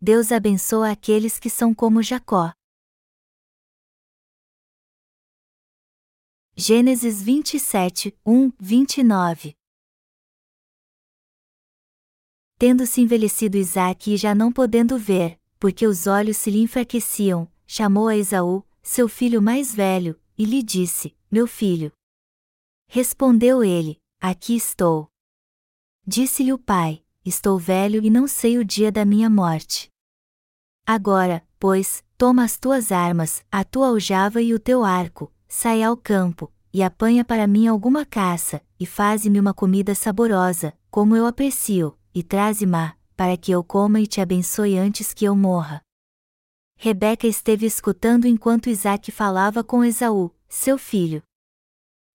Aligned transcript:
Deus 0.00 0.30
abençoa 0.30 0.92
aqueles 0.92 1.40
que 1.40 1.50
são 1.50 1.74
como 1.74 2.04
Jacó. 2.04 2.52
Gênesis 6.54 7.20
27, 7.20 8.16
1, 8.24 8.52
29 8.60 9.56
Tendo-se 12.56 13.00
envelhecido 13.00 13.56
Isaque 13.56 14.14
e 14.14 14.16
já 14.16 14.36
não 14.36 14.52
podendo 14.52 14.96
ver, 14.96 15.36
porque 15.58 15.84
os 15.84 16.06
olhos 16.06 16.36
se 16.36 16.50
lhe 16.50 16.60
enfraqueciam, 16.60 17.50
chamou 17.66 18.06
a 18.06 18.16
Esaú, 18.16 18.64
seu 18.80 19.08
filho 19.08 19.42
mais 19.42 19.74
velho, 19.74 20.20
e 20.36 20.44
lhe 20.44 20.62
disse: 20.62 21.16
Meu 21.28 21.48
filho. 21.48 21.92
Respondeu 22.88 23.64
ele: 23.64 24.00
Aqui 24.20 24.54
estou. 24.54 25.08
Disse-lhe 26.06 26.52
o 26.52 26.58
pai: 26.58 27.04
Estou 27.28 27.58
velho 27.58 28.02
e 28.02 28.08
não 28.08 28.26
sei 28.26 28.56
o 28.56 28.64
dia 28.64 28.90
da 28.90 29.04
minha 29.04 29.28
morte. 29.28 29.90
Agora, 30.86 31.46
pois, 31.60 32.02
toma 32.16 32.42
as 32.42 32.56
tuas 32.56 32.90
armas, 32.90 33.44
a 33.52 33.62
tua 33.62 33.88
aljava 33.88 34.40
e 34.40 34.54
o 34.54 34.58
teu 34.58 34.82
arco, 34.82 35.30
sai 35.46 35.82
ao 35.82 35.94
campo, 35.94 36.50
e 36.72 36.82
apanha 36.82 37.26
para 37.26 37.46
mim 37.46 37.66
alguma 37.66 38.06
caça, 38.06 38.62
e 38.80 38.86
faze-me 38.86 39.38
uma 39.38 39.52
comida 39.52 39.94
saborosa, 39.94 40.72
como 40.90 41.14
eu 41.14 41.26
aprecio, 41.26 41.98
e 42.14 42.22
traze-ma, 42.22 42.96
para 43.14 43.36
que 43.36 43.52
eu 43.52 43.62
coma 43.62 44.00
e 44.00 44.06
te 44.06 44.22
abençoe 44.22 44.78
antes 44.78 45.12
que 45.12 45.26
eu 45.26 45.36
morra. 45.36 45.82
Rebeca 46.76 47.26
esteve 47.26 47.66
escutando 47.66 48.26
enquanto 48.26 48.70
Isaac 48.70 49.12
falava 49.12 49.62
com 49.62 49.84
Esaú, 49.84 50.34
seu 50.48 50.78
filho. 50.78 51.22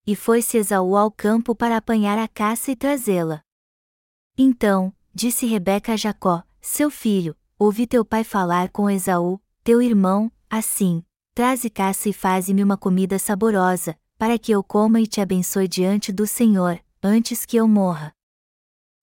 E 0.04 0.16
foi-se 0.16 0.56
Esaú 0.56 0.96
ao 0.96 1.08
campo 1.08 1.54
para 1.54 1.76
apanhar 1.76 2.18
a 2.18 2.26
caça 2.26 2.72
e 2.72 2.74
trazê-la. 2.74 3.44
Então, 4.36 4.92
disse 5.14 5.46
Rebeca 5.46 5.92
a 5.92 5.96
Jacó, 5.96 6.42
seu 6.60 6.90
filho, 6.90 7.36
ouvi 7.58 7.86
teu 7.86 8.04
pai 8.04 8.24
falar 8.24 8.70
com 8.70 8.90
Esaú, 8.90 9.40
teu 9.62 9.80
irmão, 9.80 10.30
assim: 10.50 11.04
traze 11.34 11.70
caça 11.70 12.08
e 12.08 12.12
faze-me 12.12 12.64
uma 12.64 12.76
comida 12.76 13.18
saborosa, 13.18 13.96
para 14.18 14.38
que 14.38 14.50
eu 14.50 14.62
coma 14.64 15.00
e 15.00 15.06
te 15.06 15.20
abençoe 15.20 15.68
diante 15.68 16.12
do 16.12 16.26
Senhor, 16.26 16.80
antes 17.02 17.46
que 17.46 17.56
eu 17.56 17.68
morra. 17.68 18.12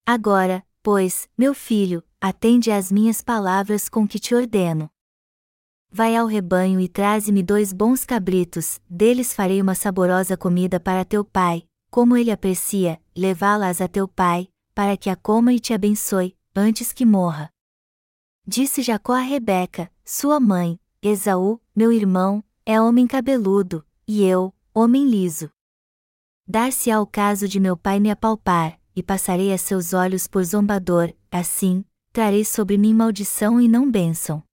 Agora, 0.06 0.66
pois, 0.84 1.30
meu 1.38 1.54
filho, 1.54 2.04
atende 2.20 2.72
às 2.72 2.92
minhas 2.92 3.22
palavras 3.22 3.88
com 3.88 4.08
que 4.08 4.20
te 4.20 4.36
ordeno. 4.36 4.90
Vai 5.90 6.16
ao 6.16 6.26
rebanho 6.26 6.80
e 6.80 6.88
traze-me 6.88 7.44
dois 7.44 7.74
bons 7.74 8.06
cabritos, 8.06 8.80
deles 8.90 9.34
farei 9.34 9.62
uma 9.62 9.76
saborosa 9.76 10.38
comida 10.38 10.80
para 10.80 11.04
teu 11.04 11.24
pai, 11.24 11.68
como 11.90 12.16
ele 12.16 12.32
aprecia, 12.32 13.00
levá-las 13.16 13.82
a 13.82 13.88
teu 13.90 14.08
pai, 14.08 14.48
para 14.74 14.98
que 14.98 15.10
a 15.10 15.16
coma 15.16 15.54
e 15.54 15.60
te 15.60 15.74
abençoe, 15.74 16.38
antes 16.56 16.92
que 16.94 17.06
morra. 17.06 17.50
Disse 18.46 18.82
Jacó 18.82 19.14
a 19.14 19.22
Rebeca, 19.22 19.92
sua 20.04 20.40
mãe, 20.40 20.80
Esaú, 21.02 21.62
meu 21.76 21.92
irmão, 21.92 22.44
é 22.66 22.80
homem 22.80 23.08
cabeludo, 23.08 23.86
e 24.08 24.24
eu, 24.24 24.54
homem 24.74 25.08
liso. 25.08 25.50
Dar-se-á 26.48 27.00
o 27.00 27.08
caso 27.08 27.48
de 27.48 27.60
meu 27.60 27.78
pai 27.78 28.00
me 28.00 28.12
apalpar, 28.12 28.80
e 28.96 29.02
passarei 29.02 29.54
a 29.54 29.58
seus 29.58 29.94
olhos 29.94 30.28
por 30.28 30.44
zombador, 30.44 31.14
assim, 31.32 31.86
trarei 32.12 32.44
sobre 32.44 32.78
mim 32.78 32.94
maldição 32.94 33.60
e 33.60 33.68
não 33.68 33.90
bênção. 33.90 34.44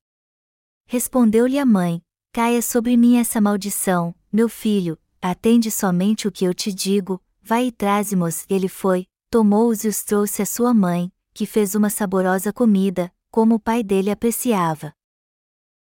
Respondeu-lhe 0.87 1.59
a 1.59 1.67
mãe: 1.67 2.01
Caia 2.33 2.63
sobre 2.63 2.97
mim 2.97 3.17
essa 3.17 3.41
maldição, 3.41 4.15
meu 4.33 4.49
filho, 4.49 4.99
atende 5.21 5.71
somente 5.71 6.29
o 6.29 6.33
que 6.33 6.45
eu 6.45 6.55
te 6.55 6.73
digo, 6.73 7.21
vai 7.43 7.67
e 7.67 7.73
traze-mos. 7.73 8.45
Ele 8.49 8.69
foi, 8.69 9.07
tomou-os 9.31 9.85
e 9.85 9.89
os 9.89 10.03
trouxe 10.03 10.43
à 10.43 10.47
sua 10.47 10.73
mãe, 10.73 11.13
que 11.35 11.47
fez 11.47 11.75
uma 11.75 11.91
saborosa 11.91 12.53
comida, 12.53 13.13
como 13.31 13.57
o 13.57 13.61
pai 13.61 13.83
dele 13.83 14.11
apreciava. 14.11 14.93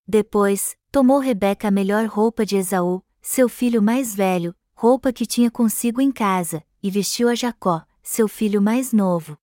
Depois, 0.07 0.77
tomou 0.91 1.19
Rebeca 1.19 1.69
a 1.69 1.71
melhor 1.71 2.07
roupa 2.07 2.45
de 2.45 2.57
Esaú, 2.57 3.03
seu 3.23 3.49
filho 3.49 3.83
mais 3.83 4.15
velho, 4.15 4.55
roupa 4.75 5.13
que 5.13 5.27
tinha 5.27 5.51
consigo 5.51 6.01
em 6.01 6.13
casa, 6.13 6.63
e 6.83 6.91
vestiu 6.91 7.29
a 7.29 7.35
Jacó, 7.35 7.85
seu 8.03 8.29
filho 8.29 8.61
mais 8.61 8.93
novo. 8.93 9.37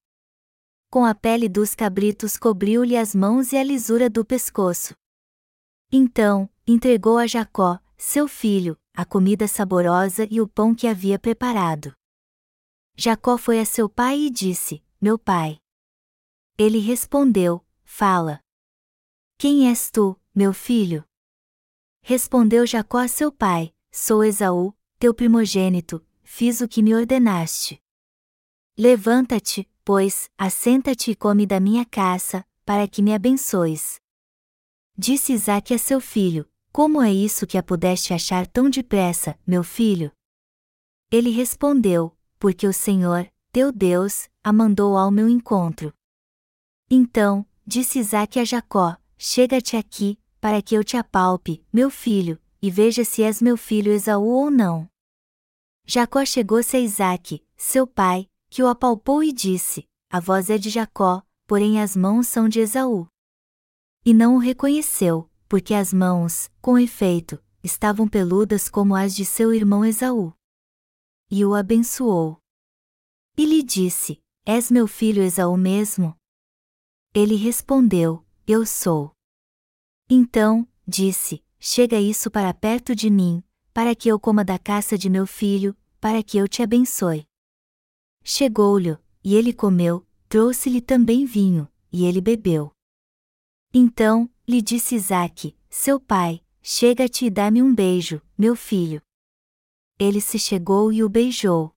Com 0.90 1.06
a 1.06 1.16
pele 1.16 1.50
dos 1.50 1.74
cabritos 1.74 2.38
cobriu-lhe 2.38 2.96
as 2.96 3.16
mãos 3.16 3.52
e 3.52 3.58
a 3.58 3.64
lisura 3.64 4.10
do 4.10 4.24
pescoço. 4.24 4.96
Então, 5.92 6.50
entregou 6.68 7.18
a 7.18 7.28
Jacó, 7.28 7.80
seu 7.98 8.28
filho, 8.28 8.78
a 8.94 9.04
comida 9.04 9.48
saborosa 9.48 10.28
e 10.30 10.40
o 10.40 10.48
pão 10.48 10.76
que 10.76 10.88
havia 10.88 11.18
preparado. 11.18 11.94
Jacó 12.96 13.38
foi 13.38 13.60
a 13.60 13.66
seu 13.66 13.90
pai 13.90 14.20
e 14.20 14.30
disse: 14.30 14.84
Meu 15.02 15.18
pai. 15.18 15.60
Ele 16.58 16.80
respondeu: 16.80 17.66
Fala. 17.84 18.40
Quem 19.38 19.68
és 19.68 19.90
tu, 19.90 20.20
meu 20.34 20.54
filho? 20.54 21.04
Respondeu 22.02 22.66
Jacó 22.68 23.00
a 23.00 23.08
seu 23.08 23.32
pai: 23.32 23.74
Sou 23.92 24.24
Esaú, 24.24 24.74
teu 25.00 25.14
primogênito, 25.14 26.06
fiz 26.22 26.62
o 26.62 26.68
que 26.68 26.84
me 26.84 26.94
ordenaste. 26.94 27.82
Levanta-te, 28.78 29.70
pois, 29.84 30.30
assenta-te 30.38 31.12
e 31.12 31.16
come 31.16 31.46
da 31.46 31.60
minha 31.60 31.86
caça, 31.86 32.46
para 32.64 32.88
que 32.88 33.02
me 33.02 33.14
abençoes. 33.14 34.00
Disse 34.96 35.34
Isaque 35.34 35.74
a 35.74 35.80
seu 35.80 36.00
filho: 36.00 36.48
Como 36.72 37.02
é 37.02 37.12
isso 37.12 37.48
que 37.48 37.58
a 37.58 37.64
pudeste 37.64 38.14
achar 38.14 38.46
tão 38.46 38.70
depressa, 38.70 39.38
meu 39.46 39.64
filho? 39.64 40.12
Ele 41.12 41.32
respondeu: 41.32 42.16
Porque 42.44 42.68
o 42.68 42.74
Senhor, 42.74 43.32
teu 43.54 43.72
Deus, 43.72 44.28
a 44.44 44.52
mandou 44.52 44.98
ao 44.98 45.10
meu 45.10 45.30
encontro. 45.30 45.94
Então, 46.92 47.46
disse 47.66 48.00
Isaque 48.00 48.38
a 48.38 48.44
Jacó: 48.44 48.98
Chega-te 49.18 49.78
aqui, 49.78 50.20
para 50.42 50.62
que 50.62 50.76
eu 50.76 50.84
te 50.84 50.98
apalpe, 50.98 51.66
meu 51.72 51.90
filho, 51.90 52.38
e 52.62 52.70
veja 52.70 53.06
se 53.06 53.24
és 53.24 53.42
meu 53.42 53.56
filho 53.56 53.94
Esaú 53.94 54.28
ou 54.28 54.52
não. 54.52 54.90
Jacó 55.86 56.26
chegou-se 56.26 56.76
a 56.76 56.82
Isaque, 56.82 57.42
seu 57.56 57.88
pai, 57.88 58.30
que 58.50 58.62
o 58.62 58.68
apalpou 58.68 59.24
e 59.24 59.32
disse: 59.32 59.88
A 60.12 60.20
voz 60.20 60.50
é 60.50 60.58
de 60.58 60.70
Jacó, 60.70 61.24
porém 61.48 61.80
as 61.80 61.96
mãos 61.96 62.28
são 62.28 62.50
de 62.50 62.60
Esaú. 62.60 63.08
E 64.06 64.14
não 64.14 64.36
o 64.36 64.40
reconheceu, 64.40 65.30
porque 65.48 65.74
as 65.74 65.94
mãos, 65.94 66.52
com 66.62 66.78
efeito, 66.78 67.42
estavam 67.64 68.06
peludas 68.06 68.68
como 68.68 68.98
as 68.98 69.16
de 69.16 69.24
seu 69.24 69.54
irmão 69.54 69.86
Esaú. 69.86 70.34
E 71.30 71.44
o 71.46 71.54
abençoou. 71.54 72.40
E 73.38 73.46
lhe 73.46 73.64
disse: 73.64 74.22
És 74.46 74.70
meu 74.70 74.88
filho 74.88 75.24
Esaú 75.24 75.58
mesmo? 75.58 76.16
Ele 77.14 77.36
respondeu: 77.36 78.26
Eu 78.46 78.66
sou. 78.66 79.12
Então, 80.10 80.68
disse: 80.88 81.44
Chega 81.60 82.00
isso 82.00 82.30
para 82.30 82.54
perto 82.54 82.96
de 82.96 83.10
mim, 83.10 83.44
para 83.74 83.96
que 83.96 84.10
eu 84.10 84.20
coma 84.20 84.44
da 84.44 84.60
caça 84.60 84.98
de 84.98 85.10
meu 85.10 85.26
filho, 85.26 85.76
para 86.00 86.22
que 86.22 86.38
eu 86.38 86.48
te 86.48 86.62
abençoe. 86.62 87.26
Chegou-lhe, 88.24 88.98
e 89.24 89.36
ele 89.36 89.54
comeu, 89.54 90.06
trouxe-lhe 90.28 90.82
também 90.82 91.26
vinho, 91.26 91.68
e 91.92 92.06
ele 92.06 92.20
bebeu. 92.20 92.72
Então, 93.74 94.30
lhe 94.48 94.62
disse 94.62 94.96
Isaque, 94.96 95.58
seu 95.70 96.00
pai, 96.00 96.44
chega-te 96.62 97.26
e 97.26 97.30
dá-me 97.30 97.62
um 97.62 97.74
beijo, 97.74 98.22
meu 98.38 98.56
filho. 98.56 99.02
Ele 100.04 100.20
se 100.20 100.38
chegou 100.38 100.92
e 100.92 101.02
o 101.02 101.08
beijou. 101.08 101.72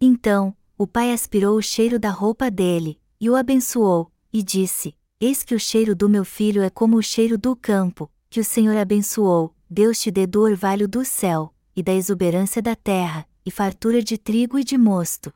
Então, 0.00 0.56
o 0.78 0.86
pai 0.86 1.12
aspirou 1.12 1.58
o 1.58 1.62
cheiro 1.62 1.98
da 1.98 2.08
roupa 2.08 2.48
dele, 2.48 3.00
e 3.20 3.28
o 3.28 3.34
abençoou, 3.34 4.12
e 4.32 4.40
disse: 4.40 4.94
Eis 5.20 5.42
que 5.42 5.52
o 5.52 5.58
cheiro 5.58 5.96
do 5.96 6.08
meu 6.08 6.24
filho 6.24 6.62
é 6.62 6.70
como 6.70 6.96
o 6.96 7.02
cheiro 7.02 7.36
do 7.36 7.56
campo, 7.56 8.08
que 8.30 8.38
o 8.38 8.44
Senhor 8.44 8.76
abençoou, 8.76 9.52
Deus 9.68 9.98
te 9.98 10.12
dê 10.12 10.28
do 10.28 10.42
orvalho 10.42 10.86
do 10.86 11.04
céu, 11.04 11.52
e 11.74 11.82
da 11.82 11.92
exuberância 11.92 12.62
da 12.62 12.76
terra, 12.76 13.28
e 13.44 13.50
fartura 13.50 14.00
de 14.00 14.16
trigo 14.16 14.56
e 14.56 14.62
de 14.62 14.78
mosto. 14.78 15.34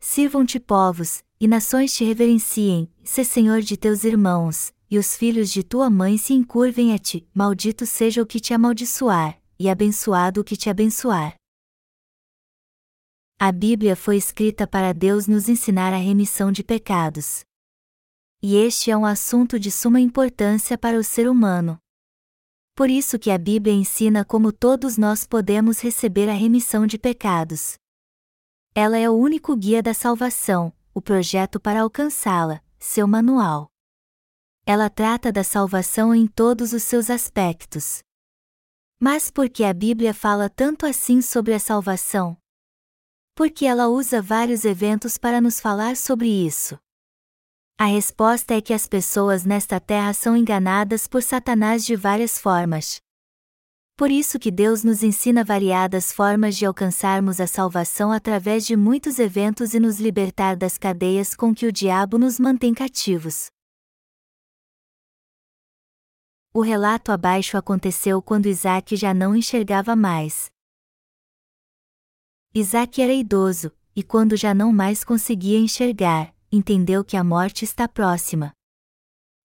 Sirvam-te 0.00 0.58
povos, 0.58 1.22
e 1.38 1.46
nações 1.46 1.92
te 1.92 2.02
reverenciem, 2.02 2.90
se 3.02 3.26
Senhor 3.26 3.60
de 3.60 3.76
teus 3.76 4.04
irmãos, 4.04 4.72
e 4.90 4.96
os 4.96 5.14
filhos 5.14 5.50
de 5.50 5.62
tua 5.62 5.90
mãe 5.90 6.16
se 6.16 6.32
encurvem 6.32 6.94
a 6.94 6.98
ti, 6.98 7.28
maldito 7.34 7.84
seja 7.84 8.22
o 8.22 8.26
que 8.26 8.40
te 8.40 8.54
amaldiçoar, 8.54 9.43
e 9.58 9.68
abençoado 9.68 10.40
o 10.40 10.44
que 10.44 10.56
te 10.56 10.68
abençoar. 10.68 11.34
A 13.38 13.50
Bíblia 13.52 13.96
foi 13.96 14.16
escrita 14.16 14.66
para 14.66 14.92
Deus 14.94 15.26
nos 15.26 15.48
ensinar 15.48 15.92
a 15.92 15.96
remissão 15.96 16.52
de 16.52 16.62
pecados. 16.62 17.44
E 18.42 18.56
este 18.56 18.90
é 18.90 18.96
um 18.96 19.04
assunto 19.04 19.58
de 19.58 19.70
suma 19.70 20.00
importância 20.00 20.78
para 20.78 20.98
o 20.98 21.04
ser 21.04 21.28
humano. 21.28 21.78
Por 22.74 22.90
isso 22.90 23.18
que 23.18 23.30
a 23.30 23.38
Bíblia 23.38 23.72
ensina 23.72 24.24
como 24.24 24.52
todos 24.52 24.96
nós 24.98 25.26
podemos 25.26 25.80
receber 25.80 26.28
a 26.28 26.32
remissão 26.32 26.86
de 26.86 26.98
pecados. 26.98 27.74
Ela 28.74 28.98
é 28.98 29.08
o 29.08 29.14
único 29.14 29.56
guia 29.56 29.82
da 29.82 29.94
salvação, 29.94 30.72
o 30.92 31.00
projeto 31.00 31.60
para 31.60 31.82
alcançá-la, 31.82 32.60
seu 32.78 33.06
manual. 33.06 33.68
Ela 34.66 34.90
trata 34.90 35.30
da 35.30 35.44
salvação 35.44 36.14
em 36.14 36.26
todos 36.26 36.72
os 36.72 36.82
seus 36.82 37.10
aspectos. 37.10 38.02
Mas 39.06 39.30
por 39.30 39.50
que 39.50 39.64
a 39.64 39.74
Bíblia 39.74 40.14
fala 40.14 40.48
tanto 40.48 40.86
assim 40.86 41.20
sobre 41.20 41.52
a 41.52 41.58
salvação? 41.58 42.38
Porque 43.34 43.66
ela 43.66 43.86
usa 43.86 44.22
vários 44.22 44.64
eventos 44.64 45.18
para 45.18 45.42
nos 45.42 45.60
falar 45.60 45.94
sobre 45.94 46.26
isso. 46.26 46.78
A 47.78 47.84
resposta 47.84 48.54
é 48.54 48.62
que 48.62 48.72
as 48.72 48.86
pessoas 48.86 49.44
nesta 49.44 49.78
terra 49.78 50.14
são 50.14 50.34
enganadas 50.34 51.06
por 51.06 51.22
Satanás 51.22 51.84
de 51.84 51.94
várias 51.94 52.38
formas. 52.38 52.98
Por 53.94 54.10
isso 54.10 54.38
que 54.38 54.50
Deus 54.50 54.82
nos 54.82 55.02
ensina 55.02 55.44
variadas 55.44 56.10
formas 56.10 56.56
de 56.56 56.64
alcançarmos 56.64 57.42
a 57.42 57.46
salvação 57.46 58.10
através 58.10 58.64
de 58.64 58.74
muitos 58.74 59.18
eventos 59.18 59.74
e 59.74 59.80
nos 59.80 60.00
libertar 60.00 60.56
das 60.56 60.78
cadeias 60.78 61.34
com 61.34 61.54
que 61.54 61.66
o 61.66 61.72
diabo 61.72 62.16
nos 62.16 62.40
mantém 62.40 62.72
cativos. 62.72 63.50
O 66.56 66.60
relato 66.60 67.10
abaixo 67.10 67.56
aconteceu 67.56 68.22
quando 68.22 68.46
Isaac 68.46 68.94
já 68.94 69.12
não 69.12 69.34
enxergava 69.34 69.96
mais. 69.96 70.52
Isaac 72.54 73.02
era 73.02 73.12
idoso, 73.12 73.72
e 73.96 74.04
quando 74.04 74.36
já 74.36 74.54
não 74.54 74.72
mais 74.72 75.02
conseguia 75.02 75.58
enxergar, 75.58 76.32
entendeu 76.52 77.04
que 77.04 77.16
a 77.16 77.24
morte 77.24 77.64
está 77.64 77.88
próxima. 77.88 78.52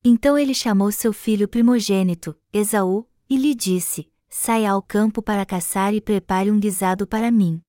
Então 0.05 0.37
ele 0.37 0.53
chamou 0.53 0.91
seu 0.91 1.11
filho 1.11 1.47
primogênito, 1.47 2.39
Esaú, 2.53 3.09
e 3.27 3.37
lhe 3.37 3.55
disse: 3.55 4.13
saia 4.29 4.71
ao 4.73 4.81
campo 4.83 5.19
para 5.19 5.47
caçar 5.47 5.95
e 5.95 5.99
prepare 5.99 6.51
um 6.51 6.59
guisado 6.59 7.07
para 7.07 7.31
mim. 7.31 7.59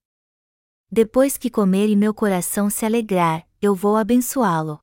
Depois 0.93 1.39
que 1.39 1.49
comer 1.49 1.89
e 1.89 1.97
meu 1.97 2.13
coração 2.13 2.69
se 2.69 2.85
alegrar, 2.85 3.49
eu 3.63 3.75
vou 3.75 3.97
abençoá-lo. 3.97 4.81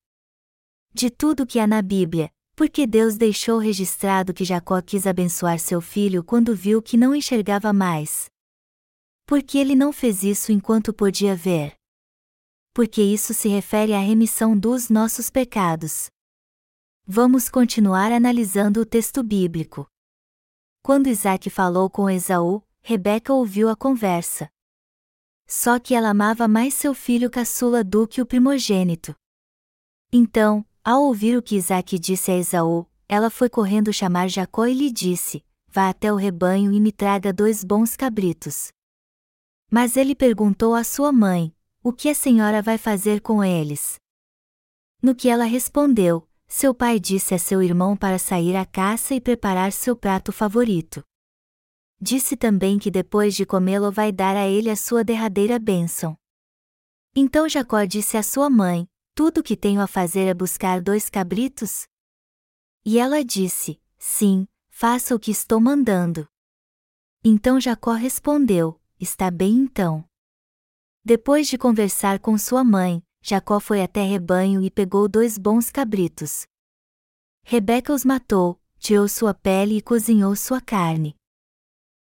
De 0.92 1.12
tudo 1.12 1.46
que 1.46 1.60
há 1.60 1.68
na 1.68 1.84
Bíblia, 1.84 2.32
porque 2.58 2.88
Deus 2.88 3.16
deixou 3.16 3.60
registrado 3.60 4.34
que 4.34 4.44
Jacó 4.44 4.82
quis 4.82 5.06
abençoar 5.06 5.60
seu 5.60 5.80
filho 5.80 6.24
quando 6.24 6.56
viu 6.56 6.82
que 6.82 6.98
não 6.98 7.14
enxergava 7.14 7.72
mais. 7.72 8.32
Porque 9.28 9.60
ele 9.60 9.76
não 9.76 9.94
fez 9.94 10.24
isso 10.24 10.52
enquanto 10.52 10.92
podia 10.92 11.36
ver. 11.36 11.76
Porque 12.74 13.00
isso 13.00 13.32
se 13.32 13.48
refere 13.48 13.94
à 13.94 14.00
remissão 14.00 14.58
dos 14.58 14.90
nossos 14.90 15.30
pecados. 15.30 16.10
Vamos 17.06 17.48
continuar 17.48 18.12
analisando 18.12 18.82
o 18.82 18.86
texto 18.86 19.22
bíblico. 19.22 19.88
Quando 20.82 21.10
Isaac 21.10 21.52
falou 21.52 21.92
com 21.92 22.10
Esaú, 22.10 22.64
Rebeca 22.82 23.34
ouviu 23.34 23.70
a 23.70 23.76
conversa. 23.76 24.50
Só 25.46 25.78
que 25.80 25.94
ela 25.94 26.10
amava 26.10 26.48
mais 26.48 26.74
seu 26.74 26.96
filho 26.96 27.30
caçula 27.30 27.84
do 27.84 28.08
que 28.08 28.20
o 28.20 28.26
primogênito. 28.26 29.16
Então, 30.12 30.66
ao 30.88 31.04
ouvir 31.04 31.38
o 31.38 31.42
que 31.42 31.58
Isaac 31.58 32.00
disse 32.00 32.32
a 32.32 32.38
Esaú, 32.38 32.86
ela 33.10 33.30
foi 33.30 33.50
correndo 33.50 33.92
chamar 33.92 34.30
Jacó 34.30 34.66
e 34.66 34.74
lhe 34.74 34.90
disse: 34.90 35.44
Vá 35.68 35.90
até 35.90 36.14
o 36.14 36.16
rebanho 36.16 36.72
e 36.72 36.80
me 36.80 36.94
traga 36.94 37.34
dois 37.34 37.62
bons 37.62 37.98
cabritos. 37.98 38.70
Mas 39.70 39.98
ele 39.98 40.16
perguntou 40.16 40.74
à 40.74 40.86
sua 40.86 41.12
mãe: 41.12 41.54
O 41.84 41.92
que 41.92 42.08
a 42.08 42.16
senhora 42.16 42.62
vai 42.62 42.78
fazer 42.78 43.20
com 43.20 43.44
eles? 43.44 44.00
No 45.02 45.14
que 45.14 45.28
ela 45.28 45.44
respondeu: 45.44 46.26
seu 46.48 46.74
pai 46.74 47.02
disse 47.02 47.34
a 47.34 47.38
seu 47.38 47.62
irmão 47.62 47.98
para 47.98 48.18
sair 48.18 48.56
à 48.56 48.66
caça 48.66 49.14
e 49.14 49.20
preparar 49.20 49.74
seu 49.74 49.94
prato 49.94 50.32
favorito. 50.32 51.04
Disse 52.00 52.38
também 52.38 52.80
que 52.80 52.90
depois 52.90 53.36
de 53.36 53.46
comê-lo 53.46 53.92
vai 53.92 54.14
dar 54.14 54.38
a 54.38 54.48
ele 54.48 54.70
a 54.70 54.76
sua 54.78 55.04
derradeira 55.04 55.60
bênção. 55.60 56.16
Então 57.14 57.50
Jacó 57.50 57.84
disse 57.84 58.16
à 58.16 58.24
sua 58.24 58.50
mãe: 58.50 58.88
Tudo 59.18 59.40
o 59.40 59.44
que 59.44 59.58
tenho 59.58 59.82
a 59.82 59.88
fazer 59.88 60.28
é 60.28 60.34
buscar 60.36 60.80
dois 60.80 61.10
cabritos? 61.10 61.88
E 62.86 63.00
ela 63.00 63.26
disse: 63.26 63.82
Sim, 63.98 64.48
faça 64.70 65.16
o 65.16 65.20
que 65.20 65.32
estou 65.32 65.60
mandando. 65.60 66.28
Então 67.24 67.60
Jacó 67.60 67.94
respondeu: 67.94 68.80
Está 69.00 69.32
bem 69.32 69.56
então. 69.56 70.08
Depois 71.04 71.48
de 71.48 71.58
conversar 71.58 72.20
com 72.20 72.38
sua 72.38 72.64
mãe, 72.64 73.02
Jacó 73.20 73.60
foi 73.60 73.82
até 73.82 74.04
rebanho 74.04 74.62
e 74.62 74.70
pegou 74.70 75.08
dois 75.08 75.36
bons 75.36 75.72
cabritos. 75.72 76.46
Rebeca 77.44 77.92
os 77.92 78.06
matou, 78.06 78.62
tirou 78.78 79.08
sua 79.08 79.34
pele 79.34 79.78
e 79.78 79.82
cozinhou 79.82 80.36
sua 80.36 80.62
carne. 80.62 81.16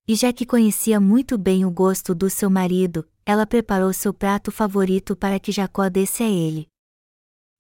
E 0.07 0.15
já 0.15 0.31
que 0.31 0.45
conhecia 0.45 0.97
muito 0.97 1.37
bem 1.37 1.65
o 1.65 1.71
gosto 1.71 2.15
do 2.15 2.29
seu 2.29 2.49
marido, 2.49 3.05
ela 3.25 3.45
preparou 3.45 3.91
seu 3.91 4.13
prato 4.13 4.49
favorito 4.49 5.13
para 5.13 5.41
que 5.41 5.51
Jacó 5.51 5.89
desse 5.89 6.23
a 6.23 6.29
ele. 6.29 6.70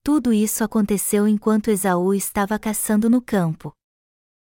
Tudo 0.03 0.33
isso 0.33 0.63
aconteceu 0.63 1.27
enquanto 1.27 1.69
Esaú 1.69 2.11
estava 2.13 2.57
caçando 2.57 3.07
no 3.07 3.21
campo. 3.21 3.71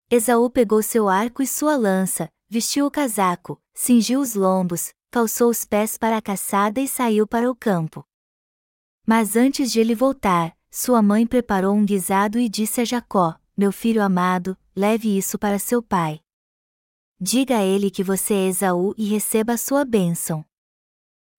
Esaú 0.10 0.52
pegou 0.52 0.84
seu 0.84 1.10
arco 1.10 1.42
e 1.42 1.48
sua 1.48 1.76
lança, 1.76 2.32
vestiu 2.48 2.86
o 2.86 2.92
casaco, 2.92 3.60
cingiu 3.74 4.20
os 4.22 4.36
lombos, 4.36 4.94
calçou 5.10 5.50
os 5.50 5.66
pés 5.66 5.98
para 5.98 6.18
a 6.18 6.22
caçada 6.22 6.80
e 6.80 6.88
saiu 6.88 7.26
para 7.26 7.50
o 7.50 7.56
campo. 7.56 8.06
Mas 9.06 9.36
antes 9.36 9.72
de 9.72 9.80
ele 9.80 9.96
voltar, 9.96 10.56
sua 10.70 11.02
mãe 11.02 11.26
preparou 11.26 11.74
um 11.74 11.86
guisado 11.86 12.38
e 12.38 12.48
disse 12.48 12.80
a 12.82 12.86
Jacó: 12.86 13.36
Meu 13.58 13.72
filho 13.72 14.04
amado, 14.04 14.56
leve 14.76 15.18
isso 15.18 15.40
para 15.40 15.58
seu 15.58 15.82
pai. 15.82 16.22
Diga 17.20 17.58
a 17.58 17.64
ele 17.64 17.90
que 17.90 18.04
você 18.04 18.36
é 18.36 18.48
Esaú 18.48 18.94
e 18.96 19.06
receba 19.06 19.54
a 19.54 19.58
sua 19.58 19.84
bênção. 19.84 20.46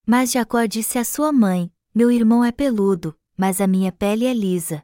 Mas 0.04 0.32
Jacó 0.32 0.64
disse 0.64 0.98
à 0.98 1.04
sua 1.04 1.32
mãe: 1.32 1.72
Meu 1.94 2.10
irmão 2.10 2.44
é 2.44 2.50
peludo, 2.50 3.16
mas 3.36 3.60
a 3.60 3.66
minha 3.66 3.92
pele 3.92 4.24
é 4.26 4.34
lisa. 4.34 4.82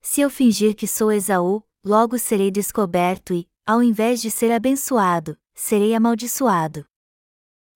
Se 0.00 0.20
eu 0.20 0.30
fingir 0.30 0.74
que 0.74 0.86
sou 0.86 1.12
Esaú, 1.12 1.62
logo 1.84 2.18
serei 2.18 2.50
descoberto 2.50 3.32
e, 3.32 3.48
ao 3.64 3.82
invés 3.82 4.20
de 4.20 4.30
ser 4.30 4.50
abençoado, 4.50 5.38
serei 5.54 5.94
amaldiçoado. 5.94 6.84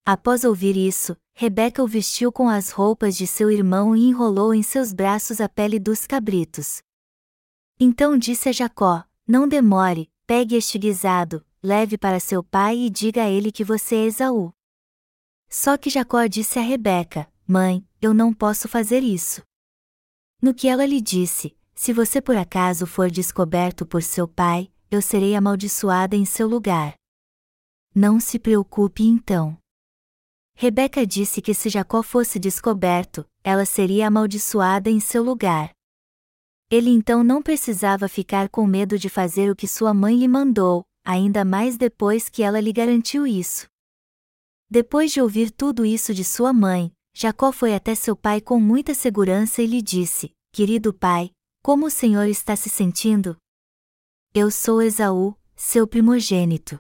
Após 0.05 0.45
ouvir 0.45 0.77
isso, 0.77 1.17
Rebeca 1.35 1.83
o 1.83 1.87
vestiu 1.87 2.33
com 2.33 2.49
as 2.49 2.71
roupas 2.71 3.17
de 3.17 3.27
seu 3.27 3.51
irmão 3.51 3.95
e 3.95 4.05
enrolou 4.05 4.55
em 4.55 4.63
seus 4.63 4.93
braços 4.93 5.41
a 5.41 5.49
pele 5.49 5.79
dos 5.79 6.07
cabritos. 6.07 6.81
Então 7.79 8.17
disse 8.17 8.49
a 8.49 8.53
Jacó: 8.53 9.05
Não 9.27 9.47
demore, 9.47 10.11
pegue 10.27 10.57
este 10.57 10.79
guisado, 10.79 11.45
leve 11.63 11.99
para 11.99 12.19
seu 12.19 12.43
pai 12.43 12.79
e 12.79 12.89
diga 12.91 13.25
a 13.25 13.29
ele 13.29 13.53
que 13.53 13.65
você 13.65 13.97
é 13.97 14.05
Esaú. 14.07 14.53
Só 15.49 15.77
que 15.77 15.91
Jacó 15.91 16.25
disse 16.27 16.59
a 16.59 16.63
Rebeca: 16.63 17.31
Mãe, 17.47 17.87
eu 18.01 18.15
não 18.15 18.33
posso 18.33 18.67
fazer 18.67 19.03
isso. 19.03 19.43
No 20.41 20.55
que 20.55 20.69
ela 20.69 20.85
lhe 20.85 21.01
disse: 21.01 21.57
Se 21.75 21.93
você 21.93 22.21
por 22.21 22.37
acaso 22.37 22.87
for 22.87 23.11
descoberto 23.11 23.87
por 23.87 24.03
seu 24.03 24.29
pai, 24.29 24.71
eu 24.91 25.03
serei 25.03 25.35
amaldiçoada 25.35 26.15
em 26.15 26.25
seu 26.25 26.47
lugar. 26.47 26.95
Não 27.95 28.21
se 28.21 28.39
preocupe 28.39 29.03
então. 29.03 29.57
Rebeca 30.55 31.07
disse 31.07 31.43
que 31.43 31.53
se 31.53 31.69
Jacó 31.69 32.03
fosse 32.03 32.39
descoberto, 32.39 33.27
ela 33.45 33.65
seria 33.67 34.09
amaldiçoada 34.09 34.89
em 34.89 35.01
seu 35.01 35.23
lugar. 35.23 35.71
Ele 36.71 36.91
então 36.91 37.23
não 37.23 37.43
precisava 37.43 38.09
ficar 38.09 38.49
com 38.49 38.67
medo 38.67 38.99
de 38.99 39.09
fazer 39.09 39.51
o 39.51 39.57
que 39.57 39.69
sua 39.69 39.93
mãe 39.93 40.17
lhe 40.17 40.27
mandou, 40.27 40.85
ainda 41.05 41.45
mais 41.45 41.77
depois 41.77 42.29
que 42.29 42.43
ela 42.43 42.59
lhe 42.59 42.73
garantiu 42.73 43.27
isso. 43.27 43.67
Depois 44.69 45.13
de 45.13 45.21
ouvir 45.21 45.51
tudo 45.51 45.85
isso 45.85 46.13
de 46.13 46.25
sua 46.25 46.53
mãe, 46.53 46.91
Jacó 47.19 47.51
foi 47.51 47.75
até 47.75 47.95
seu 47.95 48.15
pai 48.15 48.43
com 48.43 48.61
muita 48.61 48.93
segurança 48.93 49.63
e 49.63 49.67
lhe 49.67 49.81
disse: 49.81 50.35
Querido 50.53 50.93
pai, 50.93 51.31
como 51.63 51.87
o 51.87 51.91
senhor 51.91 52.29
está 52.29 52.55
se 52.55 52.69
sentindo? 52.69 53.39
Eu 54.35 54.51
sou 54.51 54.83
Esaú, 54.83 55.35
seu 55.55 55.89
primogênito. 55.89 56.79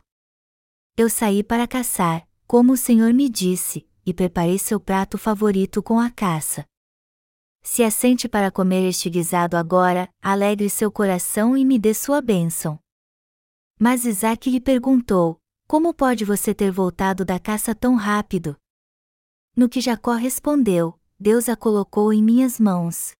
Eu 0.94 1.08
saí 1.08 1.42
para 1.42 1.66
caçar, 1.66 2.28
como 2.46 2.74
o 2.74 2.76
Senhor 2.76 3.14
me 3.14 3.30
disse, 3.30 3.88
e 4.04 4.12
preparei 4.12 4.58
seu 4.58 4.78
prato 4.78 5.16
favorito 5.16 5.82
com 5.82 5.98
a 5.98 6.10
caça. 6.10 6.66
Se 7.62 7.82
assente 7.82 8.28
para 8.28 8.50
comer 8.50 8.86
este 8.86 9.08
guisado 9.08 9.56
agora, 9.56 10.06
alegre 10.20 10.68
seu 10.68 10.92
coração 10.92 11.56
e 11.56 11.64
me 11.64 11.78
dê 11.78 11.94
sua 11.94 12.20
bênção. 12.20 12.78
Mas 13.80 14.04
Isaac 14.04 14.50
lhe 14.50 14.60
perguntou: 14.60 15.38
Como 15.66 15.94
pode 15.94 16.26
você 16.26 16.54
ter 16.54 16.70
voltado 16.70 17.24
da 17.24 17.40
caça 17.40 17.74
tão 17.74 17.94
rápido? 17.94 18.54
No 19.56 19.70
que 19.70 19.80
Jacó 19.80 20.12
respondeu: 20.12 21.00
Deus 21.18 21.48
a 21.48 21.56
colocou 21.56 22.12
em 22.12 22.22
minhas 22.22 22.60
mãos. 22.60 23.12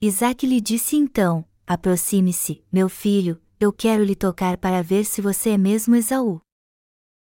Isaac 0.00 0.46
lhe 0.46 0.58
disse 0.58 0.96
então: 0.96 1.44
Aproxime-se, 1.66 2.64
meu 2.72 2.88
filho, 2.88 3.38
eu 3.60 3.70
quero 3.70 4.02
lhe 4.02 4.16
tocar 4.16 4.56
para 4.56 4.82
ver 4.82 5.04
se 5.04 5.20
você 5.20 5.50
é 5.50 5.58
mesmo 5.58 5.94
Esaú. 5.94 6.40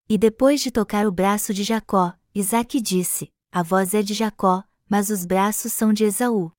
E 0.08 0.16
depois 0.16 0.60
de 0.60 0.70
tocar 0.70 1.08
o 1.08 1.12
braço 1.12 1.52
de 1.52 1.64
Jacó, 1.64 2.14
Isaac 2.32 2.80
disse: 2.80 3.32
A 3.50 3.64
voz 3.64 3.94
é 3.94 4.02
de 4.02 4.14
Jacó, 4.14 4.62
mas 4.88 5.10
os 5.10 5.26
braços 5.26 5.72
são 5.72 5.92
de 5.92 6.04
Esaú. 6.04 6.52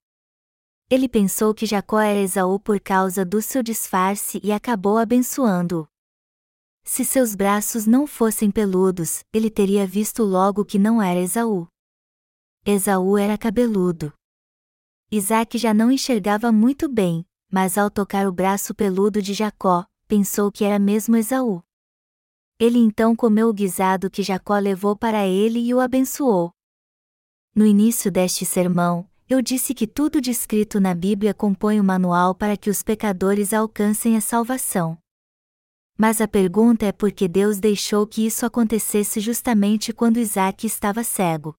Ele 0.89 1.07
pensou 1.07 1.53
que 1.53 1.65
Jacó 1.65 2.01
era 2.01 2.19
Esaú 2.19 2.59
por 2.59 2.81
causa 2.81 3.23
do 3.23 3.41
seu 3.41 3.63
disfarce 3.63 4.41
e 4.43 4.51
acabou 4.51 4.97
abençoando-o. 4.97 5.87
Se 6.87 7.03
seus 7.03 7.33
braços 7.33 7.87
não 7.87 8.05
fossem 8.05 8.51
peludos, 8.51 9.23
ele 9.33 9.49
teria 9.49 9.87
visto 9.87 10.23
logo 10.23 10.63
que 10.63 10.77
não 10.77 11.01
era 11.01 11.19
Esaú. 11.19 11.67
Esaú 12.63 13.17
era 13.17 13.39
cabeludo. 13.39 14.13
Isaac 15.11 15.57
já 15.57 15.73
não 15.73 15.91
enxergava 15.91 16.51
muito 16.51 16.87
bem, 16.87 17.25
mas 17.51 17.75
ao 17.75 17.89
tocar 17.89 18.27
o 18.27 18.31
braço 18.31 18.75
peludo 18.75 19.19
de 19.19 19.33
Jacó, 19.33 19.83
pensou 20.07 20.51
que 20.51 20.63
era 20.63 20.77
mesmo 20.77 21.17
Esaú. 21.17 21.63
Ele 22.59 22.77
então 22.77 23.15
comeu 23.15 23.49
o 23.49 23.53
guisado 23.53 24.09
que 24.09 24.21
Jacó 24.21 24.57
levou 24.59 24.95
para 24.95 25.25
ele 25.25 25.59
e 25.59 25.73
o 25.73 25.79
abençoou. 25.79 26.51
No 27.55 27.65
início 27.65 28.11
deste 28.11 28.45
sermão, 28.45 29.09
eu 29.27 29.41
disse 29.41 29.73
que 29.73 29.87
tudo 29.87 30.21
descrito 30.21 30.79
na 30.79 30.93
Bíblia 30.93 31.33
compõe 31.33 31.79
o 31.79 31.83
um 31.83 31.85
manual 31.85 32.35
para 32.35 32.55
que 32.55 32.69
os 32.69 32.83
pecadores 32.83 33.53
alcancem 33.53 34.15
a 34.15 34.21
salvação. 34.21 34.97
Mas 35.97 36.19
a 36.19 36.27
pergunta 36.27 36.85
é 36.85 36.91
por 36.91 37.11
que 37.11 37.27
Deus 37.27 37.57
deixou 37.57 38.05
que 38.05 38.25
isso 38.25 38.45
acontecesse 38.45 39.19
justamente 39.21 39.93
quando 39.93 40.17
Isaac 40.17 40.67
estava 40.67 41.03
cego. 41.03 41.55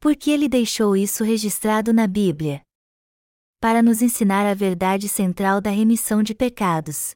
Por 0.00 0.16
que 0.16 0.30
ele 0.30 0.48
deixou 0.48 0.96
isso 0.96 1.22
registrado 1.22 1.92
na 1.92 2.06
Bíblia? 2.06 2.62
Para 3.60 3.82
nos 3.82 4.00
ensinar 4.00 4.46
a 4.46 4.54
verdade 4.54 5.08
central 5.08 5.60
da 5.60 5.70
remissão 5.70 6.22
de 6.22 6.34
pecados. 6.34 7.14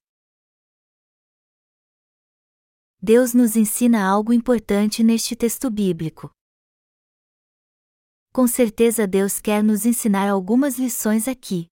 Deus 3.01 3.33
nos 3.33 3.57
ensina 3.57 4.05
algo 4.05 4.33
importante 4.33 5.05
neste 5.05 5.37
texto 5.37 5.71
bíblico. 5.71 6.31
Com 8.33 8.47
certeza 8.47 9.07
Deus 9.07 9.41
quer 9.41 9.63
nos 9.63 9.87
ensinar 9.87 10.29
algumas 10.29 10.79
lições 10.79 11.29
aqui. 11.29 11.69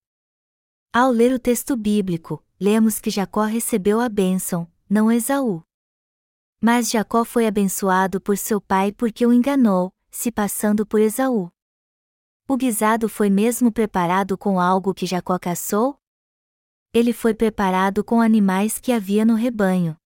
Ao 0.92 1.10
ler 1.10 1.32
o 1.32 1.38
texto 1.38 1.76
bíblico, 1.76 2.45
lemos 2.58 2.98
que 2.98 3.10
Jacó 3.10 3.44
recebeu 3.44 4.00
a 4.00 4.08
bênção, 4.08 4.70
não 4.88 5.12
Esaú. 5.12 5.62
Mas 6.60 6.90
Jacó 6.90 7.24
foi 7.24 7.46
abençoado 7.46 8.20
por 8.20 8.38
seu 8.38 8.60
pai 8.60 8.92
porque 8.92 9.26
o 9.26 9.32
enganou, 9.32 9.92
se 10.10 10.32
passando 10.32 10.86
por 10.86 11.00
Esaú. 11.00 11.50
O 12.48 12.56
guisado 12.56 13.08
foi 13.08 13.28
mesmo 13.28 13.70
preparado 13.70 14.38
com 14.38 14.58
algo 14.58 14.94
que 14.94 15.04
Jacó 15.04 15.38
caçou? 15.38 15.98
Ele 16.94 17.12
foi 17.12 17.34
preparado 17.34 18.02
com 18.02 18.20
animais 18.20 18.78
que 18.78 18.92
havia 18.92 19.24
no 19.24 19.34
rebanho. 19.34 19.96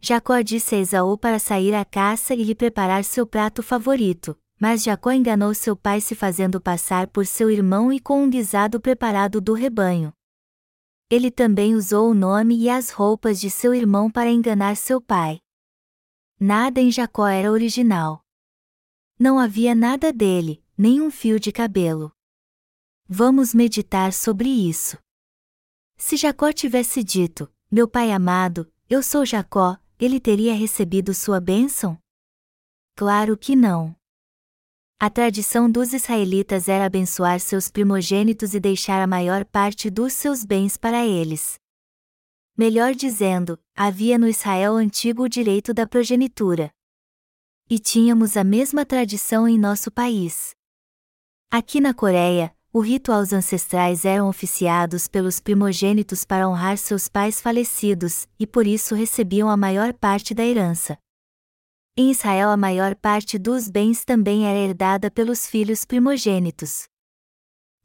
Jacó 0.00 0.40
disse 0.42 0.74
a 0.74 0.78
Esaú 0.78 1.16
para 1.16 1.38
sair 1.38 1.74
à 1.74 1.84
caça 1.84 2.34
e 2.34 2.44
lhe 2.44 2.54
preparar 2.54 3.04
seu 3.04 3.26
prato 3.26 3.62
favorito, 3.62 4.38
mas 4.60 4.82
Jacó 4.82 5.12
enganou 5.12 5.54
seu 5.54 5.74
pai 5.74 6.00
se 6.00 6.14
fazendo 6.14 6.60
passar 6.60 7.06
por 7.06 7.24
seu 7.24 7.50
irmão 7.50 7.90
e 7.90 7.98
com 7.98 8.22
um 8.22 8.28
guisado 8.28 8.78
preparado 8.80 9.40
do 9.40 9.54
rebanho. 9.54 10.12
Ele 11.10 11.30
também 11.30 11.74
usou 11.74 12.10
o 12.10 12.14
nome 12.14 12.56
e 12.56 12.68
as 12.68 12.90
roupas 12.90 13.40
de 13.40 13.50
seu 13.50 13.74
irmão 13.74 14.10
para 14.10 14.30
enganar 14.30 14.76
seu 14.76 15.00
pai. 15.00 15.40
Nada 16.40 16.80
em 16.80 16.90
Jacó 16.90 17.26
era 17.26 17.50
original. 17.50 18.24
Não 19.18 19.38
havia 19.38 19.74
nada 19.74 20.12
dele, 20.12 20.62
nem 20.76 21.00
um 21.00 21.10
fio 21.10 21.38
de 21.38 21.52
cabelo. 21.52 22.12
Vamos 23.06 23.54
meditar 23.54 24.12
sobre 24.12 24.48
isso. 24.48 24.98
Se 25.96 26.16
Jacó 26.16 26.52
tivesse 26.52 27.04
dito: 27.04 27.52
Meu 27.70 27.86
pai 27.86 28.10
amado, 28.10 28.70
eu 28.88 29.02
sou 29.02 29.24
Jacó, 29.24 29.78
ele 29.98 30.18
teria 30.18 30.54
recebido 30.54 31.14
sua 31.14 31.40
bênção? 31.40 31.98
Claro 32.96 33.36
que 33.36 33.54
não. 33.54 33.94
A 34.98 35.10
tradição 35.10 35.70
dos 35.70 35.92
israelitas 35.92 36.68
era 36.68 36.86
abençoar 36.86 37.40
seus 37.40 37.68
primogênitos 37.68 38.54
e 38.54 38.60
deixar 38.60 39.02
a 39.02 39.06
maior 39.06 39.44
parte 39.44 39.90
dos 39.90 40.12
seus 40.12 40.44
bens 40.44 40.76
para 40.76 41.04
eles. 41.04 41.58
Melhor 42.56 42.94
dizendo, 42.94 43.58
havia 43.74 44.16
no 44.16 44.28
Israel 44.28 44.76
antigo 44.76 45.24
o 45.24 45.28
direito 45.28 45.74
da 45.74 45.86
progenitura. 45.86 46.70
E 47.68 47.78
tínhamos 47.78 48.36
a 48.36 48.44
mesma 48.44 48.86
tradição 48.86 49.48
em 49.48 49.58
nosso 49.58 49.90
país. 49.90 50.54
Aqui 51.50 51.80
na 51.80 51.92
Coreia, 51.92 52.54
o 52.72 52.80
rito 52.80 53.10
aos 53.12 53.32
ancestrais 53.32 54.04
eram 54.04 54.28
oficiados 54.28 55.08
pelos 55.08 55.40
primogênitos 55.40 56.24
para 56.24 56.48
honrar 56.48 56.78
seus 56.78 57.08
pais 57.08 57.40
falecidos, 57.40 58.28
e 58.38 58.46
por 58.46 58.66
isso 58.66 58.94
recebiam 58.94 59.48
a 59.48 59.56
maior 59.56 59.92
parte 59.92 60.34
da 60.34 60.44
herança. 60.44 60.98
Em 61.96 62.10
Israel, 62.10 62.50
a 62.50 62.56
maior 62.56 62.96
parte 62.96 63.38
dos 63.38 63.70
bens 63.70 64.04
também 64.04 64.48
era 64.48 64.58
herdada 64.58 65.12
pelos 65.12 65.46
filhos 65.46 65.84
primogênitos. 65.84 66.88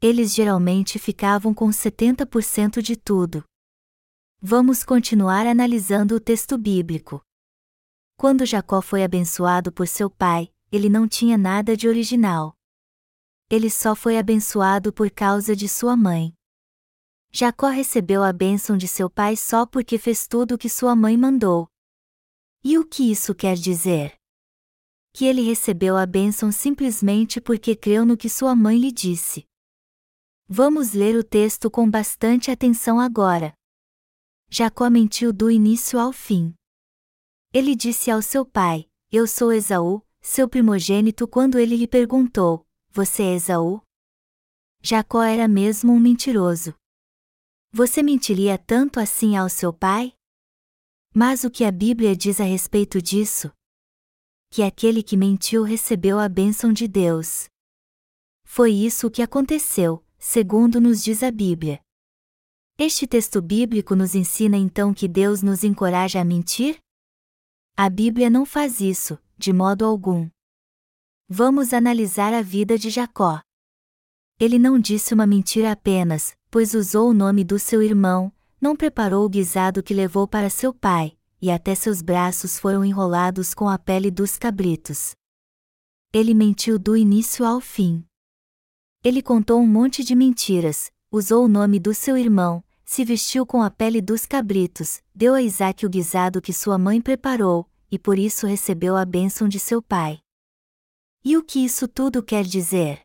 Eles 0.02 0.34
geralmente 0.34 0.98
ficavam 0.98 1.54
com 1.54 1.68
70% 1.68 2.82
de 2.82 2.96
tudo. 2.96 3.44
Vamos 4.42 4.82
continuar 4.82 5.46
analisando 5.46 6.16
o 6.16 6.20
texto 6.20 6.58
bíblico. 6.58 7.22
Quando 8.16 8.44
Jacó 8.44 8.82
foi 8.82 9.04
abençoado 9.04 9.70
por 9.70 9.86
seu 9.86 10.10
pai, 10.10 10.52
ele 10.72 10.88
não 10.88 11.06
tinha 11.06 11.38
nada 11.38 11.76
de 11.76 11.86
original. 11.86 12.56
Ele 13.48 13.70
só 13.70 13.94
foi 13.94 14.18
abençoado 14.18 14.92
por 14.92 15.08
causa 15.08 15.54
de 15.54 15.68
sua 15.68 15.96
mãe. 15.96 16.34
Jacó 17.30 17.68
recebeu 17.68 18.24
a 18.24 18.32
bênção 18.32 18.76
de 18.76 18.88
seu 18.88 19.08
pai 19.08 19.36
só 19.36 19.64
porque 19.64 19.98
fez 19.98 20.26
tudo 20.26 20.56
o 20.56 20.58
que 20.58 20.68
sua 20.68 20.96
mãe 20.96 21.16
mandou, 21.16 21.68
e 22.62 22.78
o 22.78 22.84
que 22.84 23.10
isso 23.10 23.34
quer 23.34 23.56
dizer? 23.56 24.14
Que 25.12 25.24
ele 25.24 25.42
recebeu 25.42 25.96
a 25.96 26.06
bênção 26.06 26.52
simplesmente 26.52 27.40
porque 27.40 27.74
creu 27.74 28.04
no 28.04 28.16
que 28.16 28.28
sua 28.28 28.54
mãe 28.54 28.78
lhe 28.78 28.92
disse. 28.92 29.46
Vamos 30.48 30.92
ler 30.92 31.16
o 31.16 31.24
texto 31.24 31.70
com 31.70 31.88
bastante 31.88 32.50
atenção 32.50 33.00
agora. 33.00 33.52
Jacó 34.48 34.90
mentiu 34.90 35.32
do 35.32 35.50
início 35.50 35.98
ao 35.98 36.12
fim. 36.12 36.54
Ele 37.52 37.74
disse 37.74 38.10
ao 38.10 38.20
seu 38.20 38.44
pai: 38.44 38.88
Eu 39.10 39.26
sou 39.26 39.52
Esaú, 39.52 40.02
seu 40.20 40.48
primogênito, 40.48 41.26
quando 41.26 41.58
ele 41.58 41.76
lhe 41.76 41.86
perguntou: 41.86 42.66
Você 42.90 43.22
é 43.22 43.34
Esaú? 43.34 43.80
Jacó 44.82 45.22
era 45.22 45.46
mesmo 45.46 45.92
um 45.92 46.00
mentiroso. 46.00 46.74
Você 47.72 48.02
mentiria 48.02 48.58
tanto 48.58 48.98
assim 48.98 49.36
ao 49.36 49.48
seu 49.48 49.72
pai? 49.72 50.12
Mas 51.14 51.42
o 51.42 51.50
que 51.50 51.64
a 51.64 51.72
Bíblia 51.72 52.14
diz 52.14 52.40
a 52.40 52.44
respeito 52.44 53.02
disso? 53.02 53.50
Que 54.48 54.62
aquele 54.62 55.02
que 55.02 55.16
mentiu 55.16 55.64
recebeu 55.64 56.18
a 56.20 56.28
bênção 56.28 56.72
de 56.72 56.86
Deus. 56.86 57.48
Foi 58.44 58.72
isso 58.72 59.08
o 59.08 59.10
que 59.10 59.20
aconteceu, 59.20 60.04
segundo 60.18 60.80
nos 60.80 61.02
diz 61.02 61.22
a 61.22 61.30
Bíblia. 61.30 61.80
Este 62.78 63.06
texto 63.06 63.42
bíblico 63.42 63.94
nos 63.96 64.14
ensina 64.14 64.56
então 64.56 64.94
que 64.94 65.08
Deus 65.08 65.42
nos 65.42 65.64
encoraja 65.64 66.20
a 66.20 66.24
mentir? 66.24 66.78
A 67.76 67.90
Bíblia 67.90 68.30
não 68.30 68.46
faz 68.46 68.80
isso, 68.80 69.18
de 69.36 69.52
modo 69.52 69.84
algum. 69.84 70.30
Vamos 71.28 71.72
analisar 71.72 72.32
a 72.32 72.40
vida 72.40 72.78
de 72.78 72.88
Jacó. 72.88 73.40
Ele 74.38 74.58
não 74.58 74.78
disse 74.78 75.12
uma 75.12 75.26
mentira 75.26 75.72
apenas, 75.72 76.34
pois 76.50 76.72
usou 76.72 77.10
o 77.10 77.14
nome 77.14 77.44
do 77.44 77.58
seu 77.58 77.82
irmão, 77.82 78.32
não 78.60 78.76
preparou 78.76 79.24
o 79.24 79.28
guisado 79.28 79.82
que 79.82 79.94
levou 79.94 80.28
para 80.28 80.50
seu 80.50 80.74
pai, 80.74 81.16
e 81.40 81.50
até 81.50 81.74
seus 81.74 82.02
braços 82.02 82.58
foram 82.58 82.84
enrolados 82.84 83.54
com 83.54 83.68
a 83.68 83.78
pele 83.78 84.10
dos 84.10 84.36
cabritos. 84.36 85.12
Ele 86.12 86.34
mentiu 86.34 86.78
do 86.78 86.96
início 86.96 87.46
ao 87.46 87.60
fim. 87.60 88.04
Ele 89.02 89.22
contou 89.22 89.60
um 89.60 89.66
monte 89.66 90.04
de 90.04 90.14
mentiras, 90.14 90.90
usou 91.10 91.44
o 91.44 91.48
nome 91.48 91.78
do 91.78 91.94
seu 91.94 92.18
irmão, 92.18 92.62
se 92.84 93.04
vestiu 93.04 93.46
com 93.46 93.62
a 93.62 93.70
pele 93.70 94.02
dos 94.02 94.26
cabritos, 94.26 95.00
deu 95.14 95.34
a 95.34 95.40
Isaac 95.40 95.86
o 95.86 95.88
guisado 95.88 96.42
que 96.42 96.52
sua 96.52 96.76
mãe 96.76 97.00
preparou, 97.00 97.66
e 97.90 97.98
por 97.98 98.18
isso 98.18 98.46
recebeu 98.46 98.96
a 98.96 99.04
bênção 99.04 99.48
de 99.48 99.58
seu 99.58 99.80
pai. 99.80 100.18
E 101.24 101.36
o 101.36 101.42
que 101.42 101.64
isso 101.64 101.86
tudo 101.86 102.22
quer 102.22 102.44
dizer? 102.44 103.00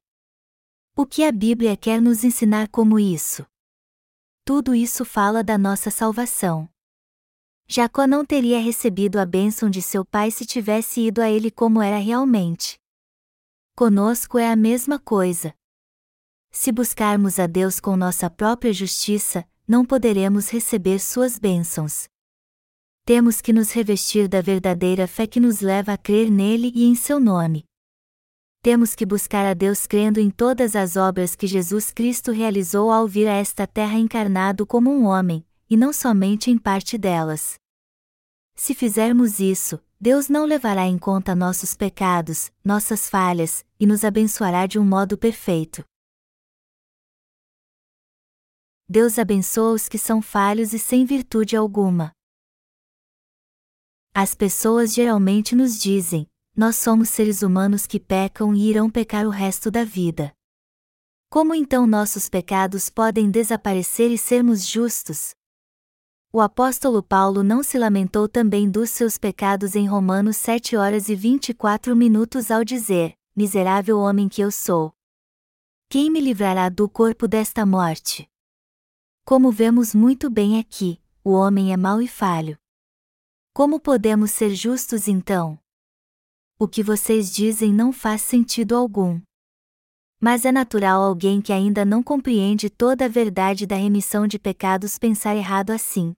O 0.95 1.05
que 1.05 1.23
a 1.23 1.31
Bíblia 1.31 1.77
quer 1.77 2.01
nos 2.01 2.23
ensinar 2.23 2.67
como 2.69 2.97
isso? 2.97 3.45
Tudo 4.45 4.75
isso 4.75 5.03
fala 5.03 5.43
da 5.43 5.57
nossa 5.57 5.89
salvação. 5.89 6.69
Jacó 7.67 8.05
não 8.05 8.23
teria 8.23 8.59
recebido 8.59 9.17
a 9.17 9.25
bênção 9.25 9.71
de 9.71 9.81
seu 9.81 10.05
pai 10.05 10.29
se 10.29 10.45
tivesse 10.45 11.01
ido 11.01 11.19
a 11.19 11.27
ele 11.27 11.49
como 11.49 11.81
era 11.81 11.97
realmente. 11.97 12.79
Conosco 13.75 14.37
é 14.37 14.47
a 14.47 14.55
mesma 14.55 14.99
coisa. 14.99 15.51
Se 16.51 16.71
buscarmos 16.71 17.39
a 17.39 17.47
Deus 17.47 17.79
com 17.79 17.97
nossa 17.97 18.29
própria 18.29 18.71
justiça, 18.71 19.43
não 19.67 19.83
poderemos 19.83 20.49
receber 20.49 20.99
suas 20.99 21.39
bênçãos. 21.39 22.07
Temos 23.03 23.41
que 23.41 23.51
nos 23.51 23.71
revestir 23.71 24.27
da 24.27 24.41
verdadeira 24.41 25.07
fé 25.07 25.25
que 25.25 25.39
nos 25.39 25.59
leva 25.59 25.93
a 25.93 25.97
crer 25.97 26.29
nele 26.29 26.71
e 26.75 26.85
em 26.85 26.93
seu 26.93 27.19
nome 27.19 27.65
temos 28.65 28.95
que 28.95 29.05
buscar 29.05 29.45
a 29.45 29.53
Deus 29.53 29.85
crendo 29.85 30.19
em 30.19 30.31
todas 30.31 30.75
as 30.75 30.95
obras 30.95 31.35
que 31.35 31.45
Jesus 31.45 31.91
Cristo 31.91 32.31
realizou 32.31 32.91
ao 32.91 33.07
vir 33.07 33.27
a 33.27 33.33
esta 33.33 33.67
terra 33.67 33.99
encarnado 33.99 34.65
como 34.65 34.89
um 34.89 35.05
homem, 35.05 35.45
e 35.69 35.77
não 35.77 35.93
somente 35.93 36.49
em 36.49 36.57
parte 36.57 36.97
delas. 36.97 37.59
Se 38.55 38.73
fizermos 38.73 39.39
isso, 39.39 39.79
Deus 40.01 40.29
não 40.29 40.45
levará 40.45 40.87
em 40.87 40.97
conta 40.97 41.35
nossos 41.35 41.75
pecados, 41.75 42.51
nossas 42.63 43.07
falhas, 43.07 43.63
e 43.79 43.85
nos 43.85 44.03
abençoará 44.03 44.65
de 44.65 44.79
um 44.79 44.83
modo 44.83 45.15
perfeito. 45.15 45.85
Deus 48.89 49.19
abençoa 49.19 49.73
os 49.73 49.87
que 49.87 49.99
são 49.99 50.23
falhos 50.23 50.73
e 50.73 50.79
sem 50.79 51.05
virtude 51.05 51.55
alguma. 51.55 52.11
As 54.11 54.33
pessoas 54.33 54.91
geralmente 54.91 55.55
nos 55.55 55.79
dizem: 55.79 56.25
nós 56.55 56.77
somos 56.77 57.09
seres 57.09 57.41
humanos 57.41 57.85
que 57.85 57.99
pecam 57.99 58.55
e 58.55 58.69
irão 58.69 58.89
pecar 58.89 59.25
o 59.27 59.29
resto 59.29 59.69
da 59.69 59.83
vida. 59.83 60.31
Como 61.29 61.53
então 61.53 61.85
nossos 61.85 62.29
pecados 62.29 62.89
podem 62.89 63.29
desaparecer 63.29 64.09
e 64.09 64.17
sermos 64.17 64.65
justos? 64.65 65.35
O 66.31 66.39
apóstolo 66.39 67.03
Paulo 67.03 67.43
não 67.43 67.61
se 67.61 67.77
lamentou 67.77 68.27
também 68.27 68.69
dos 68.69 68.89
seus 68.89 69.17
pecados 69.17 69.75
em 69.75 69.87
Romanos 69.87 70.37
7 70.37 70.77
horas 70.77 71.09
e 71.09 71.15
24 71.15 71.95
minutos 71.95 72.51
ao 72.51 72.63
dizer: 72.63 73.17
Miserável 73.35 73.99
homem 73.99 74.29
que 74.29 74.41
eu 74.41 74.51
sou. 74.51 74.93
Quem 75.89 76.09
me 76.09 76.21
livrará 76.21 76.69
do 76.69 76.87
corpo 76.87 77.27
desta 77.27 77.65
morte? 77.65 78.29
Como 79.25 79.51
vemos 79.51 79.93
muito 79.93 80.29
bem 80.29 80.59
aqui, 80.59 81.01
o 81.23 81.31
homem 81.31 81.73
é 81.73 81.77
mau 81.77 82.01
e 82.01 82.07
falho. 82.07 82.57
Como 83.53 83.79
podemos 83.79 84.31
ser 84.31 84.53
justos 84.53 85.07
então? 85.07 85.59
O 86.57 86.69
que 86.69 86.81
vocês 86.81 87.33
dizem 87.35 87.73
não 87.73 87.91
faz 87.91 88.21
sentido 88.21 88.77
algum. 88.77 89.19
Mas 90.21 90.45
é 90.45 90.53
natural 90.53 91.01
alguém 91.01 91.41
que 91.41 91.51
ainda 91.51 91.83
não 91.83 92.01
compreende 92.01 92.69
toda 92.69 93.05
a 93.05 93.09
verdade 93.09 93.65
da 93.65 93.75
remissão 93.75 94.25
de 94.25 94.39
pecados 94.39 94.97
pensar 94.97 95.35
errado 95.35 95.71
assim. 95.71 96.13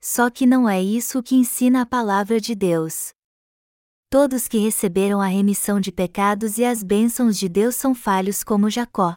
Só 0.00 0.30
que 0.30 0.46
não 0.46 0.66
é 0.66 0.82
isso 0.82 1.22
que 1.22 1.34
ensina 1.34 1.82
a 1.82 1.86
palavra 1.86 2.40
de 2.40 2.54
Deus. 2.54 3.12
Todos 4.08 4.48
que 4.48 4.56
receberam 4.56 5.20
a 5.20 5.26
remissão 5.26 5.80
de 5.80 5.92
pecados 5.92 6.56
e 6.56 6.64
as 6.64 6.82
bênçãos 6.82 7.36
de 7.36 7.46
Deus 7.46 7.74
são 7.74 7.94
falhos 7.94 8.42
como 8.42 8.70
Jacó. 8.70 9.16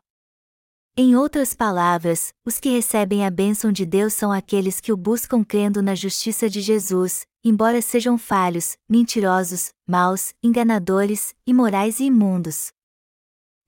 Em 0.97 1.15
outras 1.15 1.53
palavras, 1.53 2.33
os 2.45 2.59
que 2.59 2.67
recebem 2.67 3.25
a 3.25 3.31
bênção 3.31 3.71
de 3.71 3.85
Deus 3.85 4.13
são 4.15 4.33
aqueles 4.33 4.81
que 4.81 4.91
o 4.91 4.97
buscam 4.97 5.45
crendo 5.45 5.81
na 5.81 5.95
justiça 5.95 6.49
de 6.49 6.59
Jesus, 6.59 7.25
embora 7.43 7.81
sejam 7.81 8.17
falhos, 8.17 8.77
mentirosos, 8.87 9.73
maus, 9.87 10.33
enganadores, 10.43 11.33
imorais 11.45 11.99
e 11.99 12.05
imundos. 12.05 12.71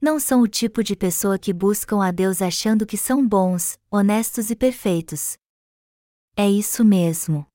Não 0.02 0.20
são 0.20 0.42
o 0.42 0.48
tipo 0.48 0.84
de 0.84 0.96
pessoa 0.96 1.38
que 1.38 1.54
buscam 1.54 2.04
a 2.04 2.12
Deus 2.12 2.42
achando 2.42 2.86
que 2.86 2.98
são 2.98 3.26
bons, 3.28 3.78
honestos 3.90 4.50
e 4.50 4.56
perfeitos. 4.56 5.38
É 6.36 6.50
isso 6.50 6.84
mesmo. 6.84 7.46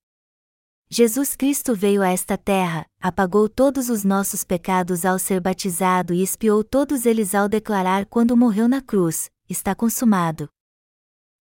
Jesus 0.89 1.35
Cristo 1.35 1.75
veio 1.75 2.01
a 2.01 2.09
esta 2.09 2.39
terra, 2.39 2.87
apagou 3.01 3.49
todos 3.49 3.91
os 3.91 4.05
nossos 4.05 4.45
pecados 4.45 5.05
ao 5.05 5.19
ser 5.19 5.41
batizado 5.41 6.15
e 6.15 6.23
expiou 6.23 6.63
todos 6.63 7.05
eles 7.05 7.35
ao 7.35 7.49
declarar 7.49 8.07
quando 8.07 8.37
morreu 8.37 8.69
na 8.69 8.81
cruz: 8.81 9.29
está 9.49 9.75
consumado. 9.75 10.49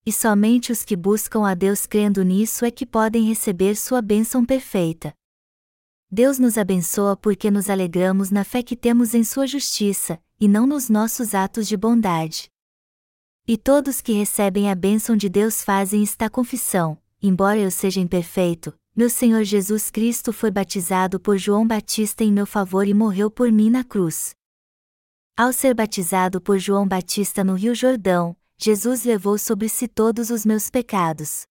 E 0.06 0.12
somente 0.14 0.72
os 0.72 0.84
que 0.84 0.96
buscam 0.96 1.48
a 1.48 1.56
Deus 1.56 1.88
crendo 1.88 2.24
nisso 2.24 2.64
é 2.64 2.70
que 2.70 2.86
podem 2.86 3.24
receber 3.24 3.76
sua 3.76 4.02
bênção 4.04 4.46
perfeita. 4.46 5.14
Deus 6.12 6.38
nos 6.38 6.58
abençoa 6.58 7.18
porque 7.18 7.50
nos 7.50 7.70
alegramos 7.70 8.30
na 8.30 8.44
fé 8.44 8.62
que 8.62 8.76
temos 8.76 9.16
em 9.16 9.24
Sua 9.24 9.48
justiça, 9.48 10.22
e 10.40 10.48
não 10.48 10.68
nos 10.68 10.90
nossos 10.90 11.34
atos 11.34 11.68
de 11.68 11.76
bondade. 11.76 12.52
E 13.48 13.58
todos 13.58 14.00
que 14.00 14.14
recebem 14.14 14.70
a 14.70 14.76
bênção 14.76 15.18
de 15.18 15.28
Deus 15.28 15.64
fazem 15.64 16.04
esta 16.04 16.30
confissão: 16.30 16.98
embora 17.22 17.60
eu 17.60 17.72
seja 17.72 18.00
imperfeito, 18.00 18.74
meu 18.96 19.10
Senhor 19.10 19.44
Jesus 19.44 19.90
Cristo 19.90 20.32
foi 20.32 20.52
batizado 20.52 21.20
por 21.20 21.38
João 21.38 21.68
Batista 21.68 22.24
em 22.24 22.32
meu 22.32 22.46
favor 22.46 22.88
e 22.88 22.94
morreu 22.94 23.30
por 23.32 23.52
mim 23.52 23.70
na 23.70 23.84
cruz. 23.84 24.36
Ao 25.36 25.52
ser 25.52 25.74
batizado 25.74 26.40
por 26.40 26.60
João 26.60 26.88
Batista 26.88 27.44
no 27.44 27.56
Rio 27.56 27.76
Jordão, 27.76 28.38
Jesus 28.58 29.04
levou 29.04 29.38
sobre 29.38 29.68
si 29.68 29.88
todos 29.88 30.30
os 30.30 30.46
meus 30.46 30.70
pecados. 30.70 31.44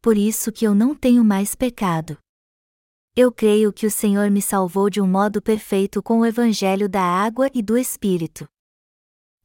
Por 0.00 0.16
isso 0.16 0.52
que 0.52 0.66
eu 0.66 0.74
não 0.74 0.94
tenho 0.94 1.24
mais 1.24 1.54
pecado. 1.54 2.16
Eu 3.16 3.32
creio 3.32 3.72
que 3.72 3.86
o 3.86 3.90
Senhor 3.90 4.30
me 4.30 4.40
salvou 4.42 4.88
de 4.88 5.00
um 5.00 5.06
modo 5.06 5.42
perfeito 5.42 6.02
com 6.02 6.20
o 6.20 6.26
Evangelho 6.26 6.88
da 6.88 7.02
água 7.02 7.50
e 7.54 7.62
do 7.62 7.76
Espírito. 7.76 8.46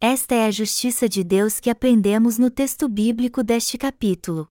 Esta 0.01 0.35
é 0.35 0.45
a 0.45 0.51
justiça 0.51 1.09
de 1.09 1.23
Deus 1.23 1.59
que 1.59 1.69
aprendemos 1.69 2.38
no 2.38 2.49
texto 2.49 2.88
bíblico 2.88 3.43
deste 3.43 3.77
capítulo. 3.77 4.47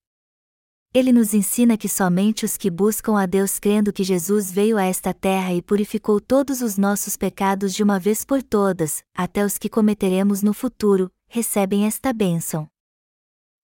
Ele 0.94 1.12
nos 1.12 1.34
ensina 1.34 1.76
que 1.76 1.88
somente 1.88 2.44
os 2.44 2.56
que 2.56 2.70
buscam 2.70 3.18
a 3.18 3.26
Deus 3.26 3.58
crendo 3.58 3.92
que 3.92 4.02
Jesus 4.02 4.50
veio 4.50 4.78
a 4.78 4.84
esta 4.84 5.12
terra 5.12 5.52
e 5.52 5.60
purificou 5.60 6.20
todos 6.20 6.62
os 6.62 6.78
nossos 6.78 7.16
pecados 7.16 7.75
de 7.75 7.82
uma 7.82 7.98
vez 7.98 8.25
por 8.25 8.42
todas, 8.42 9.02
até 9.14 9.44
os 9.44 9.58
que 9.58 9.68
cometeremos 9.68 10.42
no 10.42 10.54
futuro, 10.54 11.10
recebem 11.28 11.87
esta 11.87 12.12
bênção. 12.12 12.68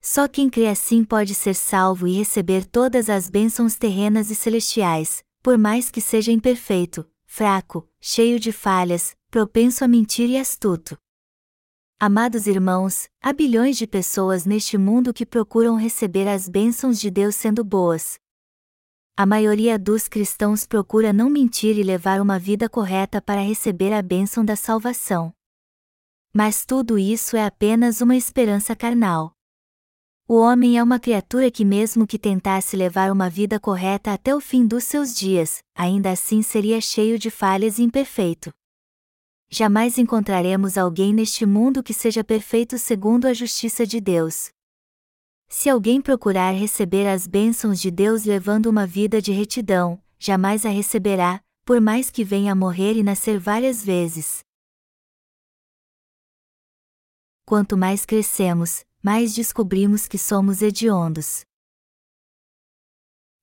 Só 0.00 0.28
quem 0.28 0.50
crê 0.50 0.68
assim 0.68 1.02
pode 1.02 1.34
ser 1.34 1.54
salvo 1.54 2.06
e 2.06 2.12
receber 2.12 2.66
todas 2.66 3.08
as 3.08 3.30
bênçãos 3.30 3.74
terrenas 3.76 4.30
e 4.30 4.34
celestiais, 4.34 5.24
por 5.42 5.56
mais 5.56 5.90
que 5.90 6.00
seja 6.00 6.30
imperfeito, 6.30 7.08
fraco, 7.24 7.88
cheio 8.00 8.38
de 8.38 8.52
falhas, 8.52 9.16
propenso 9.30 9.82
a 9.82 9.88
mentir 9.88 10.28
e 10.28 10.36
astuto. 10.36 10.96
Amados 11.98 12.46
irmãos, 12.46 13.08
há 13.20 13.32
bilhões 13.32 13.78
de 13.78 13.86
pessoas 13.86 14.44
neste 14.44 14.76
mundo 14.76 15.14
que 15.14 15.24
procuram 15.24 15.76
receber 15.76 16.28
as 16.28 16.48
bênçãos 16.48 17.00
de 17.00 17.10
Deus 17.10 17.34
sendo 17.34 17.64
boas. 17.64 18.18
A 19.16 19.24
maioria 19.24 19.78
dos 19.78 20.06
cristãos 20.06 20.66
procura 20.66 21.12
não 21.12 21.30
mentir 21.30 21.78
e 21.78 21.82
levar 21.82 22.20
uma 22.20 22.38
vida 22.38 22.68
correta 22.68 23.22
para 23.22 23.40
receber 23.40 23.92
a 23.92 24.02
bênção 24.02 24.44
da 24.44 24.54
salvação. 24.54 25.32
Mas 26.34 26.66
tudo 26.66 26.98
isso 26.98 27.36
é 27.36 27.44
apenas 27.44 28.00
uma 28.00 28.16
esperança 28.16 28.74
carnal. 28.76 29.32
O 30.26 30.36
homem 30.36 30.76
é 30.76 30.82
uma 30.82 30.98
criatura 30.98 31.50
que, 31.50 31.64
mesmo 31.64 32.06
que 32.06 32.18
tentasse 32.18 32.76
levar 32.76 33.12
uma 33.12 33.30
vida 33.30 33.60
correta 33.60 34.12
até 34.12 34.34
o 34.34 34.40
fim 34.40 34.66
dos 34.66 34.84
seus 34.84 35.14
dias, 35.14 35.62
ainda 35.74 36.10
assim 36.10 36.42
seria 36.42 36.80
cheio 36.80 37.18
de 37.18 37.30
falhas 37.30 37.78
e 37.78 37.82
imperfeito 37.82 38.52
jamais 39.54 39.98
encontraremos 39.98 40.76
alguém 40.76 41.14
neste 41.14 41.46
mundo 41.46 41.80
que 41.80 41.94
seja 41.94 42.24
perfeito 42.24 42.76
segundo 42.76 43.26
a 43.26 43.32
justiça 43.32 43.86
de 43.86 44.00
Deus. 44.00 44.50
Se 45.48 45.70
alguém 45.70 46.00
procurar 46.00 46.50
receber 46.50 47.06
as 47.06 47.28
bênçãos 47.28 47.80
de 47.80 47.88
Deus 47.88 48.24
levando 48.24 48.66
uma 48.66 48.84
vida 48.84 49.22
de 49.22 49.30
retidão, 49.30 50.02
jamais 50.18 50.66
a 50.66 50.70
receberá, 50.70 51.40
por 51.64 51.80
mais 51.80 52.10
que 52.10 52.24
venha 52.24 52.50
a 52.50 52.56
morrer 52.56 52.94
e 52.94 53.04
nascer 53.04 53.38
várias 53.38 53.84
vezes. 53.84 54.43
Quanto 57.46 57.76
mais 57.76 58.06
crescemos, 58.06 58.86
mais 59.02 59.34
descobrimos 59.34 60.08
que 60.08 60.16
somos 60.16 60.62
hediondos. 60.62 61.44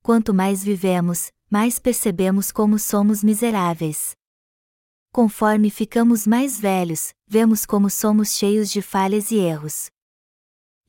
Quanto 0.01 0.33
mais 0.33 0.63
vivemos, 0.63 1.31
mais 1.47 1.77
percebemos 1.77 2.51
como 2.51 2.79
somos 2.79 3.23
miseráveis. 3.23 4.15
Conforme 5.13 5.69
ficamos 5.69 6.25
mais 6.25 6.59
velhos, 6.59 7.13
vemos 7.27 7.63
como 7.63 7.91
somos 7.91 8.29
cheios 8.29 8.71
de 8.71 8.81
falhas 8.81 9.29
e 9.29 9.35
erros. 9.35 9.91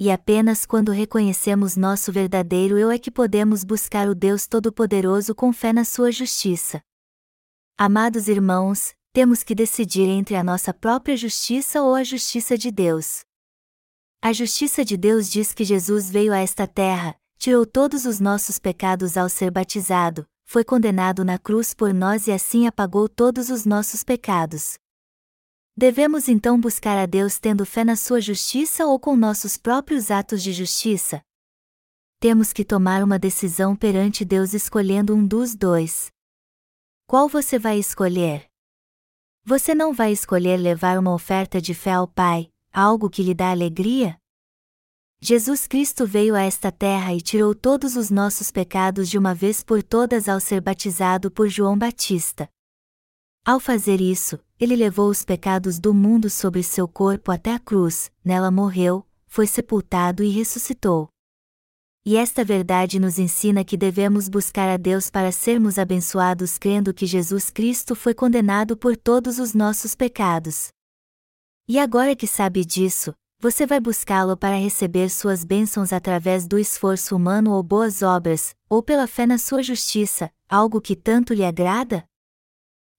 E 0.00 0.10
apenas 0.10 0.64
quando 0.64 0.90
reconhecemos 0.90 1.76
nosso 1.76 2.10
verdadeiro 2.10 2.78
eu 2.78 2.90
é 2.90 2.98
que 2.98 3.10
podemos 3.10 3.62
buscar 3.62 4.08
o 4.08 4.14
Deus 4.14 4.46
Todo-Poderoso 4.46 5.34
com 5.34 5.52
fé 5.52 5.70
na 5.70 5.84
Sua 5.84 6.10
justiça. 6.10 6.82
Amados 7.76 8.26
irmãos, 8.26 8.94
temos 9.12 9.42
que 9.42 9.54
decidir 9.54 10.08
entre 10.08 10.34
a 10.36 10.42
nossa 10.42 10.72
própria 10.72 11.16
justiça 11.16 11.82
ou 11.82 11.94
a 11.94 12.02
justiça 12.02 12.56
de 12.56 12.70
Deus. 12.70 13.20
A 14.22 14.32
justiça 14.32 14.84
de 14.84 14.96
Deus 14.96 15.30
diz 15.30 15.52
que 15.52 15.64
Jesus 15.64 16.10
veio 16.10 16.32
a 16.32 16.38
esta 16.38 16.66
terra, 16.66 17.14
tirou 17.36 17.66
todos 17.66 18.06
os 18.06 18.20
nossos 18.20 18.58
pecados 18.58 19.16
ao 19.18 19.28
ser 19.28 19.50
batizado, 19.50 20.26
foi 20.46 20.64
condenado 20.64 21.24
na 21.24 21.38
cruz 21.38 21.74
por 21.74 21.92
nós 21.92 22.26
e 22.26 22.32
assim 22.32 22.66
apagou 22.66 23.08
todos 23.08 23.50
os 23.50 23.66
nossos 23.66 24.02
pecados. 24.02 24.78
Devemos 25.76 26.28
então 26.28 26.58
buscar 26.58 26.96
a 26.98 27.04
Deus 27.04 27.38
tendo 27.38 27.66
fé 27.66 27.84
na 27.84 27.96
sua 27.96 28.20
justiça 28.20 28.86
ou 28.86 28.98
com 28.98 29.16
nossos 29.16 29.58
próprios 29.58 30.10
atos 30.10 30.42
de 30.42 30.52
justiça? 30.52 31.22
Temos 32.20 32.52
que 32.52 32.64
tomar 32.64 33.02
uma 33.02 33.18
decisão 33.18 33.74
perante 33.74 34.24
Deus 34.24 34.54
escolhendo 34.54 35.14
um 35.14 35.26
dos 35.26 35.54
dois. 35.54 36.10
Qual 37.06 37.28
você 37.28 37.58
vai 37.58 37.78
escolher? 37.78 38.51
Você 39.44 39.74
não 39.74 39.92
vai 39.92 40.12
escolher 40.12 40.56
levar 40.56 40.96
uma 40.96 41.12
oferta 41.12 41.60
de 41.60 41.74
fé 41.74 41.94
ao 41.94 42.06
Pai, 42.06 42.48
algo 42.72 43.10
que 43.10 43.24
lhe 43.24 43.34
dá 43.34 43.50
alegria? 43.50 44.16
Jesus 45.20 45.66
Cristo 45.66 46.06
veio 46.06 46.36
a 46.36 46.42
esta 46.42 46.70
terra 46.70 47.12
e 47.12 47.20
tirou 47.20 47.52
todos 47.52 47.96
os 47.96 48.08
nossos 48.08 48.52
pecados 48.52 49.10
de 49.10 49.18
uma 49.18 49.34
vez 49.34 49.60
por 49.64 49.82
todas 49.82 50.28
ao 50.28 50.38
ser 50.38 50.60
batizado 50.60 51.28
por 51.28 51.48
João 51.48 51.76
Batista. 51.76 52.48
Ao 53.44 53.58
fazer 53.58 54.00
isso, 54.00 54.38
ele 54.60 54.76
levou 54.76 55.10
os 55.10 55.24
pecados 55.24 55.80
do 55.80 55.92
mundo 55.92 56.30
sobre 56.30 56.62
seu 56.62 56.86
corpo 56.86 57.32
até 57.32 57.52
a 57.52 57.58
cruz, 57.58 58.12
nela 58.24 58.50
morreu, 58.50 59.04
foi 59.26 59.48
sepultado 59.48 60.22
e 60.22 60.28
ressuscitou. 60.28 61.11
E 62.04 62.16
esta 62.16 62.44
verdade 62.44 62.98
nos 62.98 63.16
ensina 63.16 63.64
que 63.64 63.76
devemos 63.76 64.28
buscar 64.28 64.68
a 64.68 64.76
Deus 64.76 65.08
para 65.08 65.30
sermos 65.30 65.78
abençoados 65.78 66.58
crendo 66.58 66.92
que 66.92 67.06
Jesus 67.06 67.48
Cristo 67.48 67.94
foi 67.94 68.12
condenado 68.12 68.76
por 68.76 68.96
todos 68.96 69.38
os 69.38 69.54
nossos 69.54 69.94
pecados. 69.94 70.70
E 71.68 71.78
agora 71.78 72.16
que 72.16 72.26
sabe 72.26 72.64
disso, 72.64 73.14
você 73.38 73.66
vai 73.66 73.78
buscá-lo 73.78 74.36
para 74.36 74.56
receber 74.56 75.10
suas 75.10 75.44
bênçãos 75.44 75.92
através 75.92 76.46
do 76.46 76.58
esforço 76.58 77.14
humano 77.14 77.52
ou 77.52 77.62
boas 77.62 78.02
obras, 78.02 78.52
ou 78.68 78.82
pela 78.82 79.06
fé 79.06 79.24
na 79.24 79.38
sua 79.38 79.62
justiça, 79.62 80.28
algo 80.48 80.80
que 80.80 80.96
tanto 80.96 81.32
lhe 81.32 81.44
agrada? 81.44 82.04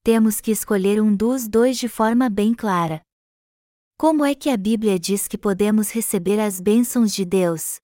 Temos 0.01 0.39
que 0.39 0.51
escolher 0.51 1.01
um 1.01 1.13
dos 1.13 1.45
dois 1.47 1.77
de 1.77 1.89
forma 1.89 2.29
bem 2.29 2.53
clara. 2.53 3.01
Como 3.97 4.23
é 4.23 4.33
que 4.33 4.49
a 4.49 4.55
Bíblia 4.55 4.97
diz 4.97 5.27
que 5.27 5.37
podemos 5.37 5.91
receber 5.91 6.39
as 6.39 6.61
bênçãos 6.61 7.13
de 7.13 7.25
Deus? 7.25 7.82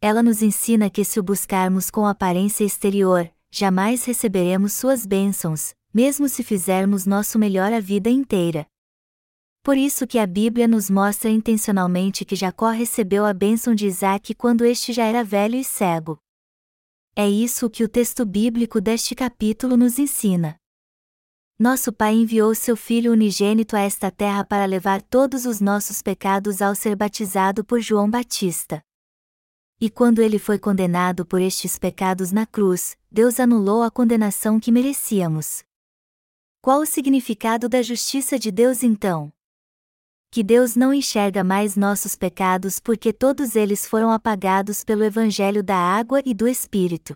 Ela 0.00 0.22
nos 0.22 0.42
ensina 0.42 0.90
que 0.90 1.04
se 1.04 1.18
o 1.18 1.22
buscarmos 1.22 1.90
com 1.90 2.06
aparência 2.06 2.64
exterior, 2.64 3.30
jamais 3.50 4.04
receberemos 4.04 4.74
suas 4.74 5.06
bênçãos, 5.06 5.74
mesmo 5.92 6.28
se 6.28 6.42
fizermos 6.42 7.06
nosso 7.06 7.38
melhor 7.38 7.72
a 7.72 7.80
vida 7.80 8.10
inteira. 8.10 8.66
Por 9.62 9.76
isso 9.76 10.06
que 10.06 10.18
a 10.18 10.26
Bíblia 10.26 10.68
nos 10.68 10.88
mostra 10.90 11.30
intencionalmente 11.30 12.24
que 12.24 12.36
Jacó 12.36 12.70
recebeu 12.70 13.24
a 13.24 13.32
bênção 13.32 13.74
de 13.74 13.86
Isaac 13.86 14.34
quando 14.34 14.64
este 14.64 14.92
já 14.92 15.04
era 15.04 15.24
velho 15.24 15.56
e 15.56 15.64
cego. 15.64 16.18
É 17.16 17.28
isso 17.28 17.70
que 17.70 17.82
o 17.82 17.88
texto 17.88 18.24
bíblico 18.26 18.80
deste 18.80 19.14
capítulo 19.14 19.76
nos 19.76 19.98
ensina. 19.98 20.56
Nosso 21.58 21.90
Pai 21.90 22.12
enviou 22.12 22.54
seu 22.54 22.76
Filho 22.76 23.10
unigênito 23.10 23.74
a 23.74 23.80
esta 23.80 24.10
terra 24.10 24.44
para 24.44 24.66
levar 24.66 25.00
todos 25.00 25.46
os 25.46 25.58
nossos 25.58 26.02
pecados 26.02 26.60
ao 26.60 26.74
ser 26.74 26.94
batizado 26.94 27.64
por 27.64 27.80
João 27.80 28.10
Batista. 28.10 28.82
E 29.78 29.90
quando 29.90 30.22
ele 30.22 30.38
foi 30.38 30.58
condenado 30.58 31.26
por 31.26 31.38
estes 31.38 31.78
pecados 31.78 32.32
na 32.32 32.46
cruz, 32.46 32.96
Deus 33.10 33.38
anulou 33.38 33.82
a 33.82 33.90
condenação 33.90 34.58
que 34.58 34.72
merecíamos. 34.72 35.62
Qual 36.62 36.80
o 36.80 36.86
significado 36.86 37.68
da 37.68 37.82
justiça 37.82 38.38
de 38.38 38.50
Deus 38.50 38.82
então? 38.82 39.30
Que 40.30 40.42
Deus 40.42 40.76
não 40.76 40.94
enxerga 40.94 41.44
mais 41.44 41.76
nossos 41.76 42.16
pecados 42.16 42.80
porque 42.80 43.12
todos 43.12 43.54
eles 43.54 43.86
foram 43.86 44.10
apagados 44.10 44.82
pelo 44.82 45.04
Evangelho 45.04 45.62
da 45.62 45.76
água 45.76 46.22
e 46.24 46.32
do 46.32 46.48
Espírito. 46.48 47.14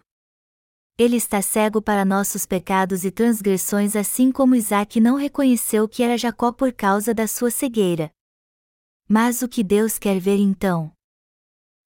Ele 0.98 1.16
está 1.16 1.40
cego 1.40 1.80
para 1.80 2.04
nossos 2.04 2.44
pecados 2.44 3.06
e 3.06 3.10
transgressões, 3.10 3.96
assim 3.96 4.30
como 4.30 4.54
Isaac 4.54 5.00
não 5.00 5.16
reconheceu 5.16 5.88
que 5.88 6.02
era 6.02 6.18
Jacó 6.18 6.52
por 6.52 6.74
causa 6.74 7.14
da 7.14 7.26
sua 7.26 7.50
cegueira. 7.50 8.12
Mas 9.08 9.40
o 9.40 9.48
que 9.48 9.64
Deus 9.64 9.98
quer 9.98 10.20
ver 10.20 10.36
então? 10.36 10.92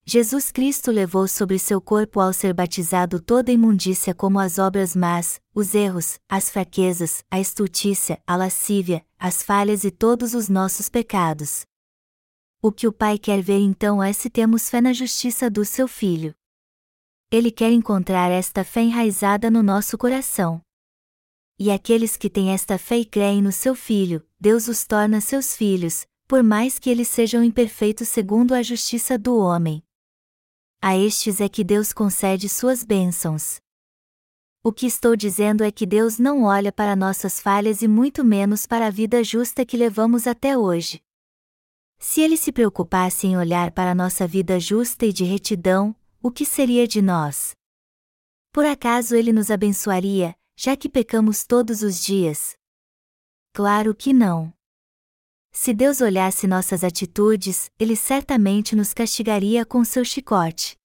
Jesus 0.06 0.52
Cristo 0.52 0.90
levou 0.90 1.26
sobre 1.26 1.58
seu 1.58 1.80
corpo 1.80 2.20
ao 2.20 2.30
ser 2.30 2.52
batizado 2.52 3.18
toda 3.18 3.50
imundícia 3.50 4.14
como 4.14 4.38
as 4.38 4.58
obras 4.58 4.94
más, 4.94 5.40
os 5.54 5.74
erros, 5.74 6.18
as 6.28 6.50
fraquezas, 6.50 7.24
a 7.30 7.40
estultícia, 7.40 8.22
a 8.26 8.36
lascívia, 8.36 9.02
as 9.18 9.42
falhas 9.42 9.82
e 9.82 9.90
todos 9.90 10.34
os 10.34 10.46
nossos 10.50 10.90
pecados. 10.90 11.64
O 12.60 12.70
que 12.70 12.86
o 12.86 12.92
Pai 12.92 13.16
quer 13.16 13.40
ver 13.40 13.58
então 13.60 14.02
é 14.02 14.12
se 14.12 14.28
temos 14.28 14.68
fé 14.68 14.82
na 14.82 14.92
justiça 14.92 15.48
do 15.48 15.64
seu 15.64 15.88
Filho. 15.88 16.34
Ele 17.30 17.50
quer 17.50 17.72
encontrar 17.72 18.30
esta 18.30 18.62
fé 18.62 18.82
enraizada 18.82 19.50
no 19.50 19.62
nosso 19.62 19.96
coração. 19.96 20.60
E 21.58 21.70
aqueles 21.70 22.14
que 22.14 22.28
têm 22.28 22.50
esta 22.50 22.76
fé 22.76 22.98
e 22.98 23.04
creem 23.06 23.40
no 23.40 23.52
seu 23.52 23.74
Filho, 23.74 24.22
Deus 24.38 24.68
os 24.68 24.84
torna 24.84 25.22
seus 25.22 25.56
filhos, 25.56 26.06
por 26.28 26.42
mais 26.42 26.78
que 26.78 26.90
eles 26.90 27.08
sejam 27.08 27.42
imperfeitos 27.42 28.08
segundo 28.08 28.52
a 28.52 28.62
justiça 28.62 29.18
do 29.18 29.38
homem. 29.38 29.82
A 30.86 30.98
estes 30.98 31.40
é 31.40 31.48
que 31.48 31.64
Deus 31.64 31.94
concede 31.94 32.46
suas 32.46 32.84
bênçãos. 32.84 33.58
O 34.62 34.70
que 34.70 34.84
estou 34.84 35.16
dizendo 35.16 35.64
é 35.64 35.72
que 35.72 35.86
Deus 35.86 36.18
não 36.18 36.42
olha 36.42 36.70
para 36.70 36.94
nossas 36.94 37.40
falhas 37.40 37.80
e 37.80 37.88
muito 37.88 38.22
menos 38.22 38.66
para 38.66 38.88
a 38.88 38.90
vida 38.90 39.24
justa 39.24 39.64
que 39.64 39.78
levamos 39.78 40.26
até 40.26 40.58
hoje. 40.58 41.02
Se 41.98 42.20
ele 42.20 42.36
se 42.36 42.52
preocupasse 42.52 43.26
em 43.26 43.34
olhar 43.34 43.70
para 43.70 43.94
nossa 43.94 44.26
vida 44.26 44.60
justa 44.60 45.06
e 45.06 45.12
de 45.14 45.24
retidão, 45.24 45.96
o 46.22 46.30
que 46.30 46.44
seria 46.44 46.86
de 46.86 47.00
nós? 47.00 47.56
Por 48.52 48.66
acaso 48.66 49.16
ele 49.16 49.32
nos 49.32 49.50
abençoaria, 49.50 50.36
já 50.54 50.76
que 50.76 50.90
pecamos 50.90 51.46
todos 51.46 51.80
os 51.80 52.04
dias? 52.04 52.58
Claro 53.54 53.94
que 53.94 54.12
não. 54.12 54.52
Se 55.56 55.72
Deus 55.72 56.00
olhasse 56.00 56.48
nossas 56.48 56.82
atitudes, 56.82 57.70
ele 57.78 57.94
certamente 57.94 58.74
nos 58.74 58.92
castigaria 58.92 59.64
com 59.64 59.84
seu 59.84 60.04
chicote. 60.04 60.76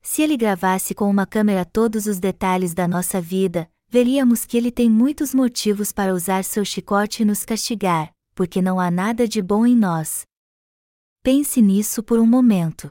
Se 0.00 0.22
ele 0.22 0.36
gravasse 0.36 0.94
com 0.94 1.10
uma 1.10 1.26
câmera 1.26 1.64
todos 1.64 2.06
os 2.06 2.20
detalhes 2.20 2.74
da 2.74 2.86
nossa 2.86 3.20
vida, 3.20 3.68
veríamos 3.88 4.46
que 4.46 4.56
ele 4.56 4.70
tem 4.70 4.88
muitos 4.88 5.34
motivos 5.34 5.90
para 5.90 6.14
usar 6.14 6.44
seu 6.44 6.64
chicote 6.64 7.22
e 7.22 7.24
nos 7.24 7.44
castigar, 7.44 8.14
porque 8.36 8.62
não 8.62 8.78
há 8.78 8.88
nada 8.88 9.26
de 9.26 9.42
bom 9.42 9.66
em 9.66 9.76
nós. 9.76 10.24
Pense 11.20 11.60
nisso 11.60 12.04
por 12.04 12.20
um 12.20 12.26
momento. 12.26 12.88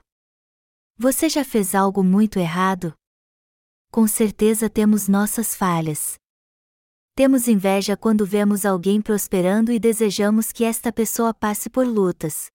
Você 0.97 1.29
já 1.29 1.45
fez 1.45 1.73
algo 1.73 2.03
muito 2.03 2.37
errado? 2.37 2.93
Com 3.89 4.05
certeza 4.07 4.69
temos 4.69 5.07
nossas 5.07 5.55
falhas. 5.55 6.20
Temos 7.13 7.47
inveja 7.47 7.97
quando 7.97 8.25
vemos 8.25 8.65
alguém 8.65 9.01
prosperando 9.01 9.71
e 9.71 9.79
desejamos 9.79 10.51
que 10.51 10.63
esta 10.63 10.93
pessoa 10.93 11.33
passe 11.33 11.69
por 11.69 11.85
lutas. 11.85 12.49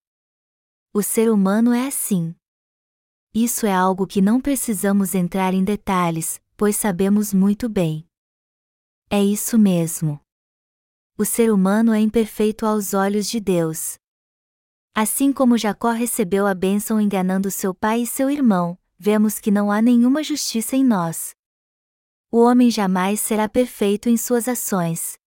O 0.91 1.03
ser 1.03 1.29
humano 1.29 1.73
é 1.73 1.85
assim. 1.85 2.35
Isso 3.33 3.67
é 3.67 3.73
algo 3.73 4.07
que 4.07 4.19
não 4.19 4.41
precisamos 4.41 5.13
entrar 5.13 5.53
em 5.53 5.63
detalhes, 5.63 6.41
pois 6.55 6.75
sabemos 6.75 7.31
muito 7.31 7.69
bem. 7.69 8.03
É 9.09 9.23
isso 9.23 9.59
mesmo. 9.59 10.19
O 11.15 11.23
ser 11.23 11.51
humano 11.51 11.93
é 11.93 11.99
imperfeito 11.99 12.65
aos 12.65 12.95
olhos 12.95 13.27
de 13.29 13.39
Deus. 13.39 13.99
Assim 14.93 15.31
como 15.31 15.55
Jacó 15.55 15.91
recebeu 15.91 16.47
a 16.47 16.55
bênção 16.55 16.99
enganando 16.99 17.51
seu 17.51 17.75
pai 17.75 18.01
e 18.01 18.07
seu 18.07 18.27
irmão, 18.27 18.75
vemos 18.97 19.39
que 19.39 19.51
não 19.51 19.71
há 19.71 19.83
nenhuma 19.83 20.23
justiça 20.23 20.75
em 20.75 20.83
nós. 20.83 21.36
O 22.29 22.39
homem 22.39 22.69
jamais 22.69 23.21
será 23.21 23.47
perfeito 23.47 24.09
em 24.09 24.17
suas 24.17 24.49
ações. 24.49 25.17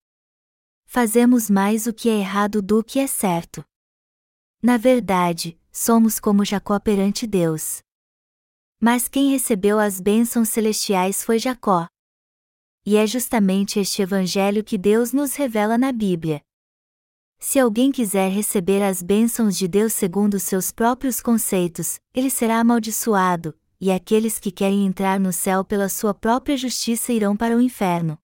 Fazemos 0.85 1.49
mais 1.49 1.87
o 1.87 1.95
que 1.95 2.11
é 2.11 2.19
errado 2.19 2.61
do 2.61 2.85
que 2.85 2.99
é 2.99 3.07
certo. 3.07 3.65
Na 4.63 4.77
verdade, 4.77 5.59
somos 5.73 6.21
como 6.21 6.45
Jacó 6.45 6.79
perante 6.79 7.27
Deus. 7.27 7.81
Mas 8.79 9.09
quem 9.09 9.31
recebeu 9.31 9.79
as 9.79 9.99
bênçãos 9.99 10.51
celestiais 10.51 11.25
foi 11.25 11.39
Jacó. 11.39 11.87
E 12.85 12.97
é 12.97 13.07
justamente 13.07 13.79
este 13.79 14.03
evangelho 14.03 14.63
que 14.63 14.77
Deus 14.77 15.13
nos 15.13 15.35
revela 15.37 15.79
na 15.79 15.93
Bíblia. 15.93 16.43
Se 17.39 17.59
alguém 17.59 17.91
quiser 17.91 18.31
receber 18.31 18.83
as 18.83 19.03
bênçãos 19.03 19.57
de 19.57 19.67
Deus 19.67 19.95
segundo 19.95 20.39
seus 20.39 20.71
próprios 20.71 21.23
conceitos, 21.23 21.99
ele 22.15 22.29
será 22.29 22.61
amaldiçoado, 22.61 23.59
e 23.81 23.91
aqueles 23.91 24.39
que 24.39 24.51
querem 24.51 24.85
entrar 24.87 25.19
no 25.19 25.33
céu 25.33 25.65
pela 25.65 25.89
sua 25.89 26.13
própria 26.13 26.57
justiça 26.57 27.13
irão 27.13 27.37
para 27.37 27.57
o 27.57 27.61
inferno. 27.61 28.19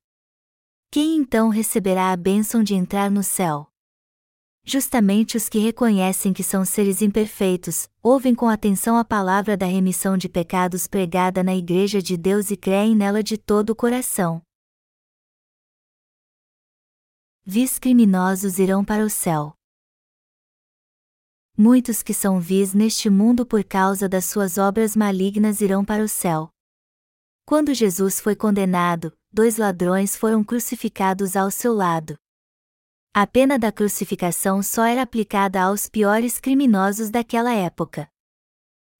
Quem 0.90 1.16
então 1.16 1.48
receberá 1.48 2.12
a 2.12 2.16
bênção 2.16 2.62
de 2.62 2.74
entrar 2.74 3.10
no 3.10 3.22
céu? 3.22 3.66
Justamente 4.64 5.36
os 5.36 5.48
que 5.48 5.58
reconhecem 5.58 6.32
que 6.32 6.42
são 6.42 6.64
seres 6.64 7.00
imperfeitos, 7.00 7.88
ouvem 8.02 8.34
com 8.34 8.48
atenção 8.48 8.96
a 8.96 9.04
palavra 9.04 9.56
da 9.56 9.66
remissão 9.66 10.16
de 10.16 10.28
pecados 10.28 10.86
pregada 10.86 11.42
na 11.42 11.54
Igreja 11.54 12.02
de 12.02 12.16
Deus 12.16 12.50
e 12.50 12.56
creem 12.56 12.94
nela 12.94 13.22
de 13.22 13.38
todo 13.38 13.70
o 13.70 13.76
coração 13.76 14.42
vis 17.48 17.78
criminosos 17.78 18.58
irão 18.58 18.84
para 18.84 19.04
o 19.04 19.08
céu. 19.08 19.54
Muitos 21.58 22.02
que 22.02 22.12
são 22.12 22.38
vis 22.38 22.74
neste 22.74 23.08
mundo 23.08 23.46
por 23.46 23.64
causa 23.64 24.06
das 24.06 24.26
suas 24.26 24.58
obras 24.58 24.94
malignas 24.94 25.62
irão 25.62 25.82
para 25.82 26.04
o 26.04 26.08
céu. 26.08 26.50
Quando 27.46 27.72
Jesus 27.72 28.20
foi 28.20 28.36
condenado, 28.36 29.10
dois 29.32 29.56
ladrões 29.56 30.14
foram 30.14 30.44
crucificados 30.44 31.34
ao 31.34 31.50
seu 31.50 31.72
lado. 31.72 32.18
A 33.14 33.26
pena 33.26 33.58
da 33.58 33.72
crucificação 33.72 34.62
só 34.62 34.84
era 34.84 35.00
aplicada 35.00 35.62
aos 35.62 35.88
piores 35.88 36.38
criminosos 36.38 37.08
daquela 37.08 37.54
época. 37.54 38.06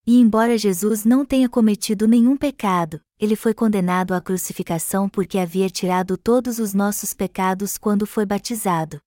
E 0.07 0.19
embora 0.19 0.57
Jesus 0.57 1.05
não 1.05 1.27
tenha 1.27 1.51
cometido 1.51 2.09
nenhum 2.09 2.39
pecado, 2.39 3.03
ele 3.19 3.37
foi 3.37 3.53
condenado 3.53 4.15
à 4.15 4.21
crucificação 4.21 5.11
porque 5.11 5.39
havia 5.39 5.69
tirado 5.69 6.17
todos 6.17 6.59
os 6.59 6.73
nossos 6.73 7.13
pecados 7.13 7.77
quando 7.77 8.07
foi 8.07 8.25
batizado. 8.25 8.99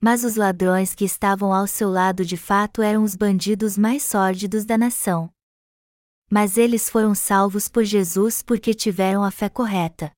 Mas 0.00 0.24
os 0.24 0.36
ladrões 0.36 0.94
que 0.94 1.04
estavam 1.04 1.52
ao 1.52 1.66
seu 1.66 1.90
lado 1.90 2.24
de 2.24 2.36
fato 2.36 2.82
eram 2.82 3.02
os 3.02 3.16
bandidos 3.16 3.76
mais 3.76 4.02
sórdidos 4.02 4.64
da 4.64 4.78
nação. 4.78 5.30
Mas 6.30 6.56
eles 6.56 6.88
foram 6.88 7.14
salvos 7.14 7.68
por 7.68 7.84
Jesus 7.84 8.42
porque 8.42 8.74
tiveram 8.74 9.24
a 9.24 9.30
fé 9.30 9.48
correta. 9.48 10.12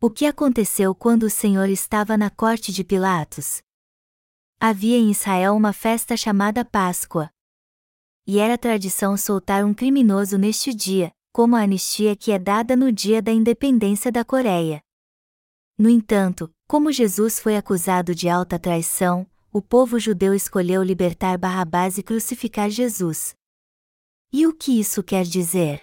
O 0.00 0.10
que 0.10 0.26
aconteceu 0.26 0.94
quando 0.94 1.24
o 1.24 1.30
Senhor 1.30 1.68
estava 1.68 2.16
na 2.16 2.30
corte 2.30 2.72
de 2.72 2.82
Pilatos? 2.82 3.62
Havia 4.58 4.96
em 4.96 5.10
Israel 5.10 5.54
uma 5.54 5.72
festa 5.72 6.16
chamada 6.16 6.64
Páscoa, 6.64 7.30
e 8.26 8.38
era 8.38 8.56
tradição 8.56 9.16
soltar 9.16 9.64
um 9.64 9.74
criminoso 9.74 10.38
neste 10.38 10.72
dia, 10.72 11.10
como 11.32 11.56
a 11.56 11.62
anistia 11.62 12.14
que 12.14 12.30
é 12.30 12.38
dada 12.38 12.76
no 12.76 12.92
dia 12.92 13.20
da 13.20 13.32
independência 13.32 14.12
da 14.12 14.24
Coreia. 14.24 14.80
No 15.80 15.88
entanto, 15.88 16.50
como 16.68 16.92
Jesus 16.92 17.40
foi 17.40 17.56
acusado 17.56 18.14
de 18.14 18.28
alta 18.28 18.58
traição, 18.58 19.26
o 19.50 19.62
povo 19.62 19.98
judeu 19.98 20.34
escolheu 20.34 20.82
libertar 20.82 21.38
Barrabás 21.38 21.96
e 21.96 22.02
crucificar 22.02 22.68
Jesus. 22.68 23.32
E 24.30 24.46
o 24.46 24.52
que 24.52 24.78
isso 24.78 25.02
quer 25.02 25.24
dizer? 25.24 25.82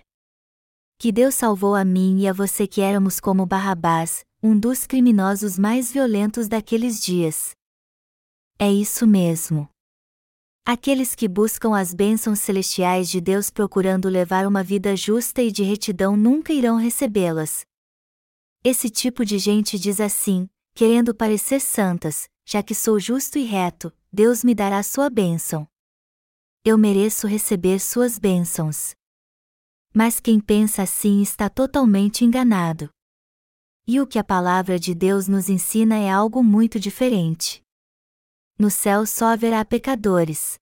Que 0.99 1.11
Deus 1.11 1.33
salvou 1.33 1.73
a 1.73 1.83
mim 1.83 2.19
e 2.19 2.27
a 2.27 2.31
você 2.31 2.67
que 2.67 2.79
éramos 2.79 3.19
como 3.19 3.47
Barrabás, 3.47 4.23
um 4.43 4.55
dos 4.55 4.85
criminosos 4.85 5.57
mais 5.57 5.91
violentos 5.91 6.47
daqueles 6.47 7.01
dias. 7.01 7.55
É 8.59 8.71
isso 8.71 9.07
mesmo. 9.07 9.67
Aqueles 10.63 11.15
que 11.15 11.27
buscam 11.27 11.75
as 11.75 11.91
bênçãos 11.91 12.37
celestiais 12.37 13.09
de 13.09 13.19
Deus 13.19 13.49
procurando 13.49 14.09
levar 14.09 14.45
uma 14.45 14.61
vida 14.61 14.95
justa 14.95 15.41
e 15.41 15.51
de 15.51 15.63
retidão 15.63 16.15
nunca 16.15 16.53
irão 16.53 16.75
recebê-las. 16.75 17.65
Esse 18.69 18.89
tipo 18.89 19.23
de 19.23 19.39
gente 19.39 19.79
diz 19.79 20.01
assim, 20.01 20.49
querendo 20.75 21.15
parecer 21.15 21.61
santas, 21.61 22.27
já 22.45 22.61
que 22.61 22.75
sou 22.75 22.99
justo 22.99 23.39
e 23.39 23.45
reto, 23.45 23.93
Deus 24.11 24.43
me 24.43 24.53
dará 24.53 24.83
sua 24.83 25.09
bênção. 25.09 25.65
Eu 26.65 26.77
mereço 26.77 27.27
receber 27.27 27.79
suas 27.79 28.19
bênçãos. 28.19 28.93
Mas 29.93 30.19
quem 30.19 30.41
pensa 30.41 30.83
assim 30.83 31.21
está 31.21 31.49
totalmente 31.49 32.25
enganado. 32.25 32.89
E 33.87 34.01
o 34.01 34.05
que 34.05 34.19
a 34.19 34.23
palavra 34.23 34.77
de 34.77 34.93
Deus 34.93 35.29
nos 35.29 35.47
ensina 35.47 35.95
é 35.95 36.11
algo 36.11 36.43
muito 36.43 36.77
diferente. 36.77 37.63
No 38.59 38.69
céu 38.69 39.05
só 39.05 39.27
haverá 39.27 39.63
pecadores. 39.63 40.59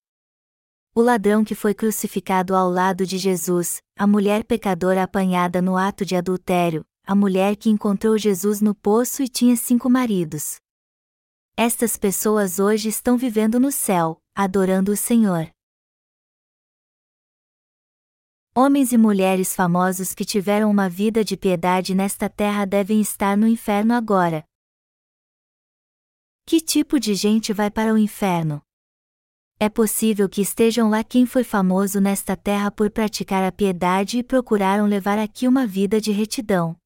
O 0.94 1.02
ladrão 1.02 1.44
que 1.44 1.56
foi 1.56 1.74
crucificado 1.74 2.56
ao 2.56 2.70
lado 2.70 3.04
de 3.04 3.18
Jesus, 3.18 3.82
a 3.98 4.06
mulher 4.06 4.44
pecadora 4.44 5.02
apanhada 5.02 5.60
no 5.60 5.76
ato 5.76 6.06
de 6.06 6.16
adultério, 6.16 6.86
a 7.06 7.14
mulher 7.14 7.56
que 7.56 7.70
encontrou 7.70 8.18
Jesus 8.18 8.62
no 8.62 8.74
poço 8.74 9.22
e 9.22 9.28
tinha 9.28 9.56
cinco 9.56 9.90
maridos. 9.90 10.56
Estas 11.56 11.96
pessoas 11.96 12.60
hoje 12.60 12.90
estão 12.90 13.18
vivendo 13.18 13.60
no 13.60 13.72
céu, 13.72 14.20
adorando 14.36 14.92
o 14.92 14.98
Senhor. 14.98 15.50
Homens 18.56 18.92
e 18.92 18.98
mulheres 18.98 19.54
famosos 19.54 20.14
que 20.14 20.26
tiveram 20.26 20.72
uma 20.72 20.90
vida 20.90 21.24
de 21.24 21.38
piedade 21.38 21.94
nesta 21.94 22.30
terra 22.30 22.66
devem 22.66 23.02
estar 23.02 23.38
no 23.38 23.48
inferno 23.48 23.94
agora. 23.94 24.44
Que 26.46 26.60
tipo 26.60 27.00
de 27.00 27.16
gente 27.16 27.54
vai 27.54 27.70
para 27.70 27.94
o 27.94 27.98
inferno? 27.98 28.62
É 29.60 29.70
possível 29.70 30.28
que 30.28 30.42
estejam 30.42 30.90
lá 30.90 31.04
quem 31.04 31.26
foi 31.26 31.44
famoso 31.44 32.02
nesta 32.02 32.36
terra 32.36 32.70
por 32.70 32.90
praticar 32.92 33.44
a 33.44 33.52
piedade 33.52 34.18
e 34.20 34.24
procuraram 34.24 34.86
levar 34.86 35.18
aqui 35.18 35.48
uma 35.48 35.66
vida 35.66 36.02
de 36.02 36.12
retidão. 36.12 36.78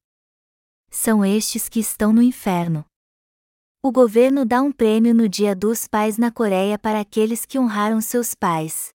São 0.90 1.24
estes 1.24 1.68
que 1.68 1.80
estão 1.80 2.12
no 2.12 2.20
inferno. 2.20 2.84
O 3.82 3.90
governo 3.90 4.44
dá 4.44 4.60
um 4.60 4.72
prêmio 4.72 5.14
no 5.14 5.28
Dia 5.28 5.54
dos 5.54 5.86
Pais 5.86 6.18
na 6.18 6.30
Coreia 6.30 6.78
para 6.78 7.00
aqueles 7.00 7.46
que 7.46 7.58
honraram 7.58 8.00
seus 8.00 8.34
pais 8.34 8.92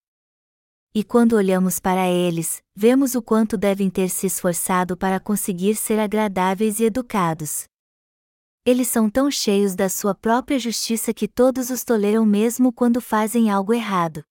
e 0.95 1.03
quando 1.03 1.33
olhamos 1.33 1.77
para 1.77 2.07
eles, 2.07 2.63
vemos 2.73 3.15
o 3.15 3.21
quanto 3.21 3.57
devem 3.57 3.89
ter 3.89 4.07
se 4.07 4.27
esforçado 4.27 4.95
para 4.95 5.19
conseguir 5.19 5.75
ser 5.75 5.99
agradáveis 5.99 6.79
e 6.79 6.85
educados. 6.85 7.65
Eles 8.65 8.87
são 8.87 9.09
tão 9.09 9.29
cheios 9.29 9.75
da 9.75 9.89
sua 9.89 10.15
própria 10.15 10.57
justiça 10.57 11.13
que 11.13 11.27
todos 11.27 11.69
os 11.69 11.83
toleram 11.83 12.25
mesmo 12.25 12.71
quando 12.71 13.01
fazem 13.01 13.51
algo 13.51 13.73
errado. 13.73 14.23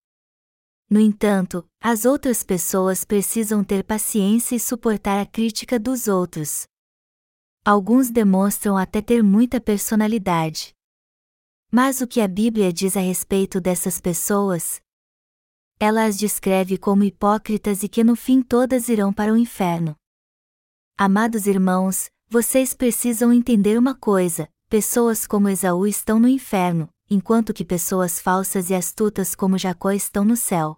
No 0.88 0.98
entanto, 0.98 1.66
as 1.83 2.07
outras 2.07 2.42
pessoas 2.42 3.05
precisam 3.05 3.62
ter 3.62 3.85
paciência 3.85 4.57
e 4.57 4.61
suportar 4.61 5.20
a 5.20 5.27
crítica 5.27 5.79
dos 5.79 6.09
outros. 6.09 6.64
Alguns 7.64 8.11
demonstram 8.11 8.77
até 8.77 9.00
ter 9.00 9.22
muita 9.22 9.59
personalidade. 9.59 10.74
Mas 11.72 12.03
o 12.03 12.07
que 12.07 12.20
a 12.20 12.29
Bíblia 12.29 12.70
diz 12.70 12.94
a 12.94 13.00
respeito 13.00 13.59
dessas 13.59 13.98
pessoas, 13.98 14.83
ela 15.81 16.05
as 16.05 16.18
descreve 16.18 16.77
como 16.77 17.05
hipócritas 17.05 17.83
e 17.83 17.88
que 17.88 18.05
no 18.05 18.14
fim 18.14 18.42
todas 18.42 18.90
irão 18.90 19.12
para 19.12 19.33
o 19.33 19.37
inferno. 19.37 19.96
Amados 20.96 21.46
irmãos, 21.46 22.11
vocês 22.29 22.74
precisam 22.74 23.33
entender 23.33 23.79
uma 23.79 23.94
coisa: 23.94 24.46
pessoas 24.68 25.27
como 25.27 25.48
Esaú 25.48 25.87
estão 25.87 26.20
no 26.20 26.29
inferno, 26.29 26.88
enquanto 27.11 27.55
que 27.55 27.64
pessoas 27.64 28.20
falsas 28.20 28.68
e 28.68 28.74
astutas 28.74 29.35
como 29.35 29.57
Jacó 29.57 29.90
estão 29.90 30.22
no 30.22 30.37
céu. 30.37 30.77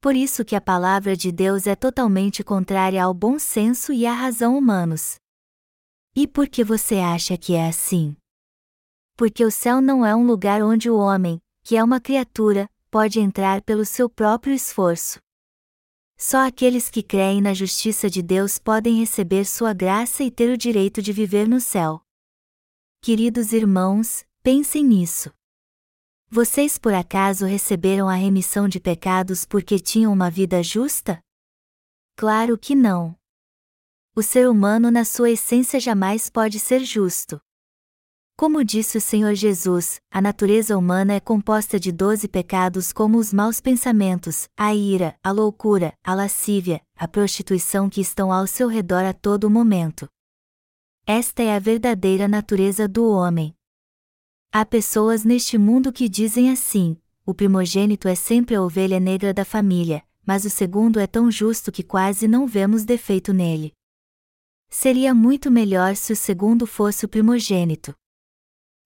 Por 0.00 0.14
isso 0.14 0.44
que 0.44 0.54
a 0.54 0.60
palavra 0.60 1.16
de 1.16 1.32
Deus 1.32 1.66
é 1.66 1.74
totalmente 1.74 2.44
contrária 2.44 3.02
ao 3.02 3.12
bom 3.12 3.40
senso 3.40 3.92
e 3.92 4.06
à 4.06 4.14
razão 4.14 4.56
humanos. 4.56 5.16
E 6.22 6.28
por 6.28 6.50
que 6.50 6.62
você 6.62 6.96
acha 6.96 7.38
que 7.38 7.54
é 7.54 7.66
assim? 7.66 8.14
Porque 9.16 9.42
o 9.42 9.50
céu 9.50 9.80
não 9.80 10.04
é 10.04 10.14
um 10.14 10.26
lugar 10.26 10.62
onde 10.62 10.90
o 10.90 10.98
homem, 10.98 11.40
que 11.64 11.78
é 11.78 11.82
uma 11.82 11.98
criatura, 11.98 12.68
pode 12.90 13.18
entrar 13.18 13.62
pelo 13.62 13.86
seu 13.86 14.06
próprio 14.06 14.52
esforço. 14.52 15.18
Só 16.18 16.46
aqueles 16.46 16.90
que 16.90 17.02
creem 17.02 17.40
na 17.40 17.54
justiça 17.54 18.10
de 18.10 18.20
Deus 18.20 18.58
podem 18.58 18.98
receber 18.98 19.46
sua 19.46 19.72
graça 19.72 20.22
e 20.22 20.30
ter 20.30 20.52
o 20.52 20.58
direito 20.58 21.00
de 21.00 21.10
viver 21.10 21.48
no 21.48 21.58
céu. 21.58 22.02
Queridos 23.00 23.54
irmãos, 23.54 24.22
pensem 24.42 24.84
nisso. 24.84 25.32
Vocês 26.28 26.76
por 26.76 26.92
acaso 26.92 27.46
receberam 27.46 28.10
a 28.10 28.14
remissão 28.14 28.68
de 28.68 28.78
pecados 28.78 29.46
porque 29.46 29.78
tinham 29.78 30.12
uma 30.12 30.30
vida 30.30 30.62
justa? 30.62 31.18
Claro 32.14 32.58
que 32.58 32.74
não. 32.74 33.18
O 34.20 34.22
ser 34.22 34.50
humano, 34.50 34.90
na 34.90 35.02
sua 35.02 35.30
essência, 35.30 35.80
jamais 35.80 36.28
pode 36.28 36.58
ser 36.58 36.84
justo. 36.84 37.40
Como 38.36 38.62
disse 38.62 38.98
o 38.98 39.00
Senhor 39.00 39.32
Jesus, 39.34 39.98
a 40.10 40.20
natureza 40.20 40.76
humana 40.76 41.14
é 41.14 41.20
composta 41.20 41.80
de 41.80 41.90
doze 41.90 42.28
pecados 42.28 42.92
como 42.92 43.16
os 43.16 43.32
maus 43.32 43.62
pensamentos, 43.62 44.46
a 44.58 44.74
ira, 44.74 45.16
a 45.22 45.32
loucura, 45.32 45.94
a 46.04 46.14
lascívia, 46.14 46.82
a 46.94 47.08
prostituição 47.08 47.88
que 47.88 48.02
estão 48.02 48.30
ao 48.30 48.46
seu 48.46 48.68
redor 48.68 49.06
a 49.06 49.14
todo 49.14 49.48
momento. 49.48 50.06
Esta 51.06 51.42
é 51.42 51.56
a 51.56 51.58
verdadeira 51.58 52.28
natureza 52.28 52.86
do 52.86 53.08
homem. 53.08 53.54
Há 54.52 54.66
pessoas 54.66 55.24
neste 55.24 55.56
mundo 55.56 55.90
que 55.90 56.10
dizem 56.10 56.50
assim: 56.50 56.94
o 57.24 57.32
primogênito 57.32 58.06
é 58.06 58.14
sempre 58.14 58.54
a 58.54 58.62
ovelha 58.62 59.00
negra 59.00 59.32
da 59.32 59.46
família, 59.46 60.02
mas 60.26 60.44
o 60.44 60.50
segundo 60.50 61.00
é 61.00 61.06
tão 61.06 61.30
justo 61.30 61.72
que 61.72 61.82
quase 61.82 62.28
não 62.28 62.46
vemos 62.46 62.84
defeito 62.84 63.32
nele. 63.32 63.72
Seria 64.70 65.12
muito 65.12 65.50
melhor 65.50 65.96
se 65.96 66.12
o 66.12 66.16
segundo 66.16 66.64
fosse 66.64 67.04
o 67.04 67.08
primogênito. 67.08 67.92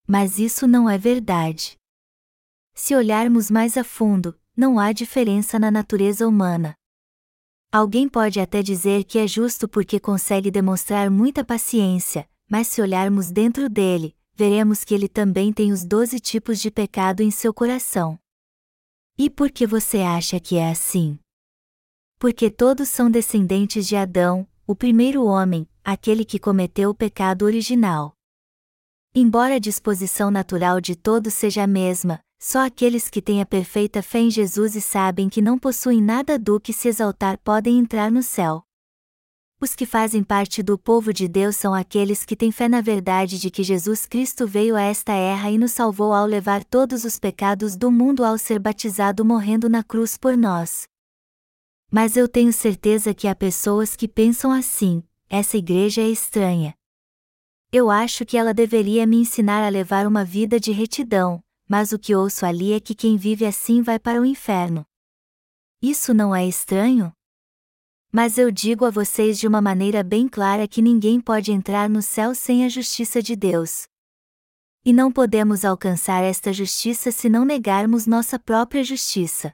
Mas 0.09 0.39
isso 0.39 0.67
não 0.67 0.89
é 0.89 0.97
verdade. 0.97 1.77
Se 2.75 2.97
olharmos 2.97 3.51
mais 3.51 3.77
a 3.77 3.85
fundo, 3.85 4.39
não 4.57 4.79
há 4.79 4.93
diferença 4.93 5.59
na 5.59 5.71
natureza 5.71 6.27
humana. 6.27 6.75
Alguém 7.71 8.09
pode 8.09 8.41
até 8.41 8.63
dizer 8.63 9.05
que 9.05 9.19
é 9.19 9.27
justo 9.27 9.69
porque 9.69 10.01
consegue 10.01 10.51
demonstrar 10.51 11.11
muita 11.11 11.45
paciência, 11.45 12.29
mas 12.49 12.69
se 12.69 12.81
olharmos 12.81 13.31
dentro 13.31 13.69
dele, 13.69 14.17
veremos 14.35 14.85
que 14.85 14.95
ele 14.95 15.09
também 15.09 15.53
tem 15.53 15.71
os 15.71 15.85
doze 15.85 16.19
tipos 16.19 16.61
de 16.61 16.71
pecado 16.71 17.21
em 17.21 17.31
seu 17.31 17.53
coração. 17.53 18.19
E 19.19 19.29
por 19.29 19.51
que 19.51 19.67
você 19.67 19.99
acha 19.99 20.41
que 20.41 20.57
é 20.57 20.71
assim? 20.71 21.19
Porque 22.19 22.51
todos 22.51 22.89
são 22.89 23.11
descendentes 23.11 23.87
de 23.87 23.97
Adão, 23.97 24.49
o 24.67 24.75
primeiro 24.75 25.25
homem, 25.25 25.69
aquele 25.85 26.25
que 26.25 26.39
cometeu 26.39 26.91
o 26.91 26.95
pecado 26.95 27.45
original. 27.45 28.17
Embora 29.15 29.57
a 29.57 29.59
disposição 29.59 30.31
natural 30.31 30.81
de 30.81 30.97
todos 30.97 31.35
seja 31.35 31.65
a 31.65 31.67
mesma, 31.67 32.21
só 32.41 32.65
aqueles 32.65 33.11
que 33.11 33.21
têm 33.21 33.43
a 33.43 33.47
perfeita 33.47 34.03
fé 34.03 34.21
em 34.21 34.31
Jesus 34.31 34.75
e 34.75 34.81
sabem 34.81 35.29
que 35.29 35.43
não 35.43 35.59
possuem 35.59 36.01
nada 36.01 36.39
do 36.39 36.59
que 36.59 36.73
se 36.73 36.89
exaltar 36.89 37.39
podem 37.39 37.79
entrar 37.79 38.11
no 38.11 38.23
céu. 38.23 38.63
Os 39.61 39.75
que 39.75 39.87
fazem 39.87 40.25
parte 40.25 40.63
do 40.63 40.77
povo 40.77 41.13
de 41.13 41.29
Deus 41.29 41.55
são 41.57 41.73
aqueles 41.73 42.25
que 42.25 42.35
têm 42.35 42.51
fé 42.51 42.69
na 42.69 42.81
verdade 42.81 43.39
de 43.39 43.51
que 43.51 43.63
Jesus 43.63 44.05
Cristo 44.05 44.47
veio 44.47 44.77
a 44.77 44.83
esta 44.83 45.13
terra 45.13 45.51
e 45.51 45.59
nos 45.59 45.73
salvou 45.73 46.13
ao 46.13 46.27
levar 46.27 46.65
todos 46.65 47.05
os 47.05 47.19
pecados 47.19 47.77
do 47.77 47.91
mundo 47.91 48.25
ao 48.25 48.37
ser 48.37 48.59
batizado 48.59 49.25
morrendo 49.25 49.69
na 49.69 49.83
cruz 49.83 50.17
por 50.17 50.37
nós. 50.37 50.85
Mas 51.91 52.17
eu 52.17 52.27
tenho 52.27 52.53
certeza 52.53 53.15
que 53.15 53.29
há 53.29 53.35
pessoas 53.35 53.95
que 53.95 54.09
pensam 54.09 54.51
assim: 54.51 55.03
essa 55.29 55.57
igreja 55.57 56.01
é 56.01 56.09
estranha. 56.09 56.75
Eu 57.73 57.91
acho 57.91 58.25
que 58.25 58.37
ela 58.37 58.55
deveria 58.55 59.07
me 59.07 59.17
ensinar 59.17 59.65
a 59.65 59.69
levar 59.69 60.07
uma 60.07 60.25
vida 60.25 60.61
de 60.61 60.71
retidão, 60.71 61.43
mas 61.69 61.93
o 61.93 61.99
que 61.99 62.15
ouço 62.15 62.47
ali 62.47 62.73
é 62.73 62.81
que 62.81 62.95
quem 62.95 63.17
vive 63.17 63.45
assim 63.45 63.83
vai 63.83 63.99
para 63.99 64.21
o 64.21 64.25
inferno. 64.25 64.87
Isso 65.83 66.15
não 66.15 66.35
é 66.35 66.47
estranho? 66.47 67.13
Mas 68.13 68.39
eu 68.39 68.51
digo 68.51 68.85
a 68.85 68.91
vocês 68.91 69.39
de 69.39 69.49
uma 69.49 69.61
maneira 69.61 70.03
bem 70.05 70.29
clara 70.29 70.69
que 70.69 70.81
ninguém 70.81 71.21
pode 71.21 71.51
entrar 71.51 71.91
no 71.91 72.01
céu 72.01 72.33
sem 72.33 72.65
a 72.65 72.69
justiça 72.69 73.21
de 73.21 73.35
Deus. 73.35 73.89
E 74.85 74.93
não 74.93 75.11
podemos 75.11 75.65
alcançar 75.65 76.23
esta 76.23 76.53
justiça 76.53 77.11
se 77.11 77.29
não 77.29 77.45
negarmos 77.45 78.07
nossa 78.07 78.39
própria 78.39 78.85
justiça. 78.85 79.53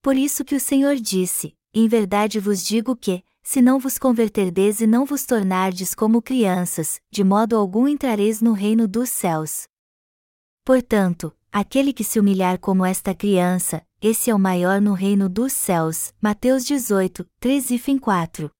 Por 0.00 0.16
isso 0.16 0.44
que 0.44 0.54
o 0.54 0.60
Senhor 0.60 0.94
disse: 0.94 1.56
Em 1.74 1.88
verdade 1.88 2.38
vos 2.38 2.64
digo 2.64 2.94
que, 2.94 3.24
se 3.46 3.62
não 3.62 3.78
vos 3.78 3.96
converterdes 3.96 4.80
e 4.80 4.88
não 4.88 5.04
vos 5.04 5.24
tornardes 5.24 5.94
como 5.94 6.20
crianças, 6.20 7.00
de 7.12 7.22
modo 7.22 7.54
algum 7.54 7.86
entrareis 7.86 8.40
no 8.40 8.52
reino 8.52 8.88
dos 8.88 9.08
céus. 9.08 9.68
Portanto, 10.64 11.32
aquele 11.52 11.92
que 11.92 12.02
se 12.02 12.18
humilhar 12.18 12.58
como 12.58 12.84
esta 12.84 13.14
criança, 13.14 13.86
esse 14.02 14.30
é 14.30 14.34
o 14.34 14.38
maior 14.38 14.80
no 14.80 14.94
reino 14.94 15.28
dos 15.28 15.52
céus. 15.52 16.12
Mateus 16.20 16.64
18, 16.64 17.24
3 17.38 17.70
e 17.70 17.78
fim 17.78 17.98
4. 17.98 18.50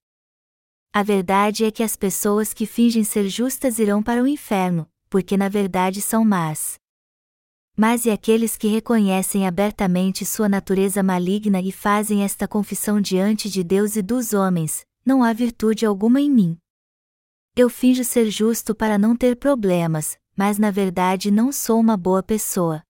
A 0.93 1.03
verdade 1.03 1.65
é 1.65 1.73
que 1.73 1.83
as 1.83 1.97
pessoas 1.97 2.55
que 2.55 2.65
fingem 2.65 3.03
ser 3.03 3.29
justas 3.29 3.81
irão 3.81 4.01
para 4.01 4.23
o 4.23 4.29
inferno, 4.29 4.89
porque 5.11 5.37
na 5.37 5.49
verdade 5.49 6.01
são 6.01 6.25
más. 6.25 6.79
Mas 7.77 8.07
e 8.07 8.11
aqueles 8.11 8.57
que 8.57 8.69
reconhecem 8.69 9.47
abertamente 9.47 10.25
sua 10.25 10.49
natureza 10.49 11.03
maligna 11.03 11.61
e 11.61 11.71
fazem 11.71 12.25
esta 12.25 12.49
confissão 12.49 13.01
diante 13.01 13.51
de 13.51 13.63
Deus 13.63 13.97
e 13.97 14.03
dos 14.03 14.33
homens: 14.33 14.87
não 15.05 15.23
há 15.23 15.33
virtude 15.35 15.85
alguma 15.85 16.19
em 16.19 16.31
mim. 16.31 16.59
Eu 17.55 17.69
finjo 17.69 18.03
ser 18.03 18.31
justo 18.31 18.75
para 18.75 18.97
não 18.97 19.15
ter 19.15 19.37
problemas, 19.37 20.19
mas 20.35 20.59
na 20.59 20.71
verdade 20.71 21.31
não 21.31 21.53
sou 21.53 21.79
uma 21.79 21.97
boa 21.97 22.23
pessoa. 22.23 22.83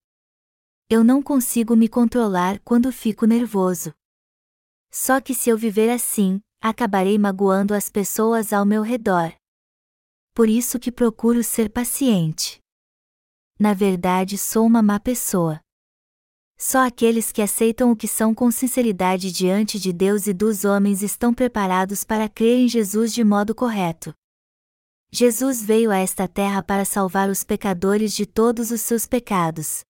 Eu 0.89 1.03
não 1.03 1.21
consigo 1.21 1.75
me 1.75 1.89
controlar 1.89 2.61
quando 2.61 2.93
fico 2.93 3.27
nervoso. 3.27 3.93
Só 4.93 5.21
que 5.21 5.35
se 5.35 5.51
eu 5.51 5.59
viver 5.59 5.91
assim, 5.91 6.41
acabarei 6.61 7.19
magoando 7.19 7.75
as 7.75 7.91
pessoas 7.91 8.53
ao 8.53 8.65
meu 8.65 8.83
redor. 8.83 9.35
Por 10.33 10.49
isso 10.49 10.79
que 10.79 10.93
procuro 10.93 11.43
ser 11.43 11.71
paciente. 11.71 12.61
Na 13.59 13.73
verdade, 13.73 14.37
sou 14.37 14.67
uma 14.67 14.83
má 14.83 15.01
pessoa. 15.01 15.61
Só 16.59 16.87
aqueles 16.87 17.33
que 17.33 17.43
aceitam 17.43 17.91
o 17.91 17.97
que 17.97 18.09
são 18.09 18.35
com 18.35 18.51
sinceridade 18.51 19.31
diante 19.31 19.79
de 19.79 19.93
Deus 19.93 20.27
e 20.27 20.33
dos 20.33 20.65
homens 20.65 21.03
estão 21.03 21.33
preparados 21.33 22.05
para 22.05 22.29
crer 22.29 22.59
em 22.59 22.69
Jesus 22.69 23.13
de 23.13 23.23
modo 23.23 23.55
correto. 23.55 24.15
Jesus 25.11 25.63
veio 25.63 25.91
a 25.91 25.99
esta 25.99 26.27
terra 26.27 26.63
para 26.63 26.85
salvar 26.85 27.31
os 27.31 27.45
pecadores 27.45 28.15
de 28.15 28.27
todos 28.27 28.71
os 28.71 28.81
seus 28.81 29.07
pecados. 29.07 29.85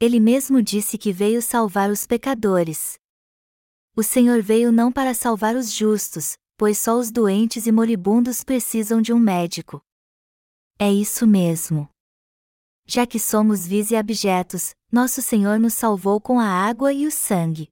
Ele 0.00 0.18
mesmo 0.18 0.62
disse 0.62 0.98
que 0.98 1.12
veio 1.12 1.40
salvar 1.40 1.90
os 1.90 2.06
pecadores. 2.06 2.98
O 3.96 4.02
Senhor 4.02 4.42
veio 4.42 4.72
não 4.72 4.90
para 4.90 5.14
salvar 5.14 5.54
os 5.54 5.72
justos, 5.72 6.36
pois 6.56 6.78
só 6.78 6.98
os 6.98 7.10
doentes 7.10 7.66
e 7.66 7.72
moribundos 7.72 8.42
precisam 8.42 9.00
de 9.00 9.12
um 9.12 9.18
médico. 9.18 9.80
É 10.78 10.92
isso 10.92 11.26
mesmo. 11.26 11.88
Já 12.86 13.06
que 13.06 13.18
somos 13.18 13.66
vis 13.66 13.90
e 13.90 13.96
abjetos, 13.96 14.74
nosso 14.90 15.22
Senhor 15.22 15.58
nos 15.58 15.74
salvou 15.74 16.20
com 16.20 16.38
a 16.38 16.46
água 16.46 16.92
e 16.92 17.06
o 17.06 17.10
sangue. 17.10 17.68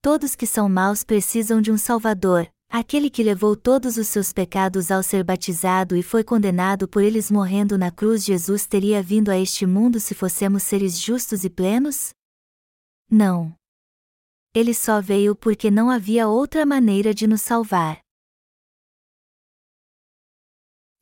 Todos 0.00 0.34
que 0.34 0.46
são 0.46 0.68
maus 0.68 1.02
precisam 1.02 1.60
de 1.60 1.72
um 1.72 1.78
Salvador, 1.78 2.48
aquele 2.68 3.10
que 3.10 3.22
levou 3.22 3.56
todos 3.56 3.96
os 3.96 4.08
seus 4.08 4.32
pecados 4.32 4.90
ao 4.90 5.02
ser 5.02 5.24
batizado 5.24 5.96
e 5.96 6.02
foi 6.02 6.22
condenado 6.22 6.86
por 6.86 7.02
eles 7.02 7.30
morrendo 7.30 7.76
na 7.76 7.90
cruz. 7.90 8.24
Jesus 8.24 8.66
teria 8.66 9.02
vindo 9.02 9.30
a 9.30 9.38
este 9.38 9.66
mundo 9.66 9.98
se 9.98 10.14
fossemos 10.14 10.62
seres 10.62 10.98
justos 11.00 11.44
e 11.44 11.50
plenos? 11.50 12.10
Não 13.10 13.54
ele 14.54 14.72
só 14.72 15.00
veio 15.00 15.34
porque 15.34 15.68
não 15.68 15.90
havia 15.90 16.28
outra 16.28 16.64
maneira 16.64 17.12
de 17.12 17.26
nos 17.26 17.42
salvar. 17.42 18.00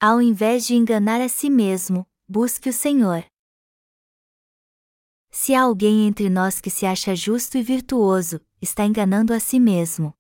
Ao 0.01 0.22
invés 0.22 0.66
de 0.66 0.75
enganar 0.75 1.20
a 1.20 1.29
si 1.29 1.51
mesmo, 1.51 2.07
busque 2.32 2.70
o 2.70 2.72
Senhor. 2.72 3.26
Se 5.30 5.54
há 5.54 5.64
alguém 5.64 6.06
entre 6.06 6.30
nós 6.30 6.62
que 6.62 6.70
se 6.70 6.86
acha 6.86 7.14
justo 7.14 7.58
e 7.58 7.62
virtuoso, 7.62 8.40
está 8.58 8.86
enganando 8.86 9.34
a 9.34 9.38
si 9.38 9.60
mesmo. 9.60 10.14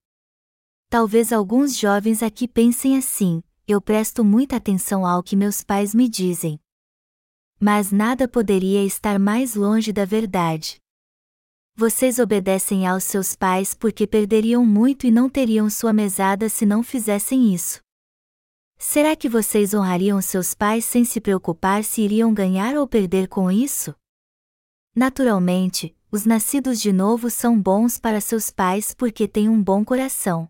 Talvez 0.90 1.32
alguns 1.32 1.74
jovens 1.74 2.22
aqui 2.22 2.46
pensem 2.46 2.98
assim: 2.98 3.42
eu 3.66 3.80
presto 3.80 4.22
muita 4.22 4.56
atenção 4.56 5.06
ao 5.06 5.22
que 5.22 5.34
meus 5.34 5.64
pais 5.64 5.94
me 5.94 6.06
dizem. 6.06 6.60
Mas 7.58 7.90
nada 7.90 8.28
poderia 8.28 8.84
estar 8.84 9.18
mais 9.18 9.54
longe 9.54 9.90
da 9.90 10.04
verdade. 10.04 10.76
Vocês 11.74 12.18
obedecem 12.18 12.86
aos 12.86 13.04
seus 13.04 13.34
pais 13.34 13.72
porque 13.72 14.06
perderiam 14.06 14.66
muito 14.66 15.06
e 15.06 15.10
não 15.10 15.30
teriam 15.30 15.70
sua 15.70 15.94
mesada 15.94 16.50
se 16.50 16.66
não 16.66 16.82
fizessem 16.82 17.54
isso. 17.54 17.81
Será 18.84 19.14
que 19.14 19.28
vocês 19.28 19.72
honrariam 19.72 20.20
seus 20.20 20.54
pais 20.54 20.84
sem 20.84 21.04
se 21.04 21.20
preocupar 21.20 21.84
se 21.84 22.02
iriam 22.02 22.34
ganhar 22.34 22.74
ou 22.76 22.86
perder 22.86 23.28
com 23.28 23.50
isso? 23.50 23.94
Naturalmente, 24.94 25.96
os 26.10 26.26
nascidos 26.26 26.80
de 26.80 26.92
novo 26.92 27.30
são 27.30 27.60
bons 27.60 27.96
para 27.96 28.20
seus 28.20 28.50
pais 28.50 28.92
porque 28.92 29.28
têm 29.28 29.48
um 29.48 29.62
bom 29.62 29.84
coração. 29.84 30.48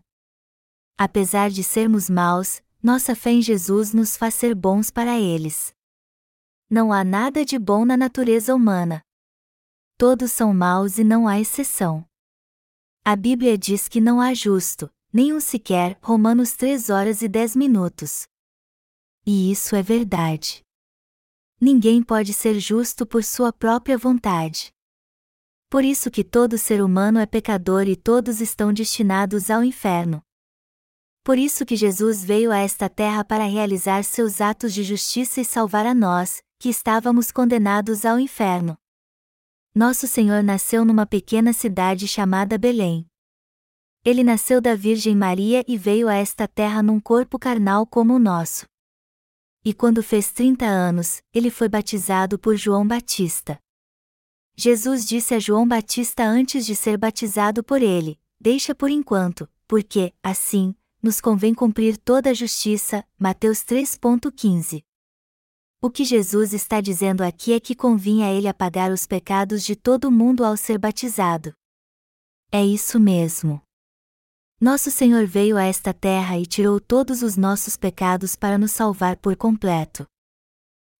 Apesar 0.97 1.51
de 1.51 1.63
sermos 1.63 2.09
maus, 2.09 2.61
nossa 2.81 3.15
fé 3.15 3.31
em 3.31 3.41
Jesus 3.41 3.93
nos 3.93 4.17
faz 4.17 4.33
ser 4.33 4.55
bons 4.55 4.89
para 4.89 5.19
eles. 5.19 5.73
Não 6.69 6.91
há 6.91 7.03
nada 7.03 7.45
de 7.45 7.59
bom 7.59 7.85
na 7.85 7.95
natureza 7.95 8.55
humana 8.55 9.03
todos 10.03 10.33
são 10.33 10.53
maus 10.53 10.97
e 10.97 11.03
não 11.05 11.29
há 11.29 11.39
exceção. 11.39 12.05
A 13.05 13.15
Bíblia 13.15 13.57
diz 13.57 13.87
que 13.87 14.01
não 14.01 14.19
há 14.19 14.33
justo, 14.33 14.91
nenhum 15.13 15.39
sequer, 15.39 15.97
Romanos 16.01 16.53
3 16.53 16.89
horas 16.89 17.21
e 17.21 17.27
10 17.27 17.55
minutos. 17.55 18.23
E 19.25 19.51
isso 19.51 19.75
é 19.75 19.83
verdade. 19.83 20.61
Ninguém 21.61 22.01
pode 22.01 22.33
ser 22.33 22.59
justo 22.59 23.05
por 23.05 23.23
sua 23.23 23.53
própria 23.53 23.97
vontade. 23.97 24.73
Por 25.69 25.85
isso 25.85 26.11
que 26.11 26.23
todo 26.23 26.57
ser 26.57 26.83
humano 26.83 27.19
é 27.19 27.25
pecador 27.25 27.87
e 27.87 27.95
todos 27.95 28.41
estão 28.41 28.73
destinados 28.73 29.49
ao 29.49 29.63
inferno. 29.63 30.21
Por 31.23 31.37
isso 31.37 31.65
que 31.65 31.75
Jesus 31.75 32.23
veio 32.23 32.51
a 32.51 32.57
esta 32.57 32.89
terra 32.89 33.23
para 33.23 33.45
realizar 33.45 34.03
seus 34.03 34.41
atos 34.41 34.73
de 34.73 34.83
justiça 34.83 35.39
e 35.39 35.45
salvar 35.45 35.85
a 35.85 35.93
nós, 35.93 36.41
que 36.59 36.67
estávamos 36.67 37.31
condenados 37.31 38.03
ao 38.03 38.19
inferno 38.19 38.77
nosso 39.75 40.07
Senhor 40.07 40.43
nasceu 40.43 40.85
numa 40.85 41.03
pequena 41.03 41.51
cidade 41.51 42.07
chamada 42.07 42.59
Belém. 42.59 43.07
Ele 44.05 44.23
nasceu 44.23 44.59
da 44.59 44.75
Virgem 44.75 45.15
Maria 45.15 45.63
e 45.67 45.77
veio 45.77 46.09
a 46.09 46.15
esta 46.15 46.47
terra 46.47 46.83
num 46.83 46.99
corpo 46.99 47.39
carnal 47.39 47.85
como 47.87 48.13
o 48.13 48.19
nosso. 48.19 48.65
E 49.63 49.73
quando 49.73 50.03
fez 50.03 50.31
30 50.31 50.65
anos, 50.65 51.21
ele 51.33 51.49
foi 51.49 51.69
batizado 51.69 52.37
por 52.37 52.57
João 52.57 52.85
Batista. 52.85 53.57
Jesus 54.55 55.05
disse 55.05 55.33
a 55.33 55.39
João 55.39 55.65
Batista 55.67 56.23
antes 56.23 56.65
de 56.65 56.75
ser 56.75 56.97
batizado 56.97 57.63
por 57.63 57.81
ele: 57.81 58.19
Deixa 58.39 58.75
por 58.75 58.91
enquanto, 58.91 59.49
porque, 59.65 60.13
assim, 60.21 60.75
nos 61.01 61.21
convém 61.21 61.53
cumprir 61.53 61.97
toda 61.97 62.31
a 62.31 62.33
justiça. 62.33 63.05
Mateus 63.17 63.59
3.15 63.59 64.83
o 65.85 65.89
que 65.89 66.05
Jesus 66.05 66.53
está 66.53 66.79
dizendo 66.79 67.25
aqui 67.25 67.51
é 67.51 67.59
que 67.59 67.75
convinha 67.75 68.27
a 68.27 68.31
ele 68.31 68.47
apagar 68.47 68.89
os 68.89 69.05
pecados 69.05 69.65
de 69.65 69.75
todo 69.75 70.09
mundo 70.09 70.45
ao 70.45 70.55
ser 70.55 70.77
batizado. 70.77 71.53
É 72.49 72.65
isso 72.65 72.97
mesmo. 72.97 73.61
Nosso 74.59 74.89
Senhor 74.89 75.25
veio 75.25 75.57
a 75.57 75.63
esta 75.63 75.93
terra 75.93 76.39
e 76.39 76.45
tirou 76.45 76.79
todos 76.79 77.21
os 77.21 77.35
nossos 77.35 77.75
pecados 77.75 78.35
para 78.35 78.57
nos 78.57 78.71
salvar 78.71 79.17
por 79.17 79.35
completo. 79.35 80.05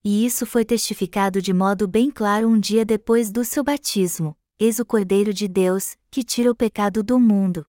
E 0.04 0.26
isso 0.26 0.46
foi 0.46 0.66
testificado 0.66 1.42
de 1.42 1.54
modo 1.54 1.88
bem 1.88 2.12
claro 2.12 2.50
um 2.50 2.60
dia 2.60 2.84
depois 2.84 3.32
do 3.32 3.46
seu 3.46 3.64
batismo: 3.64 4.36
Eis 4.60 4.80
o 4.80 4.86
Cordeiro 4.86 5.34
de 5.34 5.48
Deus, 5.48 5.96
que 6.12 6.24
tira 6.24 6.52
o 6.52 6.56
pecado 6.56 7.02
do 7.02 7.18
mundo. 7.18 7.66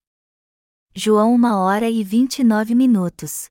João 0.93 1.35
1 1.35 1.45
hora 1.55 1.89
e 1.89 2.03
29 2.03 2.75
minutos. 2.75 3.49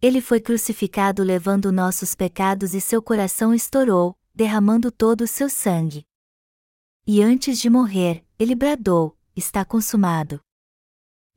Ele 0.00 0.20
foi 0.20 0.40
crucificado 0.40 1.22
levando 1.22 1.72
nossos 1.72 2.14
pecados 2.14 2.74
e 2.74 2.80
seu 2.80 3.02
coração 3.02 3.54
estourou, 3.54 4.16
derramando 4.34 4.92
todo 4.92 5.22
o 5.22 5.26
seu 5.26 5.48
sangue. 5.48 6.06
E 7.06 7.22
antes 7.22 7.58
de 7.58 7.70
morrer, 7.70 8.24
ele 8.38 8.54
bradou: 8.54 9.16
Está 9.34 9.64
consumado. 9.64 10.40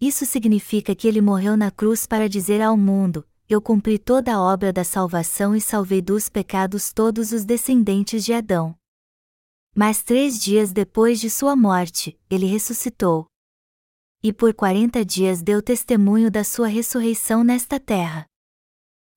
Isso 0.02 0.26
significa 0.26 0.96
que 0.96 1.08
ele 1.08 1.22
morreu 1.22 1.56
na 1.56 1.70
cruz 1.70 2.08
para 2.08 2.28
dizer 2.28 2.60
ao 2.62 2.76
mundo: 2.76 3.24
Eu 3.48 3.62
cumpri 3.62 4.00
toda 4.00 4.34
a 4.34 4.42
obra 4.42 4.74
da 4.74 4.84
salvação 4.84 5.56
e 5.56 5.62
salvei 5.62 6.02
dos 6.02 6.28
pecados 6.28 6.92
todos 6.92 7.32
os 7.32 7.46
descendentes 7.46 8.26
de 8.26 8.34
Adão. 8.34 8.76
Mas 9.76 10.02
três 10.04 10.42
dias 10.42 10.74
depois 10.74 11.20
de 11.20 11.30
sua 11.30 11.56
morte, 11.56 12.20
ele 12.30 12.48
ressuscitou. 12.48 13.28
E 14.24 14.34
por 14.34 14.54
quarenta 14.54 15.06
dias 15.06 15.42
deu 15.42 15.62
testemunho 15.62 16.32
da 16.32 16.44
sua 16.44 16.68
ressurreição 16.68 17.44
nesta 17.44 17.80
terra 17.80 18.26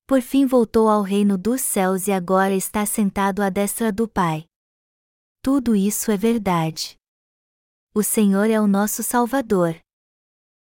por 0.07 0.21
fim 0.21 0.45
voltou 0.45 0.87
ao 0.87 1.01
reino 1.01 1.35
dos 1.35 1.61
céus 1.61 2.07
e 2.07 2.11
agora 2.11 2.53
está 2.53 2.85
sentado 2.85 3.41
à 3.41 3.49
destra 3.49 3.91
do 3.91 4.07
Pai. 4.07 4.45
Tudo 5.41 5.75
isso 5.75 6.11
é 6.11 6.17
verdade. 6.17 6.95
O 7.93 8.03
Senhor 8.03 8.49
é 8.49 8.61
o 8.61 8.67
nosso 8.67 9.01
Salvador. 9.01 9.75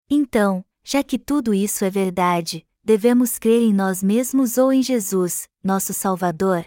Então, 0.08 0.64
já 0.84 1.02
que 1.02 1.18
tudo 1.18 1.52
isso 1.52 1.84
é 1.84 1.90
verdade, 1.90 2.64
devemos 2.82 3.40
crer 3.40 3.62
em 3.62 3.74
nós 3.74 4.04
mesmos 4.04 4.56
ou 4.56 4.72
em 4.72 4.80
Jesus, 4.80 5.48
nosso 5.64 5.92
Salvador? 5.92 6.64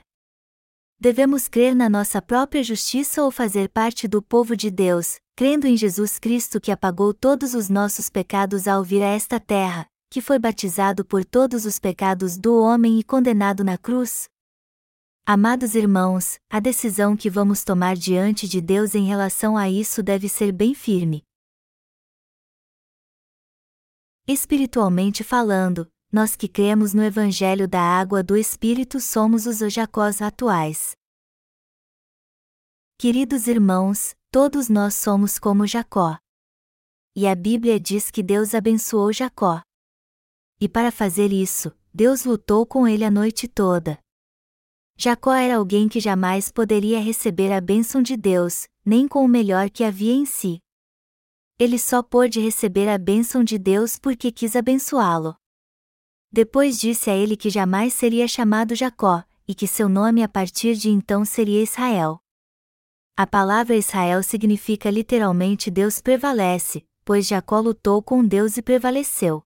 Devemos 1.00 1.48
crer 1.48 1.74
na 1.74 1.90
nossa 1.90 2.22
própria 2.22 2.62
justiça 2.62 3.24
ou 3.24 3.32
fazer 3.32 3.70
parte 3.70 4.10
do 4.10 4.22
povo 4.22 4.58
de 4.58 4.70
Deus, 4.70 5.22
crendo 5.38 5.66
em 5.66 5.78
Jesus 5.78 6.20
Cristo 6.20 6.60
que 6.60 6.70
apagou 6.70 7.14
todos 7.14 7.54
os 7.54 7.70
nossos 7.70 8.10
pecados 8.10 8.68
ao 8.68 8.84
vir 8.84 9.02
a 9.02 9.08
esta 9.08 9.40
terra, 9.40 9.88
que 10.10 10.20
foi 10.20 10.38
batizado 10.38 11.06
por 11.06 11.24
todos 11.24 11.64
os 11.64 11.80
pecados 11.80 12.38
do 12.38 12.60
homem 12.60 13.00
e 13.00 13.04
condenado 13.06 13.64
na 13.64 13.78
cruz? 13.78 14.28
Amados 15.26 15.76
irmãos, 15.76 16.38
a 16.50 16.60
decisão 16.60 17.16
que 17.16 17.30
vamos 17.30 17.64
tomar 17.64 17.96
diante 17.96 18.50
de 18.50 18.60
Deus 18.60 18.96
em 18.96 19.06
relação 19.06 19.56
a 19.56 19.70
isso 19.70 20.04
deve 20.04 20.28
ser 20.28 20.52
bem 20.52 20.74
firme. 20.74 21.24
Espiritualmente 24.32 25.24
falando, 25.24 25.92
nós 26.12 26.36
que 26.36 26.48
cremos 26.48 26.94
no 26.94 27.04
Evangelho 27.04 27.68
da 27.68 27.82
Água 27.82 28.22
do 28.22 28.38
Espírito 28.38 29.00
somos 29.00 29.48
os 29.48 29.58
Jacós 29.74 30.22
atuais. 30.22 30.92
Queridos 32.96 33.48
irmãos, 33.48 34.16
todos 34.30 34.70
nós 34.70 34.94
somos 34.94 35.40
como 35.40 35.66
Jacó. 35.66 36.16
E 37.16 37.26
a 37.26 37.34
Bíblia 37.34 37.80
diz 37.80 38.12
que 38.12 38.22
Deus 38.22 38.54
abençoou 38.54 39.12
Jacó. 39.12 39.64
E 40.62 40.70
para 40.70 40.92
fazer 40.92 41.34
isso, 41.34 41.76
Deus 41.92 42.24
lutou 42.24 42.68
com 42.68 42.88
ele 42.88 43.04
a 43.04 43.10
noite 43.10 43.48
toda. 43.48 43.98
Jacó 44.96 45.34
era 45.34 45.56
alguém 45.56 45.90
que 45.90 46.00
jamais 46.00 46.52
poderia 46.52 47.00
receber 47.00 47.52
a 47.52 47.60
bênção 47.60 48.00
de 48.00 48.16
Deus, 48.16 48.68
nem 48.86 49.08
com 49.08 49.26
o 49.26 49.28
melhor 49.28 49.72
que 49.72 49.84
havia 49.84 50.14
em 50.14 50.28
si. 50.28 50.60
Ele 51.60 51.78
só 51.78 52.01
pôde 52.01 52.39
receber 52.39 52.88
a 52.88 52.97
bênção 52.97 53.43
de 53.43 53.60
Deus 53.60 53.99
porque 53.99 54.32
quis 54.32 54.55
abençoá-lo. 54.55 55.36
Depois 56.32 56.80
disse 56.80 57.10
a 57.10 57.16
ele 57.16 57.36
que 57.36 57.49
jamais 57.49 57.93
seria 57.93 58.28
chamado 58.28 58.74
Jacó, 58.74 59.24
e 59.47 59.53
que 59.53 59.68
seu 59.68 59.89
nome 59.89 60.24
a 60.24 60.30
partir 60.30 60.76
de 60.76 60.89
então 60.89 61.26
seria 61.26 61.62
Israel. 61.62 62.20
A 63.18 63.28
palavra 63.28 63.76
Israel 63.76 64.24
significa 64.24 64.89
literalmente 64.89 65.70
Deus 65.70 66.01
prevalece, 66.01 66.86
pois 67.03 67.28
Jacó 67.28 67.60
lutou 67.60 68.01
com 68.01 68.26
Deus 68.26 68.55
e 68.55 68.62
prevaleceu 68.62 69.43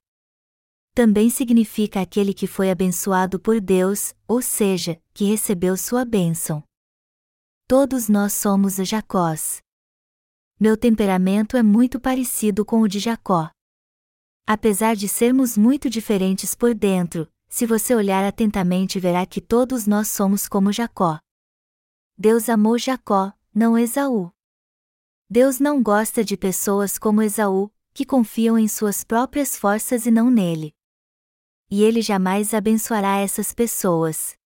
também 0.93 1.29
significa 1.29 2.01
aquele 2.01 2.33
que 2.33 2.45
foi 2.45 2.69
abençoado 2.69 3.39
por 3.39 3.59
Deus, 3.59 4.13
ou 4.27 4.41
seja, 4.41 5.01
que 5.13 5.25
recebeu 5.25 5.75
sua 5.75 6.05
bênção. 6.05 6.63
Todos 7.67 8.07
nós 8.07 8.33
somos 8.33 8.75
Jacós. 8.75 9.62
Meu 10.59 10.77
temperamento 10.77 11.57
é 11.57 11.63
muito 11.63 11.99
parecido 11.99 12.63
com 12.63 12.81
o 12.81 12.87
de 12.87 12.99
Jacó. 12.99 13.49
Apesar 14.45 14.95
de 14.95 15.07
sermos 15.07 15.57
muito 15.57 15.89
diferentes 15.89 16.53
por 16.55 16.73
dentro, 16.73 17.27
se 17.49 17.65
você 17.65 17.95
olhar 17.95 18.23
atentamente 18.23 18.99
verá 18.99 19.25
que 19.25 19.41
todos 19.41 19.87
nós 19.87 20.07
somos 20.07 20.47
como 20.47 20.71
Jacó. 20.71 21.19
Deus 22.17 22.49
amou 22.49 22.77
Jacó, 22.77 23.33
não 23.53 23.77
Esaú. 23.77 24.31
Deus 25.29 25.59
não 25.59 25.81
gosta 25.81 26.23
de 26.23 26.37
pessoas 26.37 26.97
como 26.97 27.21
Esaú, 27.21 27.71
que 27.93 28.05
confiam 28.05 28.57
em 28.57 28.67
suas 28.67 29.03
próprias 29.03 29.57
forças 29.57 30.05
e 30.05 30.11
não 30.11 30.29
nele 30.29 30.73
e 31.73 31.81
ele 31.81 32.03
jamais 32.03 32.53
abençoará 32.53 33.17
essas 33.17 33.51
pessoas. 33.51 34.37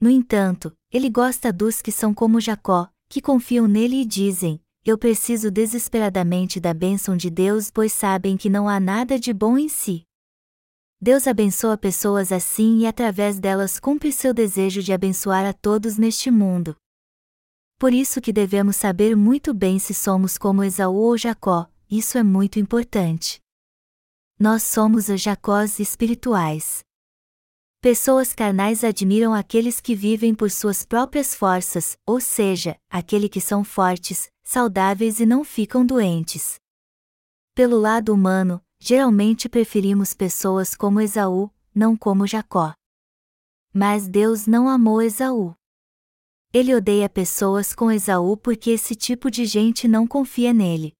No 0.00 0.08
entanto, 0.08 0.74
ele 0.90 1.10
gosta 1.10 1.52
dos 1.52 1.82
que 1.82 1.92
são 1.92 2.14
como 2.14 2.40
Jacó, 2.40 2.88
que 3.10 3.20
confiam 3.20 3.68
nele 3.68 3.96
e 3.96 4.06
dizem: 4.06 4.58
Eu 4.84 4.96
preciso 4.96 5.50
desesperadamente 5.50 6.58
da 6.58 6.72
bênção 6.72 7.16
de 7.16 7.30
Deus, 7.30 7.70
pois 7.70 7.92
sabem 7.92 8.36
que 8.36 8.48
não 8.48 8.68
há 8.68 8.80
nada 8.80 9.18
de 9.18 9.32
bom 9.32 9.58
em 9.58 9.68
si. 9.68 10.02
Deus 11.00 11.26
abençoa 11.26 11.78
pessoas 11.78 12.32
assim 12.32 12.80
e 12.80 12.86
através 12.86 13.38
delas 13.38 13.78
cumpre 13.78 14.12
seu 14.12 14.34
desejo 14.34 14.82
de 14.82 14.92
abençoar 14.92 15.46
a 15.46 15.52
todos 15.52 15.96
neste 15.96 16.30
mundo. 16.30 16.76
Por 17.78 17.92
isso 17.92 18.20
que 18.20 18.32
devemos 18.32 18.76
saber 18.76 19.16
muito 19.16 19.54
bem 19.54 19.78
se 19.78 19.94
somos 19.94 20.36
como 20.36 20.62
Esaú 20.62 20.96
ou 20.96 21.16
Jacó, 21.16 21.70
isso 21.90 22.18
é 22.18 22.22
muito 22.22 22.58
importante 22.58 23.40
nós 24.40 24.62
somos 24.62 25.10
os 25.10 25.20
Jacós 25.20 25.78
espirituais. 25.78 26.82
Pessoas 27.82 28.34
carnais 28.34 28.84
admiram 28.84 29.32
aqueles 29.32 29.80
que 29.80 29.94
vivem 29.94 30.34
por 30.34 30.50
suas 30.50 30.84
próprias 30.84 31.34
forças, 31.34 31.96
ou 32.06 32.20
seja, 32.20 32.76
aqueles 32.90 33.30
que 33.30 33.40
são 33.40 33.64
fortes, 33.64 34.30
saudáveis 34.42 35.18
e 35.18 35.24
não 35.24 35.42
ficam 35.42 35.86
doentes. 35.86 36.60
Pelo 37.54 37.78
lado 37.78 38.12
humano, 38.12 38.62
geralmente 38.78 39.48
preferimos 39.48 40.12
pessoas 40.12 40.74
como 40.74 41.00
Esaú, 41.00 41.50
não 41.74 41.96
como 41.96 42.26
Jacó. 42.26 42.74
Mas 43.72 44.06
Deus 44.06 44.46
não 44.46 44.68
amou 44.68 45.00
Esaú. 45.00 45.54
Ele 46.52 46.74
odeia 46.74 47.08
pessoas 47.08 47.74
com 47.74 47.90
Esaú 47.90 48.36
porque 48.36 48.72
esse 48.72 48.94
tipo 48.94 49.30
de 49.30 49.46
gente 49.46 49.88
não 49.88 50.06
confia 50.06 50.52
nele. 50.52 50.92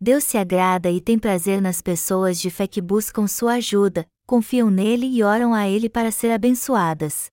Deus 0.00 0.22
se 0.22 0.38
agrada 0.38 0.88
e 0.88 1.00
tem 1.00 1.18
prazer 1.18 1.60
nas 1.60 1.82
pessoas 1.82 2.40
de 2.40 2.48
fé 2.48 2.68
que 2.68 2.80
buscam 2.80 3.26
sua 3.26 3.54
ajuda, 3.54 4.08
confiam 4.30 4.70
nele 4.70 5.06
e 5.06 5.24
oram 5.24 5.52
a 5.52 5.68
ele 5.68 5.90
para 5.90 6.12
ser 6.12 6.30
abençoadas. 6.30 7.32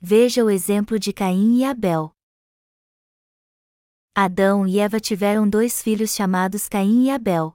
Veja 0.00 0.44
o 0.44 0.48
exemplo 0.48 1.00
de 1.00 1.12
Caim 1.12 1.58
e 1.58 1.64
Abel. 1.64 2.12
Adão 4.14 4.68
e 4.68 4.78
Eva 4.78 5.00
tiveram 5.00 5.50
dois 5.50 5.82
filhos 5.82 6.14
chamados 6.14 6.68
Caim 6.68 7.06
e 7.06 7.10
Abel. 7.10 7.52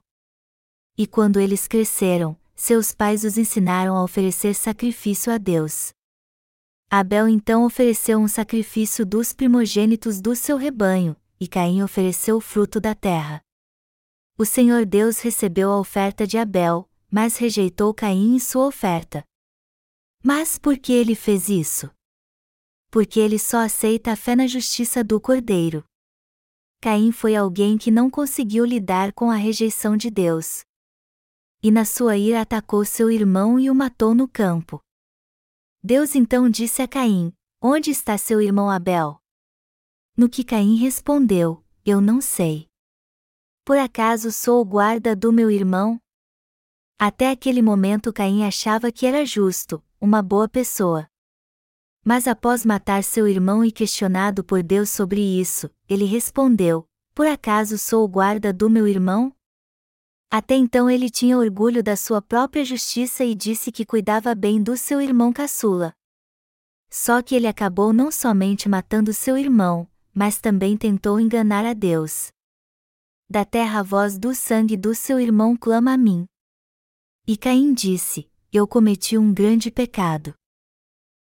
E 0.98 1.06
quando 1.06 1.40
eles 1.40 1.66
cresceram, 1.66 2.38
seus 2.54 2.92
pais 2.92 3.24
os 3.24 3.38
ensinaram 3.38 3.96
a 3.96 4.04
oferecer 4.04 4.54
sacrifício 4.54 5.32
a 5.32 5.38
Deus. 5.38 5.94
Abel 6.90 7.26
então 7.26 7.64
ofereceu 7.64 8.18
um 8.18 8.28
sacrifício 8.28 9.06
dos 9.06 9.32
primogênitos 9.32 10.20
do 10.20 10.36
seu 10.36 10.58
rebanho, 10.58 11.16
e 11.40 11.48
Caim 11.48 11.82
ofereceu 11.82 12.36
o 12.36 12.40
fruto 12.40 12.78
da 12.82 12.94
terra. 12.94 13.43
O 14.36 14.44
Senhor 14.44 14.84
Deus 14.84 15.20
recebeu 15.20 15.70
a 15.70 15.78
oferta 15.78 16.26
de 16.26 16.36
Abel, 16.36 16.90
mas 17.08 17.36
rejeitou 17.36 17.94
Caim 17.94 18.34
e 18.34 18.40
sua 18.40 18.66
oferta. 18.66 19.24
Mas 20.24 20.58
por 20.58 20.76
que 20.76 20.92
ele 20.92 21.14
fez 21.14 21.48
isso? 21.48 21.88
Porque 22.90 23.20
ele 23.20 23.38
só 23.38 23.58
aceita 23.58 24.10
a 24.10 24.16
fé 24.16 24.34
na 24.34 24.48
justiça 24.48 25.04
do 25.04 25.20
Cordeiro. 25.20 25.84
Caim 26.80 27.12
foi 27.12 27.36
alguém 27.36 27.78
que 27.78 27.92
não 27.92 28.10
conseguiu 28.10 28.64
lidar 28.64 29.12
com 29.12 29.30
a 29.30 29.36
rejeição 29.36 29.96
de 29.96 30.10
Deus. 30.10 30.64
E 31.62 31.70
na 31.70 31.84
sua 31.84 32.16
ira 32.16 32.40
atacou 32.40 32.84
seu 32.84 33.12
irmão 33.12 33.60
e 33.60 33.70
o 33.70 33.74
matou 33.74 34.16
no 34.16 34.26
campo. 34.26 34.80
Deus 35.80 36.16
então 36.16 36.50
disse 36.50 36.82
a 36.82 36.88
Caim: 36.88 37.32
Onde 37.62 37.90
está 37.90 38.18
seu 38.18 38.40
irmão 38.40 38.68
Abel? 38.68 39.16
No 40.16 40.28
que 40.28 40.42
Caim 40.42 40.74
respondeu: 40.74 41.64
Eu 41.84 42.00
não 42.00 42.20
sei. 42.20 42.68
Por 43.64 43.78
acaso 43.78 44.30
sou 44.30 44.60
o 44.60 44.64
guarda 44.64 45.16
do 45.16 45.32
meu 45.32 45.50
irmão? 45.50 45.98
Até 46.98 47.30
aquele 47.30 47.62
momento 47.62 48.12
Caim 48.12 48.44
achava 48.44 48.92
que 48.92 49.06
era 49.06 49.24
justo, 49.24 49.82
uma 49.98 50.20
boa 50.20 50.46
pessoa. 50.46 51.08
Mas 52.04 52.28
após 52.28 52.62
matar 52.62 53.02
seu 53.02 53.26
irmão 53.26 53.64
e 53.64 53.72
questionado 53.72 54.44
por 54.44 54.62
Deus 54.62 54.90
sobre 54.90 55.22
isso, 55.22 55.70
ele 55.88 56.04
respondeu: 56.04 56.86
Por 57.14 57.26
acaso 57.26 57.78
sou 57.78 58.04
o 58.04 58.08
guarda 58.08 58.52
do 58.52 58.68
meu 58.68 58.86
irmão? 58.86 59.34
Até 60.30 60.56
então 60.56 60.90
ele 60.90 61.08
tinha 61.08 61.38
orgulho 61.38 61.82
da 61.82 61.96
sua 61.96 62.20
própria 62.20 62.66
justiça 62.66 63.24
e 63.24 63.34
disse 63.34 63.72
que 63.72 63.86
cuidava 63.86 64.34
bem 64.34 64.62
do 64.62 64.76
seu 64.76 65.00
irmão 65.00 65.32
caçula. 65.32 65.94
Só 66.90 67.22
que 67.22 67.34
ele 67.34 67.46
acabou 67.46 67.94
não 67.94 68.10
somente 68.10 68.68
matando 68.68 69.14
seu 69.14 69.38
irmão, 69.38 69.88
mas 70.12 70.38
também 70.38 70.76
tentou 70.76 71.18
enganar 71.18 71.64
a 71.64 71.72
Deus. 71.72 72.33
Da 73.34 73.44
terra 73.44 73.80
a 73.80 73.82
voz 73.82 74.16
do 74.16 74.32
sangue 74.32 74.76
do 74.76 74.94
seu 74.94 75.18
irmão 75.18 75.56
clama 75.56 75.94
a 75.94 75.98
mim. 75.98 76.24
E 77.26 77.36
Caim 77.36 77.74
disse: 77.74 78.30
Eu 78.52 78.64
cometi 78.64 79.18
um 79.18 79.34
grande 79.34 79.72
pecado. 79.72 80.32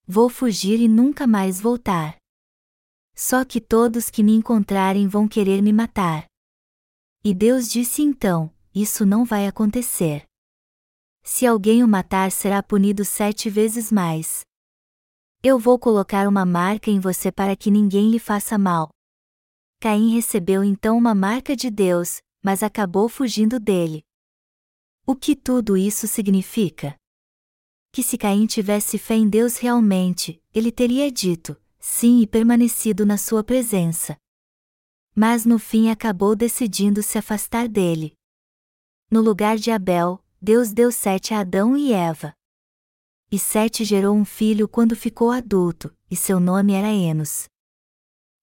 Vou 0.07 0.27
fugir 0.27 0.79
e 0.79 0.87
nunca 0.87 1.27
mais 1.27 1.61
voltar. 1.61 2.17
Só 3.15 3.45
que 3.45 3.61
todos 3.61 4.09
que 4.09 4.23
me 4.23 4.31
encontrarem 4.31 5.07
vão 5.07 5.27
querer 5.27 5.61
me 5.61 5.71
matar. 5.71 6.25
E 7.23 7.31
Deus 7.31 7.69
disse 7.69 8.01
então: 8.01 8.51
Isso 8.73 9.05
não 9.05 9.23
vai 9.23 9.45
acontecer. 9.45 10.23
Se 11.21 11.45
alguém 11.45 11.83
o 11.83 11.87
matar, 11.87 12.31
será 12.31 12.63
punido 12.63 13.05
sete 13.05 13.51
vezes 13.51 13.91
mais. 13.91 14.41
Eu 15.43 15.59
vou 15.59 15.77
colocar 15.77 16.27
uma 16.27 16.43
marca 16.43 16.89
em 16.89 16.99
você 16.99 17.31
para 17.31 17.55
que 17.55 17.69
ninguém 17.69 18.09
lhe 18.09 18.17
faça 18.17 18.57
mal. 18.57 18.89
Caim 19.81 20.13
recebeu 20.13 20.61
então 20.61 20.97
uma 20.97 21.15
marca 21.15 21.55
de 21.55 21.69
Deus, 21.69 22.21
mas 22.43 22.61
acabou 22.61 23.07
fugindo 23.07 23.59
dele. 23.59 24.03
O 25.05 25.15
que 25.15 25.37
tudo 25.37 25.77
isso 25.77 26.05
significa? 26.05 26.95
Que 27.91 28.03
se 28.03 28.17
Caim 28.17 28.45
tivesse 28.45 28.97
fé 28.97 29.15
em 29.15 29.29
Deus 29.29 29.57
realmente, 29.57 30.43
ele 30.53 30.69
teria 30.69 31.09
dito, 31.09 31.55
sim 31.79 32.19
e 32.19 32.27
permanecido 32.27 33.05
na 33.05 33.17
sua 33.17 33.41
presença. 33.41 34.17
Mas 35.15 35.45
no 35.45 35.57
fim 35.57 35.89
acabou 35.89 36.35
decidindo 36.35 37.01
se 37.01 37.17
afastar 37.17 37.69
dele. 37.69 38.13
No 39.09 39.21
lugar 39.21 39.57
de 39.57 39.71
Abel, 39.71 40.23
Deus 40.41 40.73
deu 40.73 40.91
sete 40.91 41.33
a 41.33 41.39
Adão 41.39 41.77
e 41.77 41.93
Eva. 41.93 42.33
E 43.31 43.37
Sete 43.37 43.85
gerou 43.85 44.15
um 44.15 44.25
filho 44.25 44.67
quando 44.67 44.95
ficou 44.95 45.29
adulto, 45.29 45.95
e 46.09 46.15
seu 46.15 46.39
nome 46.39 46.73
era 46.73 46.87
Enos. 46.87 47.47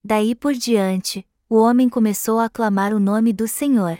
Daí 0.08 0.36
por 0.36 0.54
diante, 0.54 1.26
o 1.48 1.56
homem 1.56 1.88
começou 1.88 2.38
a 2.38 2.44
aclamar 2.44 2.94
o 2.94 3.00
nome 3.00 3.32
do 3.32 3.48
Senhor. 3.48 3.98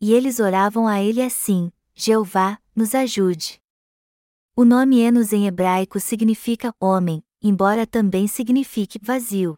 E 0.00 0.12
eles 0.12 0.40
oravam 0.40 0.88
a 0.88 1.00
ele 1.00 1.22
assim: 1.22 1.70
Jeová, 1.94 2.60
nos 2.74 2.92
ajude. 2.92 3.62
O 4.56 4.64
nome 4.64 4.98
Enos 4.98 5.32
em 5.32 5.46
hebraico 5.46 6.00
significa 6.00 6.74
homem, 6.80 7.22
embora 7.40 7.86
também 7.86 8.26
signifique 8.26 8.98
vazio. 9.00 9.56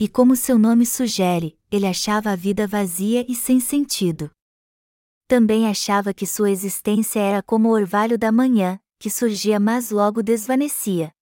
E 0.00 0.08
como 0.08 0.34
seu 0.34 0.58
nome 0.58 0.84
sugere, 0.84 1.56
ele 1.70 1.86
achava 1.86 2.32
a 2.32 2.34
vida 2.34 2.66
vazia 2.66 3.24
e 3.30 3.36
sem 3.36 3.60
sentido. 3.60 4.32
Também 5.28 5.68
achava 5.68 6.12
que 6.12 6.26
sua 6.26 6.50
existência 6.50 7.20
era 7.20 7.40
como 7.40 7.68
o 7.68 7.72
orvalho 7.72 8.18
da 8.18 8.32
manhã, 8.32 8.80
que 8.98 9.08
surgia 9.08 9.60
mas 9.60 9.92
logo 9.92 10.24
desvanecia. 10.24 11.14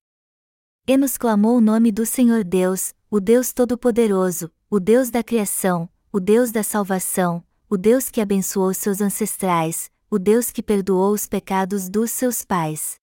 Enos 0.86 1.18
clamou 1.18 1.58
o 1.58 1.60
nome 1.60 1.92
do 1.92 2.06
Senhor 2.06 2.42
Deus, 2.42 2.94
o 3.10 3.20
Deus 3.20 3.54
Todo-Poderoso, 3.54 4.52
o 4.68 4.78
Deus 4.78 5.08
da 5.08 5.24
criação, 5.24 5.88
o 6.12 6.20
Deus 6.20 6.52
da 6.52 6.62
salvação, 6.62 7.42
o 7.66 7.78
Deus 7.78 8.10
que 8.10 8.20
abençoou 8.20 8.74
seus 8.74 9.00
ancestrais, 9.00 9.90
o 10.10 10.18
Deus 10.18 10.50
que 10.50 10.62
perdoou 10.62 11.14
os 11.14 11.26
pecados 11.26 11.88
dos 11.88 12.10
seus 12.10 12.44
pais. 12.44 13.00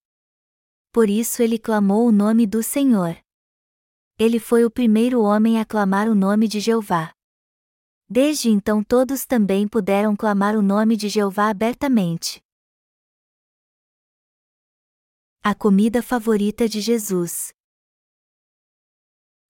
por 0.91 1.09
isso 1.09 1.41
ele 1.41 1.57
clamou 1.57 2.07
o 2.07 2.11
nome 2.11 2.45
do 2.45 2.61
Senhor. 2.61 3.17
Ele 4.17 4.39
foi 4.39 4.63
o 4.63 4.69
primeiro 4.69 5.21
homem 5.23 5.59
a 5.59 5.65
clamar 5.65 6.07
o 6.07 6.13
nome 6.13 6.47
de 6.47 6.59
Jeová. 6.59 7.11
Desde 8.07 8.49
então 8.49 8.83
todos 8.83 9.25
também 9.25 9.67
puderam 9.67 10.15
clamar 10.15 10.55
o 10.55 10.61
nome 10.61 10.95
de 10.95 11.09
Jeová 11.09 11.49
abertamente. 11.49 12.41
A 15.43 15.55
comida 15.55 16.03
favorita 16.03 16.69
de 16.69 16.79
Jesus. 16.79 17.54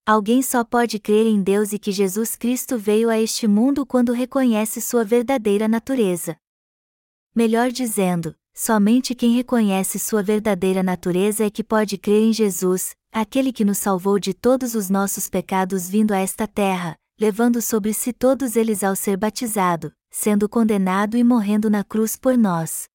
Alguém 0.07 0.43
só 0.43 0.63
pode 0.63 0.99
crer 0.99 1.25
em 1.25 1.41
Deus 1.41 1.73
e 1.73 1.79
que 1.79 1.91
Jesus 1.91 2.35
Cristo 2.35 2.77
veio 2.77 3.09
a 3.09 3.19
este 3.19 3.47
mundo 3.47 3.85
quando 3.87 4.13
reconhece 4.13 4.79
sua 4.79 5.03
verdadeira 5.03 5.67
natureza. 5.67 6.37
Melhor 7.33 7.71
dizendo, 7.71 8.35
Somente 8.53 9.13
quem 9.13 9.33
reconhece 9.35 9.99
sua 9.99 10.23
verdadeira 10.23 10.81
natureza 10.81 11.43
é 11.43 11.49
que 11.49 11.61
pode 11.61 11.97
crer 11.97 12.21
em 12.21 12.31
Jesus, 12.31 12.95
aquele 13.11 13.51
que 13.51 13.65
nos 13.65 13.79
salvou 13.79 14.17
de 14.17 14.33
todos 14.33 14.75
os 14.75 14.89
nossos 14.89 15.27
pecados 15.27 15.89
vindo 15.89 16.13
a 16.13 16.19
esta 16.19 16.47
terra, 16.47 16.95
levando 17.19 17.61
sobre 17.61 17.93
si 17.93 18.13
todos 18.13 18.55
eles 18.55 18.81
ao 18.81 18.95
ser 18.95 19.17
batizado, 19.17 19.91
sendo 20.09 20.47
condenado 20.47 21.17
e 21.17 21.23
morrendo 21.23 21.69
na 21.69 21.83
cruz 21.83 22.15
por 22.15 22.37
nós. 22.37 22.87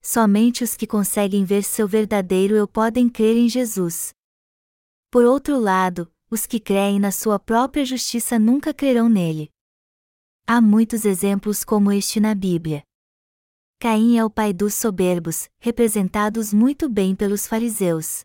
Somente 0.00 0.64
os 0.64 0.74
que 0.74 0.86
conseguem 0.86 1.44
ver 1.44 1.64
seu 1.64 1.86
verdadeiro 1.86 2.54
eu 2.54 2.66
podem 2.66 3.10
crer 3.10 3.36
em 3.36 3.48
Jesus. 3.48 4.14
Por 5.10 5.26
outro 5.26 5.60
lado, 5.60 6.10
os 6.32 6.46
que 6.46 6.58
creem 6.58 6.98
na 6.98 7.12
sua 7.12 7.38
própria 7.38 7.84
justiça 7.84 8.38
nunca 8.38 8.72
crerão 8.72 9.06
nele. 9.06 9.50
Há 10.46 10.62
muitos 10.62 11.04
exemplos 11.04 11.62
como 11.62 11.92
este 11.92 12.20
na 12.20 12.34
Bíblia. 12.34 12.82
Caim 13.78 14.16
é 14.16 14.24
o 14.24 14.30
pai 14.30 14.54
dos 14.54 14.72
soberbos, 14.72 15.50
representados 15.60 16.50
muito 16.50 16.88
bem 16.88 17.14
pelos 17.14 17.46
fariseus. 17.46 18.22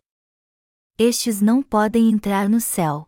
Estes 0.96 1.42
não 1.42 1.62
podem 1.62 2.08
entrar 2.08 2.48
no 2.48 2.62
céu. 2.62 3.06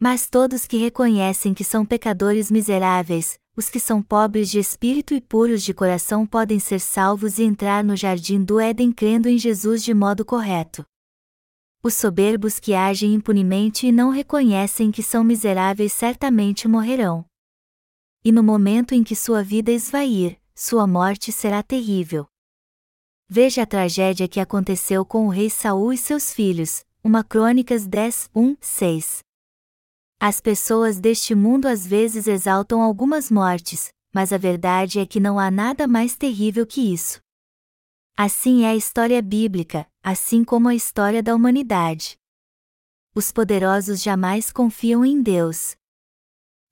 Mas 0.00 0.28
todos 0.28 0.66
que 0.66 0.78
reconhecem 0.78 1.54
que 1.54 1.62
são 1.62 1.86
pecadores 1.86 2.50
miseráveis, 2.50 3.38
os 3.56 3.70
que 3.70 3.78
são 3.78 4.02
pobres 4.02 4.50
de 4.50 4.58
espírito 4.58 5.14
e 5.14 5.20
puros 5.20 5.62
de 5.62 5.72
coração 5.72 6.26
podem 6.26 6.58
ser 6.58 6.80
salvos 6.80 7.38
e 7.38 7.44
entrar 7.44 7.84
no 7.84 7.94
jardim 7.94 8.42
do 8.42 8.58
Éden 8.58 8.90
crendo 8.90 9.28
em 9.28 9.38
Jesus 9.38 9.80
de 9.80 9.94
modo 9.94 10.24
correto. 10.24 10.84
Os 11.84 11.94
soberbos 11.94 12.60
que 12.60 12.74
agem 12.74 13.12
impunemente 13.12 13.88
e 13.88 13.92
não 13.92 14.10
reconhecem 14.10 14.92
que 14.92 15.02
são 15.02 15.24
miseráveis 15.24 15.92
certamente 15.92 16.68
morrerão. 16.68 17.24
E 18.24 18.30
no 18.30 18.40
momento 18.40 18.94
em 18.94 19.02
que 19.02 19.16
sua 19.16 19.42
vida 19.42 19.72
esvair, 19.72 20.38
sua 20.54 20.86
morte 20.86 21.32
será 21.32 21.60
terrível. 21.60 22.24
Veja 23.28 23.62
a 23.62 23.66
tragédia 23.66 24.28
que 24.28 24.38
aconteceu 24.38 25.04
com 25.04 25.26
o 25.26 25.28
rei 25.28 25.50
Saul 25.50 25.92
e 25.92 25.98
seus 25.98 26.32
filhos, 26.32 26.84
uma 27.02 27.24
Crônicas 27.24 27.84
10, 27.84 28.30
1, 28.32 28.56
6. 28.60 29.18
As 30.20 30.40
pessoas 30.40 31.00
deste 31.00 31.34
mundo 31.34 31.66
às 31.66 31.84
vezes 31.84 32.28
exaltam 32.28 32.80
algumas 32.80 33.28
mortes, 33.28 33.88
mas 34.14 34.32
a 34.32 34.38
verdade 34.38 35.00
é 35.00 35.06
que 35.06 35.18
não 35.18 35.36
há 35.36 35.50
nada 35.50 35.88
mais 35.88 36.14
terrível 36.14 36.64
que 36.64 36.80
isso. 36.80 37.20
Assim 38.16 38.64
é 38.64 38.68
a 38.68 38.76
história 38.76 39.22
bíblica, 39.22 39.90
assim 40.02 40.44
como 40.44 40.68
a 40.68 40.74
história 40.74 41.22
da 41.22 41.34
humanidade. 41.34 42.16
Os 43.14 43.32
poderosos 43.32 44.02
jamais 44.02 44.52
confiam 44.52 45.04
em 45.04 45.22
Deus. 45.22 45.74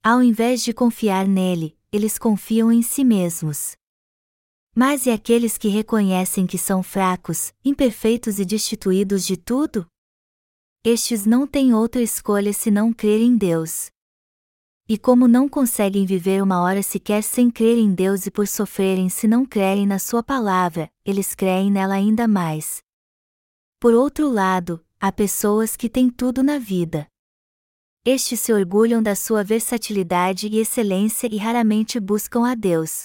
Ao 0.03 0.21
invés 0.21 0.63
de 0.63 0.71
confiar 0.73 1.27
nele, 1.27 1.77
eles 1.91 2.17
confiam 2.17 2.71
em 2.71 2.81
si 2.81 3.03
mesmos. 3.03 3.75
Mas 4.73 5.05
e 5.05 5.09
aqueles 5.09 5.57
que 5.57 5.67
reconhecem 5.67 6.47
que 6.47 6.57
são 6.57 6.81
fracos, 6.81 7.53
imperfeitos 7.65 8.39
e 8.39 8.45
destituídos 8.45 9.25
de 9.25 9.35
tudo? 9.35 9.85
Estes 10.83 11.25
não 11.25 11.45
têm 11.45 11.73
outra 11.73 12.01
escolha 12.01 12.53
senão 12.53 12.93
crer 12.93 13.19
em 13.19 13.35
Deus. 13.35 13.91
E 14.87 14.97
como 14.97 15.27
não 15.27 15.47
conseguem 15.47 16.05
viver 16.05 16.43
uma 16.43 16.61
hora 16.61 16.83
sequer 16.83 17.23
sem 17.23 17.49
crer 17.49 17.77
em 17.77 17.93
Deus 17.93 18.25
e 18.25 18.31
por 18.31 18.47
sofrerem 18.47 19.09
se 19.09 19.27
não 19.27 19.45
crerem 19.45 19.87
na 19.87 19.99
Sua 19.99 20.21
palavra, 20.21 20.91
eles 21.05 21.33
creem 21.33 21.71
nela 21.71 21.93
ainda 21.93 22.27
mais. 22.27 22.81
Por 23.79 23.93
outro 23.93 24.29
lado, 24.29 24.85
há 24.99 25.11
pessoas 25.11 25.75
que 25.75 25.89
têm 25.89 26.09
tudo 26.09 26.43
na 26.43 26.59
vida. 26.59 27.07
Estes 28.05 28.39
se 28.39 28.51
orgulham 28.51 29.01
da 29.01 29.15
sua 29.15 29.43
versatilidade 29.43 30.47
e 30.47 30.57
excelência 30.57 31.27
e 31.31 31.37
raramente 31.37 31.99
buscam 31.99 32.47
a 32.47 32.55
Deus. 32.55 33.03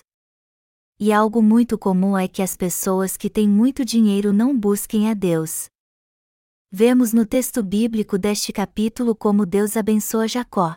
E 0.99 1.13
algo 1.13 1.43
muito 1.43 1.79
comum 1.79 2.17
é 2.17 2.27
que 2.27 2.41
as 2.41 2.57
pessoas 2.57 3.17
que 3.17 3.29
têm 3.29 3.47
muito 3.47 3.85
dinheiro 3.85 4.33
não 4.33 4.59
busquem 4.59 5.11
a 5.11 5.15
Deus. 5.15 5.67
Vemos 6.73 7.13
no 7.13 7.27
texto 7.27 7.63
bíblico 7.63 8.17
deste 8.17 8.53
capítulo 8.53 9.15
como 9.15 9.45
Deus 9.45 9.77
abençoa 9.77 10.27
Jacó. 10.27 10.75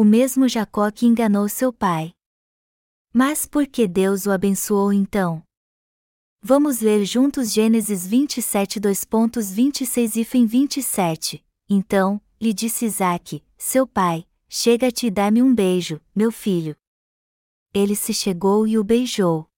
O 0.00 0.04
mesmo 0.04 0.48
Jacó 0.48 0.92
que 0.92 1.06
enganou 1.06 1.48
seu 1.48 1.72
pai. 1.72 2.12
Mas 3.12 3.44
por 3.44 3.66
que 3.66 3.88
Deus 3.88 4.26
o 4.26 4.30
abençoou 4.30 4.92
então? 4.92 5.42
Vamos 6.40 6.78
ler 6.78 7.04
juntos 7.04 7.52
Gênesis 7.52 8.06
27 8.06 8.80
2.26 8.80 10.16
e 10.16 10.46
27. 10.46 11.44
Então, 11.68 12.20
lhe 12.40 12.54
disse 12.54 12.84
Isaque, 12.84 13.42
seu 13.56 13.88
pai, 13.88 14.24
chega-te 14.48 15.08
e 15.08 15.10
dá-me 15.10 15.42
um 15.42 15.52
beijo, 15.52 16.00
meu 16.14 16.30
filho. 16.30 16.76
Ele 17.74 17.96
se 17.96 18.14
chegou 18.14 18.68
e 18.68 18.78
o 18.78 18.84
beijou. 18.84 19.50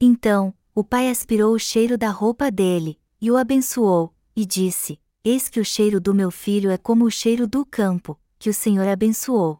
Então, 0.00 0.52
o 0.74 0.82
pai 0.82 1.08
aspirou 1.08 1.54
o 1.54 1.60
cheiro 1.60 1.96
da 1.96 2.10
roupa 2.10 2.50
dele, 2.50 3.00
e 3.20 3.30
o 3.30 3.36
abençoou, 3.36 4.12
e 4.34 4.44
disse: 4.44 5.00
Eis 5.22 5.48
que 5.48 5.60
o 5.60 5.64
cheiro 5.64 6.00
do 6.00 6.12
meu 6.12 6.32
filho 6.32 6.72
é 6.72 6.76
como 6.76 7.04
o 7.04 7.10
cheiro 7.10 7.46
do 7.46 7.64
campo, 7.64 8.20
que 8.44 8.50
o 8.50 8.52
Senhor 8.52 8.86
abençoou. 8.86 9.58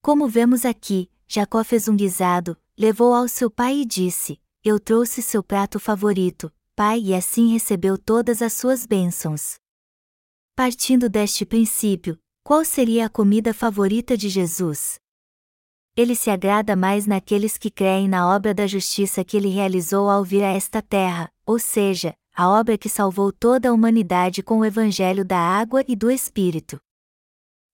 Como 0.00 0.26
vemos 0.26 0.64
aqui, 0.64 1.10
Jacó 1.28 1.62
fez 1.62 1.88
um 1.88 1.94
guisado, 1.94 2.56
levou 2.74 3.12
ao 3.12 3.28
seu 3.28 3.50
pai 3.50 3.80
e 3.80 3.84
disse: 3.84 4.40
Eu 4.64 4.80
trouxe 4.80 5.20
seu 5.20 5.42
prato 5.42 5.78
favorito, 5.78 6.50
pai, 6.74 7.00
e 7.00 7.14
assim 7.14 7.52
recebeu 7.52 7.98
todas 7.98 8.40
as 8.40 8.54
suas 8.54 8.86
bênçãos. 8.86 9.56
Partindo 10.56 11.06
deste 11.06 11.44
princípio, 11.44 12.18
qual 12.42 12.64
seria 12.64 13.04
a 13.04 13.10
comida 13.10 13.52
favorita 13.52 14.16
de 14.16 14.30
Jesus? 14.30 14.98
Ele 15.94 16.16
se 16.16 16.30
agrada 16.30 16.74
mais 16.74 17.06
naqueles 17.06 17.58
que 17.58 17.70
creem 17.70 18.08
na 18.08 18.26
obra 18.34 18.54
da 18.54 18.66
justiça 18.66 19.22
que 19.22 19.36
ele 19.36 19.50
realizou 19.50 20.08
ao 20.08 20.24
vir 20.24 20.42
a 20.42 20.50
esta 20.50 20.80
terra, 20.80 21.30
ou 21.44 21.58
seja, 21.58 22.14
a 22.34 22.48
obra 22.48 22.78
que 22.78 22.88
salvou 22.88 23.30
toda 23.30 23.68
a 23.68 23.72
humanidade 23.74 24.42
com 24.42 24.60
o 24.60 24.64
evangelho 24.64 25.26
da 25.26 25.38
água 25.38 25.84
e 25.86 25.94
do 25.94 26.10
Espírito. 26.10 26.80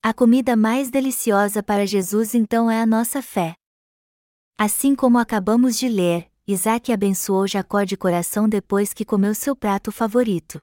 A 0.01 0.14
comida 0.14 0.55
mais 0.55 0.90
deliciosa 0.90 1.61
para 1.61 1.84
Jesus 1.84 2.32
então 2.32 2.70
é 2.70 2.80
a 2.80 2.86
nossa 2.86 3.20
fé. 3.20 3.55
Assim 4.57 4.94
como 4.94 5.18
acabamos 5.18 5.76
de 5.76 5.88
ler, 5.88 6.30
Isaac 6.46 6.92
abençoou 6.92 7.49
Jacó 7.49 7.82
de 7.82 7.96
coração 7.96 8.49
depois 8.49 8.94
que 8.94 9.05
comeu 9.05 9.34
seu 9.34 9.57
prato 9.57 9.90
favorito. 9.90 10.61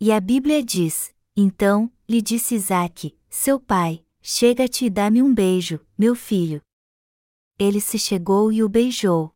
E 0.00 0.10
a 0.10 0.18
Bíblia 0.18 0.64
diz: 0.64 1.14
Então, 1.36 1.92
lhe 2.08 2.22
disse 2.22 2.54
Isaac, 2.54 3.14
seu 3.28 3.60
pai, 3.60 4.04
chega-te 4.22 4.86
e 4.86 4.90
dá-me 4.90 5.20
um 5.22 5.34
beijo, 5.34 5.78
meu 5.96 6.14
filho. 6.14 6.62
Ele 7.58 7.80
se 7.80 7.98
chegou 7.98 8.50
e 8.50 8.62
o 8.62 8.70
beijou. 8.70 9.34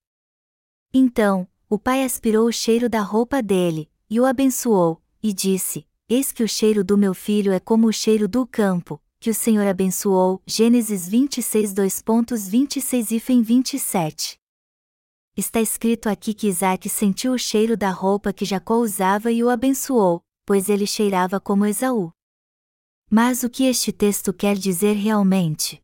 Então, 0.94 1.46
o 1.68 1.78
pai 1.78 2.02
aspirou 2.04 2.48
o 2.48 2.52
cheiro 2.52 2.88
da 2.88 3.02
roupa 3.02 3.42
dele, 3.42 3.90
e 4.08 4.18
o 4.18 4.24
abençoou, 4.24 5.02
e 5.22 5.30
disse: 5.34 5.86
Eis 6.06 6.30
que 6.30 6.42
o 6.42 6.48
cheiro 6.48 6.84
do 6.84 6.98
meu 6.98 7.14
filho 7.14 7.50
é 7.50 7.58
como 7.58 7.86
o 7.86 7.92
cheiro 7.92 8.28
do 8.28 8.46
campo, 8.46 9.00
que 9.18 9.30
o 9.30 9.34
Senhor 9.34 9.66
abençoou. 9.66 10.42
Gênesis 10.46 11.08
26 11.08 11.72
2.26 11.72 13.10
e 13.10 13.42
27. 13.42 14.38
Está 15.34 15.62
escrito 15.62 16.10
aqui 16.10 16.34
que 16.34 16.46
Isaac 16.46 16.90
sentiu 16.90 17.32
o 17.32 17.38
cheiro 17.38 17.74
da 17.74 17.90
roupa 17.90 18.34
que 18.34 18.44
Jacó 18.44 18.76
usava 18.76 19.32
e 19.32 19.42
o 19.42 19.48
abençoou, 19.48 20.22
pois 20.44 20.68
ele 20.68 20.86
cheirava 20.86 21.40
como 21.40 21.64
Esaú. 21.64 22.12
Mas 23.10 23.42
o 23.42 23.48
que 23.48 23.64
este 23.64 23.90
texto 23.90 24.30
quer 24.30 24.56
dizer 24.56 24.96
realmente? 24.96 25.83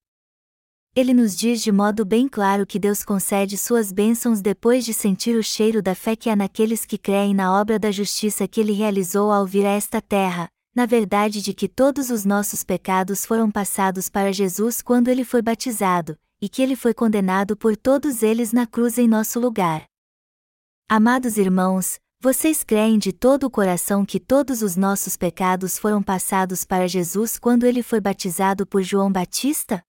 Ele 0.95 1.15
nos 1.15 1.37
diz 1.37 1.63
de 1.63 1.71
modo 1.71 2.05
bem 2.05 2.27
claro 2.27 2.67
que 2.67 2.77
Deus 2.77 3.05
concede 3.05 3.57
suas 3.57 3.93
bênçãos 3.93 4.41
depois 4.41 4.85
de 4.85 4.93
sentir 4.93 5.37
o 5.37 5.43
cheiro 5.43 5.81
da 5.81 5.95
fé 5.95 6.17
que 6.17 6.29
há 6.29 6.35
naqueles 6.35 6.85
que 6.85 6.99
creem 6.99 7.33
na 7.33 7.57
obra 7.57 7.79
da 7.79 7.93
justiça 7.93 8.49
que 8.49 8.61
ele 8.61 8.73
realizou 8.73 9.31
ao 9.31 9.47
vir 9.47 9.65
a 9.65 9.71
esta 9.71 10.03
terra, 10.03 10.49
na 10.75 10.87
verdade 10.87 11.41
de 11.41 11.55
que 11.55 11.69
todos 11.69 12.11
os 12.11 12.25
nossos 12.25 12.65
pecados 12.65 13.25
foram 13.25 13.53
passados 13.53 14.09
para 14.09 14.33
Jesus 14.33 14.83
quando 14.83 15.07
ele 15.07 15.23
foi 15.23 15.41
batizado, 15.41 16.19
e 16.41 16.49
que 16.49 16.61
ele 16.61 16.75
foi 16.75 16.93
condenado 16.93 17.57
por 17.57 17.77
todos 17.77 18.21
eles 18.21 18.53
na 18.53 18.67
cruz 18.67 18.99
em 18.99 19.07
nosso 19.07 19.39
lugar. 19.39 19.85
Amados 20.89 21.39
irmãos, 21.39 22.01
vocês 22.21 22.65
creem 22.65 22.99
de 22.99 23.13
todo 23.13 23.45
o 23.45 23.51
coração 23.51 24.05
que 24.05 24.19
todos 24.19 24.61
os 24.61 24.75
nossos 24.75 25.17
pecados 25.17 25.79
foram 25.79 26.03
passados 26.03 26.65
para 26.65 26.89
Jesus 26.89 27.39
quando 27.39 27.65
ele 27.65 27.81
foi 27.81 28.01
batizado 28.01 28.67
por 28.67 28.83
João 28.83 29.11
Batista? 29.11 29.81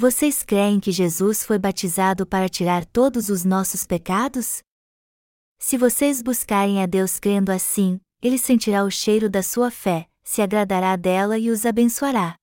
Vocês 0.00 0.44
creem 0.44 0.78
que 0.78 0.92
Jesus 0.92 1.42
foi 1.42 1.58
batizado 1.58 2.24
para 2.24 2.48
tirar 2.48 2.86
todos 2.86 3.28
os 3.28 3.44
nossos 3.44 3.84
pecados? 3.84 4.62
Se 5.58 5.76
vocês 5.76 6.22
buscarem 6.22 6.80
a 6.80 6.86
Deus 6.86 7.18
crendo 7.18 7.50
assim, 7.50 8.00
ele 8.22 8.38
sentirá 8.38 8.84
o 8.84 8.90
cheiro 8.92 9.28
da 9.28 9.42
sua 9.42 9.72
fé, 9.72 10.08
se 10.22 10.40
agradará 10.40 10.94
dela 10.94 11.36
e 11.36 11.50
os 11.50 11.66
abençoará. 11.66 12.36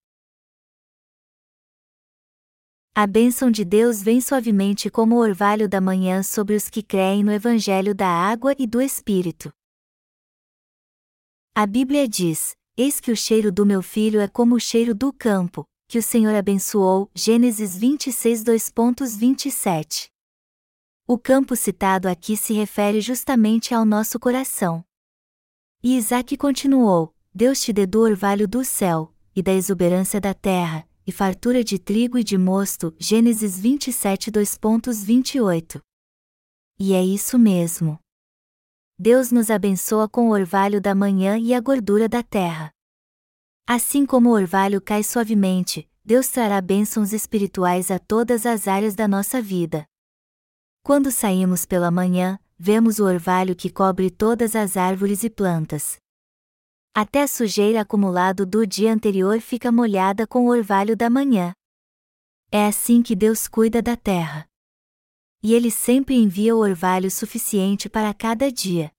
A 2.94 3.08
bênção 3.08 3.50
de 3.50 3.64
Deus 3.64 4.04
vem 4.04 4.20
suavemente 4.20 4.90
como 4.90 5.16
o 5.16 5.20
orvalho 5.20 5.70
da 5.70 5.80
manhã 5.80 6.24
sobre 6.24 6.58
os 6.58 6.70
que 6.70 6.84
creem 6.84 7.24
no 7.24 7.32
Evangelho 7.32 7.96
da 7.96 8.10
água 8.10 8.54
e 8.60 8.68
do 8.68 8.82
Espírito. 8.82 9.50
A 11.56 11.66
Bíblia 11.66 12.06
diz: 12.06 12.54
Eis 12.76 13.00
que 13.00 13.14
o 13.14 13.16
cheiro 13.16 13.50
do 13.50 13.66
meu 13.66 13.82
filho 13.82 14.20
é 14.20 14.28
como 14.28 14.56
o 14.56 14.60
cheiro 14.60 14.94
do 14.94 15.14
campo, 15.14 15.66
que 15.88 15.98
o 15.98 16.04
Senhor 16.04 16.34
abençoou. 16.36 17.10
Gênesis 17.14 17.76
26, 17.78 18.44
2.27. 18.44 20.10
O 21.08 21.18
campo 21.18 21.56
citado 21.56 22.08
aqui 22.08 22.36
se 22.36 22.54
refere 22.54 23.00
justamente 23.00 23.74
ao 23.74 23.86
nosso 23.86 24.20
coração. 24.20 24.84
E 25.84 25.98
Isaac 25.98 26.36
continuou: 26.38 27.14
Deus 27.34 27.62
te 27.62 27.72
dê 27.72 27.86
do 27.86 28.02
orvalho 28.02 28.48
do 28.48 28.66
céu, 28.66 29.14
e 29.36 29.44
da 29.44 29.54
exuberância 29.54 30.20
da 30.20 30.34
terra, 30.34 30.88
e 31.06 31.12
fartura 31.12 31.64
de 31.64 31.78
trigo 31.78 32.18
e 32.18 32.24
de 32.24 32.38
mosto. 32.38 32.96
Gênesis 32.98 33.60
27, 33.60 34.32
2.28. 34.32 35.80
E 36.80 36.94
é 36.94 37.04
isso 37.04 37.38
mesmo. 37.38 38.00
Deus 38.98 39.32
nos 39.32 39.50
abençoa 39.50 40.10
com 40.10 40.30
o 40.30 40.34
orvalho 40.34 40.82
da 40.82 40.96
manhã 40.96 41.38
e 41.38 41.54
a 41.54 41.60
gordura 41.60 42.10
da 42.10 42.24
terra. 42.24 42.75
Assim 43.68 44.06
como 44.06 44.30
o 44.30 44.34
orvalho 44.34 44.80
cai 44.80 45.02
suavemente, 45.02 45.90
Deus 46.04 46.28
trará 46.28 46.62
bênçãos 46.62 47.12
espirituais 47.12 47.90
a 47.90 47.98
todas 47.98 48.46
as 48.46 48.68
áreas 48.68 48.94
da 48.94 49.08
nossa 49.08 49.42
vida. 49.42 49.88
Quando 50.84 51.12
saímos 51.12 51.66
pela 51.66 51.90
manhã, 51.90 52.40
vemos 52.60 53.00
o 53.00 53.06
orvalho 53.06 53.56
que 53.56 53.72
cobre 53.72 54.12
todas 54.12 54.56
as 54.56 54.78
árvores 54.78 55.24
e 55.24 55.32
plantas. 55.32 55.98
Até 56.94 57.24
a 57.24 57.28
sujeira 57.28 57.82
acumulada 57.82 58.46
do 58.46 58.68
dia 58.68 58.94
anterior 58.94 59.42
fica 59.42 59.72
molhada 59.72 60.28
com 60.28 60.46
o 60.46 60.50
orvalho 60.50 60.96
da 60.96 61.10
manhã. 61.10 61.52
É 62.52 62.68
assim 62.68 63.02
que 63.02 63.16
Deus 63.16 63.48
cuida 63.48 63.82
da 63.82 63.98
terra. 63.98 64.48
E 65.42 65.56
Ele 65.56 65.72
sempre 65.72 66.16
envia 66.16 66.56
o 66.56 66.60
orvalho 66.60 67.10
suficiente 67.10 67.90
para 67.90 68.14
cada 68.14 68.52
dia. 68.52 68.95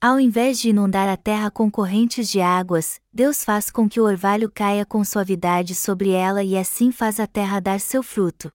Ao 0.00 0.20
invés 0.20 0.60
de 0.60 0.68
inundar 0.68 1.08
a 1.08 1.16
terra 1.16 1.50
com 1.50 1.68
correntes 1.68 2.28
de 2.28 2.40
águas, 2.40 3.00
Deus 3.12 3.42
faz 3.42 3.68
com 3.68 3.88
que 3.88 4.00
o 4.00 4.04
orvalho 4.04 4.48
caia 4.48 4.86
com 4.86 5.02
suavidade 5.02 5.74
sobre 5.74 6.10
ela 6.10 6.40
e 6.44 6.56
assim 6.56 6.92
faz 6.92 7.18
a 7.18 7.26
terra 7.26 7.58
dar 7.58 7.80
seu 7.80 8.00
fruto. 8.00 8.48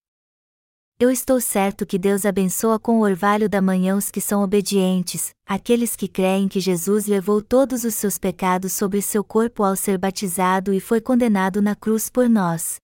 Eu 0.98 1.12
estou 1.12 1.41
certo 1.41 1.86
que 1.86 2.00
Deus 2.00 2.26
abençoa 2.26 2.80
com 2.80 2.98
o 3.00 3.04
orvalho 3.04 3.50
da 3.50 3.62
manhã 3.62 3.98
os 3.98 4.10
que 4.10 4.22
são 4.22 4.41
obedientes, 4.41 5.34
aqueles 5.46 5.98
que 5.98 6.08
creem 6.08 6.48
que 6.48 6.62
Jesus 6.62 7.08
levou 7.08 7.41
todos 7.41 7.84
os 7.84 7.94
seus 7.94 8.18
pecados 8.18 8.72
sobre 8.72 9.02
seu 9.02 9.22
corpo 9.22 9.64
ao 9.66 9.76
ser 9.76 9.98
batizado 9.98 10.74
e 10.74 10.80
foi 10.80 11.02
condenado 11.02 11.62
na 11.62 11.76
cruz 11.76 12.10
por 12.10 12.30
nós. 12.30 12.78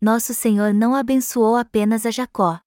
Nosso 0.00 0.32
Senhor 0.32 0.72
não 0.72 0.94
abençoou 0.94 1.56
apenas 1.56 2.06
a 2.06 2.12
Jacó. 2.12 2.60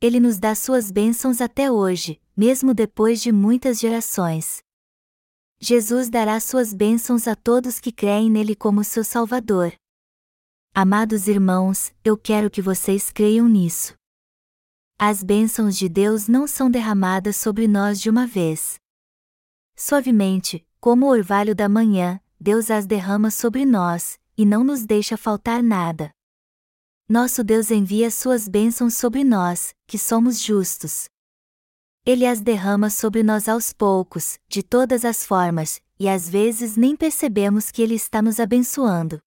Ele 0.00 0.18
nos 0.18 0.40
dá 0.40 0.52
suas 0.56 0.90
bênçãos 0.90 1.40
até 1.40 1.70
hoje, 1.70 2.19
mesmo 2.36 2.74
depois 2.74 3.20
de 3.20 3.32
muitas 3.32 3.78
gerações. 3.78 4.62
Jesus 5.60 6.08
dará 6.08 6.40
suas 6.40 6.72
bênçãos 6.72 7.28
a 7.28 7.36
todos 7.36 7.78
que 7.80 7.92
creem 7.92 8.30
nele 8.30 8.56
como 8.56 8.82
seu 8.82 9.04
Salvador. 9.04 9.74
Amados 10.74 11.28
irmãos, 11.28 11.92
eu 12.04 12.16
quero 12.16 12.48
que 12.50 12.62
vocês 12.62 13.10
creiam 13.10 13.48
nisso. 13.48 13.94
As 14.98 15.22
bênçãos 15.22 15.76
de 15.76 15.88
Deus 15.88 16.28
não 16.28 16.46
são 16.46 16.70
derramadas 16.70 17.36
sobre 17.36 17.66
nós 17.66 18.00
de 18.00 18.08
uma 18.08 18.26
vez. 18.26 18.78
Suavemente, 19.76 20.66
como 20.80 21.06
o 21.06 21.10
orvalho 21.10 21.54
da 21.54 21.68
manhã, 21.68 22.20
Deus 22.38 22.70
as 22.70 22.86
derrama 22.86 23.30
sobre 23.30 23.66
nós, 23.66 24.18
e 24.36 24.46
não 24.46 24.64
nos 24.64 24.86
deixa 24.86 25.16
faltar 25.16 25.62
nada. 25.62 26.10
Nosso 27.08 27.42
Deus 27.42 27.70
envia 27.70 28.10
suas 28.10 28.46
bênçãos 28.46 28.94
sobre 28.94 29.24
nós, 29.24 29.74
que 29.86 29.98
somos 29.98 30.40
justos. 30.40 31.08
Ele 32.04 32.26
as 32.26 32.40
derrama 32.40 32.88
sobre 32.88 33.22
nós 33.22 33.48
aos 33.48 33.72
poucos, 33.72 34.38
de 34.48 34.62
todas 34.62 35.04
as 35.04 35.24
formas, 35.24 35.80
e 35.98 36.08
às 36.08 36.28
vezes 36.28 36.76
nem 36.76 36.96
percebemos 36.96 37.70
que 37.70 37.82
Ele 37.82 37.94
está 37.94 38.22
nos 38.22 38.40
abençoando. 38.40 39.20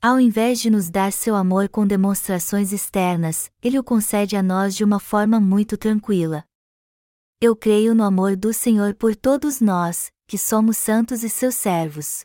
Ao 0.00 0.20
invés 0.20 0.60
de 0.60 0.68
nos 0.68 0.90
dar 0.90 1.12
seu 1.12 1.34
amor 1.34 1.68
com 1.68 1.86
demonstrações 1.86 2.72
externas, 2.72 3.50
ele 3.62 3.78
o 3.78 3.82
concede 3.82 4.36
a 4.36 4.42
nós 4.42 4.74
de 4.74 4.84
uma 4.84 5.00
forma 5.00 5.40
muito 5.40 5.78
tranquila. 5.78 6.44
Eu 7.40 7.56
creio 7.56 7.94
no 7.94 8.04
amor 8.04 8.36
do 8.36 8.52
Senhor 8.52 8.94
por 8.94 9.16
todos 9.16 9.62
nós, 9.62 10.12
que 10.26 10.36
somos 10.36 10.76
santos 10.76 11.24
e 11.24 11.30
seus 11.30 11.54
servos. 11.54 12.22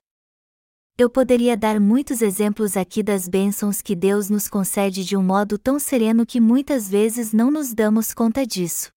Eu 0.97 1.09
poderia 1.09 1.55
dar 1.55 1.79
muitos 1.79 2.21
exemplos 2.21 2.75
aqui 2.75 3.01
das 3.01 3.29
bênçãos 3.29 3.81
que 3.81 3.95
Deus 3.95 4.29
nos 4.29 4.49
concede 4.49 5.05
de 5.05 5.15
um 5.15 5.23
modo 5.23 5.57
tão 5.57 5.79
sereno 5.79 6.25
que 6.25 6.41
muitas 6.41 6.89
vezes 6.89 7.31
não 7.31 7.49
nos 7.49 7.73
damos 7.73 8.13
conta 8.13 8.45
disso. 8.45 8.91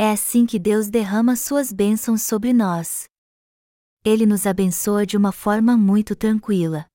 É 0.00 0.12
assim 0.12 0.46
que 0.46 0.60
Deus 0.60 0.88
derrama 0.88 1.34
suas 1.34 1.72
bênçãos 1.72 2.22
sobre 2.22 2.52
nós. 2.52 3.08
Ele 4.04 4.26
nos 4.26 4.46
abençoa 4.46 5.04
de 5.04 5.16
uma 5.16 5.32
forma 5.32 5.76
muito 5.76 6.14
tranquila. 6.14 6.86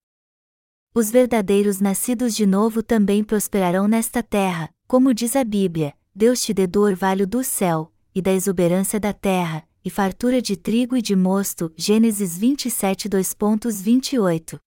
Os 0.96 1.12
verdadeiros 1.12 1.82
nascidos 1.82 2.34
de 2.34 2.46
novo 2.46 2.82
também 2.82 3.22
prosperarão 3.22 3.90
nesta 3.90 4.24
terra, 4.24 4.74
como 4.88 5.14
diz 5.14 5.36
a 5.36 5.44
Bíblia: 5.44 5.94
Deus 6.16 6.42
te 6.42 6.54
dê 6.54 6.66
do 6.66 6.80
orvalho 6.80 7.28
do 7.28 7.44
céu, 7.44 7.92
e 8.16 8.22
da 8.22 8.32
exuberância 8.32 9.02
da 9.02 9.12
terra, 9.12 9.68
e 9.84 9.90
fartura 9.90 10.42
de 10.42 10.56
trigo 10.56 10.96
e 10.96 11.02
de 11.02 11.14
mosto. 11.14 11.74
Gênesis 11.76 12.38
27, 12.38 13.10
2.28. 13.10 14.60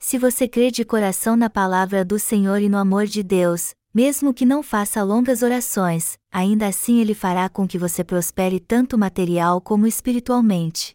Se 0.00 0.18
você 0.18 0.48
crê 0.48 0.72
de 0.72 0.84
coração 0.84 1.36
na 1.36 1.48
palavra 1.48 2.04
do 2.04 2.18
Senhor 2.18 2.60
e 2.60 2.68
no 2.68 2.76
amor 2.76 3.06
de 3.06 3.22
Deus, 3.22 3.72
mesmo 3.96 4.34
que 4.34 4.44
não 4.44 4.62
faça 4.62 5.02
longas 5.02 5.40
orações, 5.40 6.18
ainda 6.30 6.66
assim 6.66 7.00
Ele 7.00 7.14
fará 7.14 7.48
com 7.48 7.66
que 7.66 7.78
você 7.78 8.04
prospere 8.04 8.60
tanto 8.60 8.98
material 8.98 9.58
como 9.58 9.86
espiritualmente. 9.86 10.94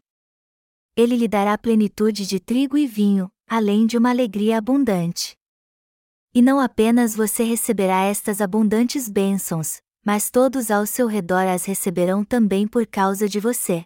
Ele 0.95 1.15
lhe 1.15 1.27
dará 1.27 1.57
plenitude 1.57 2.27
de 2.27 2.39
trigo 2.39 2.77
e 2.77 2.85
vinho, 2.85 3.27
além 3.49 3.87
de 3.87 3.97
uma 3.97 4.11
alegria 4.11 4.59
abundante. 4.59 5.35
E 6.31 6.43
não 6.43 6.59
apenas 6.59 7.15
você 7.15 7.41
receberá 7.41 8.03
estas 8.03 8.39
abundantes 8.39 9.09
bênçãos, 9.09 9.81
mas 10.05 10.29
todos 10.29 10.69
ao 10.69 10.85
seu 10.85 11.07
redor 11.07 11.47
as 11.47 11.65
receberão 11.65 12.23
também 12.23 12.67
por 12.67 12.85
causa 12.85 13.27
de 13.27 13.39
você. 13.39 13.83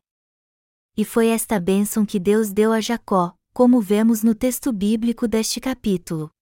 E 0.97 1.05
foi 1.05 1.27
esta 1.27 1.57
bênção 1.57 2.05
que 2.05 2.19
Deus 2.19 2.51
deu 2.51 2.73
a 2.73 2.81
Jacó, 2.81 3.33
como 3.53 3.79
vemos 3.79 4.23
no 4.23 4.35
texto 4.35 4.73
bíblico 4.73 5.25
deste 5.25 5.61
capítulo. 5.61 6.34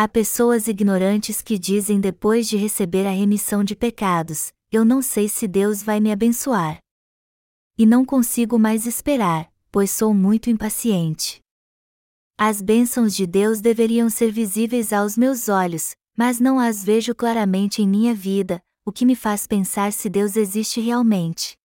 Há 0.00 0.06
pessoas 0.06 0.68
ignorantes 0.68 1.42
que 1.42 1.58
dizem 1.58 1.98
depois 2.00 2.48
de 2.48 2.56
receber 2.56 3.04
a 3.04 3.10
remissão 3.10 3.64
de 3.64 3.74
pecados: 3.74 4.52
Eu 4.70 4.84
não 4.84 5.02
sei 5.02 5.28
se 5.28 5.48
Deus 5.48 5.82
vai 5.82 5.98
me 5.98 6.12
abençoar. 6.12 6.78
E 7.76 7.84
não 7.84 8.04
consigo 8.04 8.60
mais 8.60 8.86
esperar, 8.86 9.52
pois 9.72 9.90
sou 9.90 10.14
muito 10.14 10.48
impaciente. 10.48 11.40
As 12.38 12.62
bênçãos 12.62 13.12
de 13.12 13.26
Deus 13.26 13.60
deveriam 13.60 14.08
ser 14.08 14.30
visíveis 14.30 14.92
aos 14.92 15.18
meus 15.18 15.48
olhos, 15.48 15.96
mas 16.16 16.38
não 16.38 16.60
as 16.60 16.84
vejo 16.84 17.12
claramente 17.12 17.82
em 17.82 17.88
minha 17.88 18.14
vida, 18.14 18.62
o 18.84 18.92
que 18.92 19.04
me 19.04 19.16
faz 19.16 19.48
pensar 19.48 19.92
se 19.92 20.08
Deus 20.08 20.36
existe 20.36 20.80
realmente. 20.80 21.56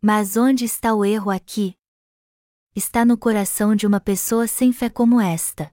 Mas 0.00 0.34
onde 0.38 0.64
está 0.64 0.94
o 0.94 1.04
erro 1.04 1.30
aqui? 1.30 1.74
Está 2.74 3.04
no 3.04 3.18
coração 3.18 3.76
de 3.76 3.86
uma 3.86 4.00
pessoa 4.00 4.46
sem 4.46 4.72
fé 4.72 4.88
como 4.88 5.20
esta. 5.20 5.70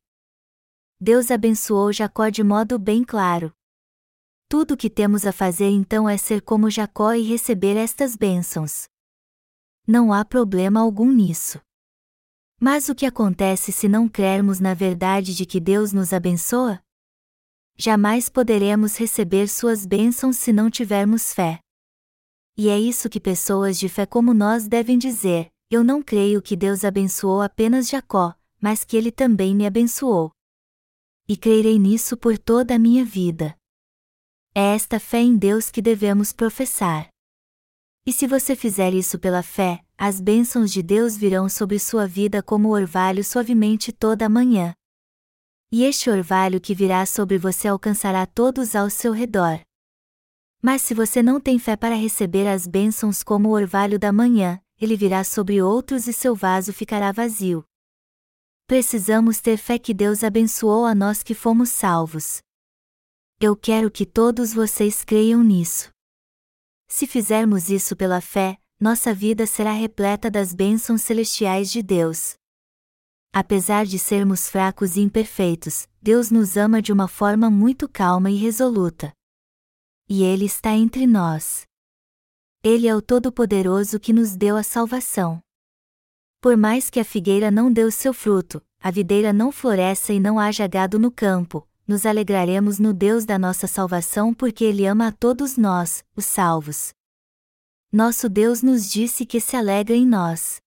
Deus 1.03 1.31
abençoou 1.31 1.91
Jacó 1.91 2.29
de 2.29 2.43
modo 2.43 2.77
bem 2.77 3.03
claro. 3.03 3.51
Tudo 4.47 4.75
o 4.75 4.77
que 4.77 4.87
temos 4.87 5.25
a 5.25 5.31
fazer 5.31 5.69
então 5.69 6.07
é 6.07 6.15
ser 6.15 6.43
como 6.43 6.69
Jacó 6.69 7.15
e 7.15 7.23
receber 7.23 7.75
estas 7.75 8.15
bênçãos. 8.15 8.87
Não 9.87 10.13
há 10.13 10.23
problema 10.23 10.79
algum 10.79 11.11
nisso. 11.11 11.59
Mas 12.59 12.87
o 12.87 12.93
que 12.93 13.07
acontece 13.07 13.71
se 13.71 13.89
não 13.89 14.07
crermos 14.07 14.59
na 14.59 14.75
verdade 14.75 15.33
de 15.33 15.43
que 15.43 15.59
Deus 15.59 15.91
nos 15.91 16.13
abençoa? 16.13 16.79
Jamais 17.75 18.29
poderemos 18.29 18.95
receber 18.95 19.47
suas 19.47 19.87
bênçãos 19.87 20.37
se 20.37 20.53
não 20.53 20.69
tivermos 20.69 21.33
fé. 21.33 21.59
E 22.55 22.69
é 22.69 22.79
isso 22.79 23.09
que 23.09 23.19
pessoas 23.19 23.79
de 23.79 23.89
fé 23.89 24.05
como 24.05 24.35
nós 24.35 24.67
devem 24.67 24.99
dizer: 24.99 25.49
eu 25.71 25.83
não 25.83 26.03
creio 26.03 26.43
que 26.43 26.55
Deus 26.55 26.85
abençoou 26.85 27.41
apenas 27.41 27.89
Jacó, 27.89 28.35
mas 28.61 28.83
que 28.83 28.95
ele 28.95 29.11
também 29.11 29.55
me 29.55 29.65
abençoou. 29.65 30.31
E 31.31 31.37
crerei 31.37 31.79
nisso 31.79 32.17
por 32.17 32.37
toda 32.37 32.75
a 32.75 32.77
minha 32.77 33.05
vida. 33.05 33.55
É 34.53 34.75
esta 34.75 34.99
fé 34.99 35.19
em 35.19 35.37
Deus 35.37 35.71
que 35.71 35.81
devemos 35.81 36.33
professar. 36.33 37.07
E 38.05 38.11
se 38.11 38.27
você 38.27 38.53
fizer 38.53 38.93
isso 38.93 39.17
pela 39.17 39.41
fé, 39.41 39.79
as 39.97 40.19
bênçãos 40.19 40.69
de 40.73 40.83
Deus 40.83 41.15
virão 41.15 41.47
sobre 41.47 41.79
sua 41.79 42.05
vida 42.05 42.43
como 42.43 42.75
orvalho 42.75 43.23
suavemente 43.23 43.93
toda 43.93 44.25
a 44.25 44.29
manhã. 44.29 44.73
E 45.71 45.85
este 45.85 46.09
orvalho 46.09 46.59
que 46.59 46.75
virá 46.75 47.05
sobre 47.05 47.37
você 47.37 47.69
alcançará 47.69 48.25
todos 48.25 48.75
ao 48.75 48.89
seu 48.89 49.13
redor. 49.13 49.61
Mas 50.61 50.81
se 50.81 50.93
você 50.93 51.23
não 51.23 51.39
tem 51.39 51.57
fé 51.57 51.77
para 51.77 51.95
receber 51.95 52.45
as 52.45 52.67
bênçãos 52.67 53.23
como 53.23 53.47
o 53.47 53.53
orvalho 53.53 53.97
da 53.97 54.11
manhã, 54.11 54.59
ele 54.81 54.97
virá 54.97 55.23
sobre 55.23 55.61
outros 55.61 56.07
e 56.07 56.11
seu 56.11 56.35
vaso 56.35 56.73
ficará 56.73 57.13
vazio. 57.13 57.63
Precisamos 58.71 59.41
ter 59.41 59.57
fé 59.57 59.77
que 59.77 59.93
Deus 59.93 60.23
abençoou 60.23 60.85
a 60.85 60.95
nós 60.95 61.21
que 61.21 61.33
fomos 61.33 61.67
salvos. 61.67 62.41
Eu 63.37 63.53
quero 63.53 63.91
que 63.91 64.05
todos 64.05 64.53
vocês 64.53 65.03
creiam 65.03 65.43
nisso. 65.43 65.89
Se 66.87 67.05
fizermos 67.05 67.69
isso 67.69 67.97
pela 67.97 68.21
fé, 68.21 68.57
nossa 68.79 69.13
vida 69.13 69.45
será 69.45 69.73
repleta 69.73 70.31
das 70.31 70.53
bênçãos 70.53 71.01
celestiais 71.01 71.69
de 71.69 71.83
Deus. 71.83 72.35
Apesar 73.33 73.85
de 73.85 73.99
sermos 73.99 74.47
fracos 74.47 74.95
e 74.95 75.01
imperfeitos, 75.01 75.85
Deus 76.01 76.31
nos 76.31 76.55
ama 76.55 76.81
de 76.81 76.93
uma 76.93 77.09
forma 77.09 77.49
muito 77.49 77.89
calma 77.89 78.31
e 78.31 78.37
resoluta 78.37 79.11
e 80.07 80.23
Ele 80.23 80.45
está 80.45 80.71
entre 80.71 81.05
nós. 81.05 81.63
Ele 82.63 82.87
é 82.87 82.95
o 82.95 83.01
Todo-Poderoso 83.01 83.99
que 83.99 84.13
nos 84.13 84.33
deu 84.33 84.55
a 84.55 84.63
salvação. 84.63 85.41
Por 86.41 86.57
mais 86.57 86.89
que 86.89 86.99
a 86.99 87.03
figueira 87.05 87.51
não 87.51 87.71
dê 87.71 87.83
o 87.83 87.91
seu 87.91 88.11
fruto, 88.11 88.63
a 88.81 88.89
videira 88.89 89.31
não 89.31 89.51
floresça 89.51 90.11
e 90.11 90.19
não 90.19 90.39
haja 90.39 90.65
gado 90.65 90.97
no 90.97 91.11
campo, 91.11 91.67
nos 91.87 92.03
alegraremos 92.03 92.79
no 92.79 92.95
Deus 92.95 93.25
da 93.25 93.37
nossa 93.37 93.67
salvação 93.67 94.33
porque 94.33 94.63
Ele 94.65 94.87
ama 94.87 95.09
a 95.09 95.11
todos 95.11 95.55
nós, 95.55 96.03
os 96.15 96.25
salvos. 96.25 96.95
Nosso 97.93 98.27
Deus 98.27 98.63
nos 98.63 98.89
disse 98.89 99.23
que 99.23 99.39
se 99.39 99.55
alegra 99.55 99.95
em 99.95 100.07
nós. 100.07 100.59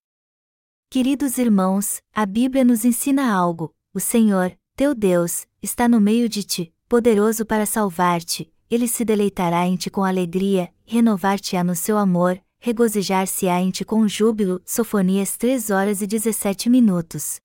Queridos 0.88 1.38
irmãos, 1.38 2.00
a 2.12 2.24
Bíblia 2.24 2.64
nos 2.64 2.84
ensina 2.84 3.34
algo: 3.34 3.74
o 3.92 3.98
Senhor, 3.98 4.56
teu 4.76 4.94
Deus, 4.94 5.44
está 5.60 5.88
no 5.88 6.00
meio 6.00 6.28
de 6.28 6.44
ti, 6.44 6.72
poderoso 6.88 7.44
para 7.44 7.66
salvar-te, 7.66 8.48
ele 8.70 8.86
se 8.86 9.04
deleitará 9.04 9.66
em 9.66 9.74
ti 9.74 9.90
com 9.90 10.04
alegria, 10.04 10.72
renovar-te-á 10.84 11.64
no 11.64 11.74
seu 11.74 11.98
amor, 11.98 12.40
regozijar-se-á 12.64 13.60
em 13.60 13.70
ti 13.70 13.84
com 13.84 14.08
júbilo. 14.08 14.58
Sofonias 14.64 15.36
3 15.36 15.68
horas 15.68 16.00
e 16.00 16.06
17 16.06 16.70
minutos. 16.70 17.36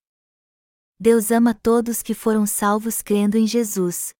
Deus 0.98 1.30
ama 1.30 1.52
todos 1.52 2.02
que 2.02 2.14
foram 2.14 2.46
salvos 2.46 3.02
crendo 3.02 3.36
em 3.36 3.46
Jesus. 3.46 4.14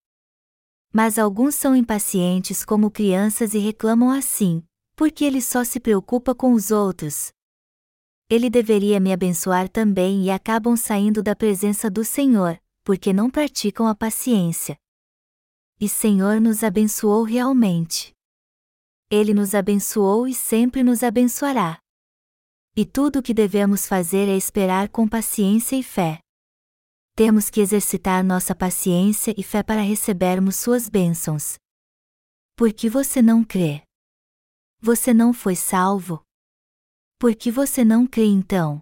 Mas 0.93 1.19
alguns 1.19 1.55
são 1.55 1.75
impacientes 1.75 2.67
como 2.67 2.91
crianças 2.91 3.55
e 3.55 3.59
reclamam 3.59 4.11
assim, 4.11 4.63
porque 4.95 5.25
ele 5.25 5.41
só 5.41 5.65
se 5.65 5.81
preocupa 5.81 6.35
com 6.35 6.53
os 6.53 6.71
outros. 6.71 7.33
Ele 8.29 8.51
deveria 8.51 9.01
me 9.01 9.11
abençoar 9.11 9.71
também 9.71 10.25
e 10.25 10.31
acabam 10.31 10.77
saindo 10.77 11.23
da 11.23 11.35
presença 11.35 11.89
do 11.89 12.05
Senhor, 12.05 12.61
porque 12.85 13.11
não 13.11 13.31
praticam 13.31 13.89
a 13.89 13.95
paciência 13.95 14.77
e 15.81 15.89
Senhor 15.89 16.43
nos 16.43 16.63
abençoou 16.63 17.23
realmente. 17.23 18.13
Ele 19.13 19.35
nos 19.35 19.57
abençoou 19.57 20.29
e 20.29 20.33
sempre 20.33 20.85
nos 20.85 21.03
abençoará. 21.03 21.81
E 22.77 22.87
tudo 22.87 23.19
o 23.19 23.23
que 23.23 23.35
devemos 23.35 23.85
fazer 23.85 24.29
é 24.29 24.37
esperar 24.37 24.89
com 24.89 25.09
paciência 25.09 25.75
e 25.75 25.83
fé. 25.83 26.21
Temos 27.17 27.51
que 27.51 27.61
exercitar 27.61 28.23
nossa 28.25 28.55
paciência 28.55 29.35
e 29.37 29.43
fé 29.43 29.65
para 29.65 29.81
recebermos 29.81 30.55
suas 30.55 30.89
bênçãos. 30.89 31.57
Por 32.55 32.73
que 32.73 32.89
você 32.89 33.21
não 33.21 33.43
crê? 33.43 33.83
Você 34.81 35.13
não 35.13 35.33
foi 35.33 35.57
salvo? 35.57 36.23
Por 37.19 37.35
que 37.35 37.51
você 37.51 37.85
não 37.85 38.07
crê 38.07 38.27
então? 38.27 38.81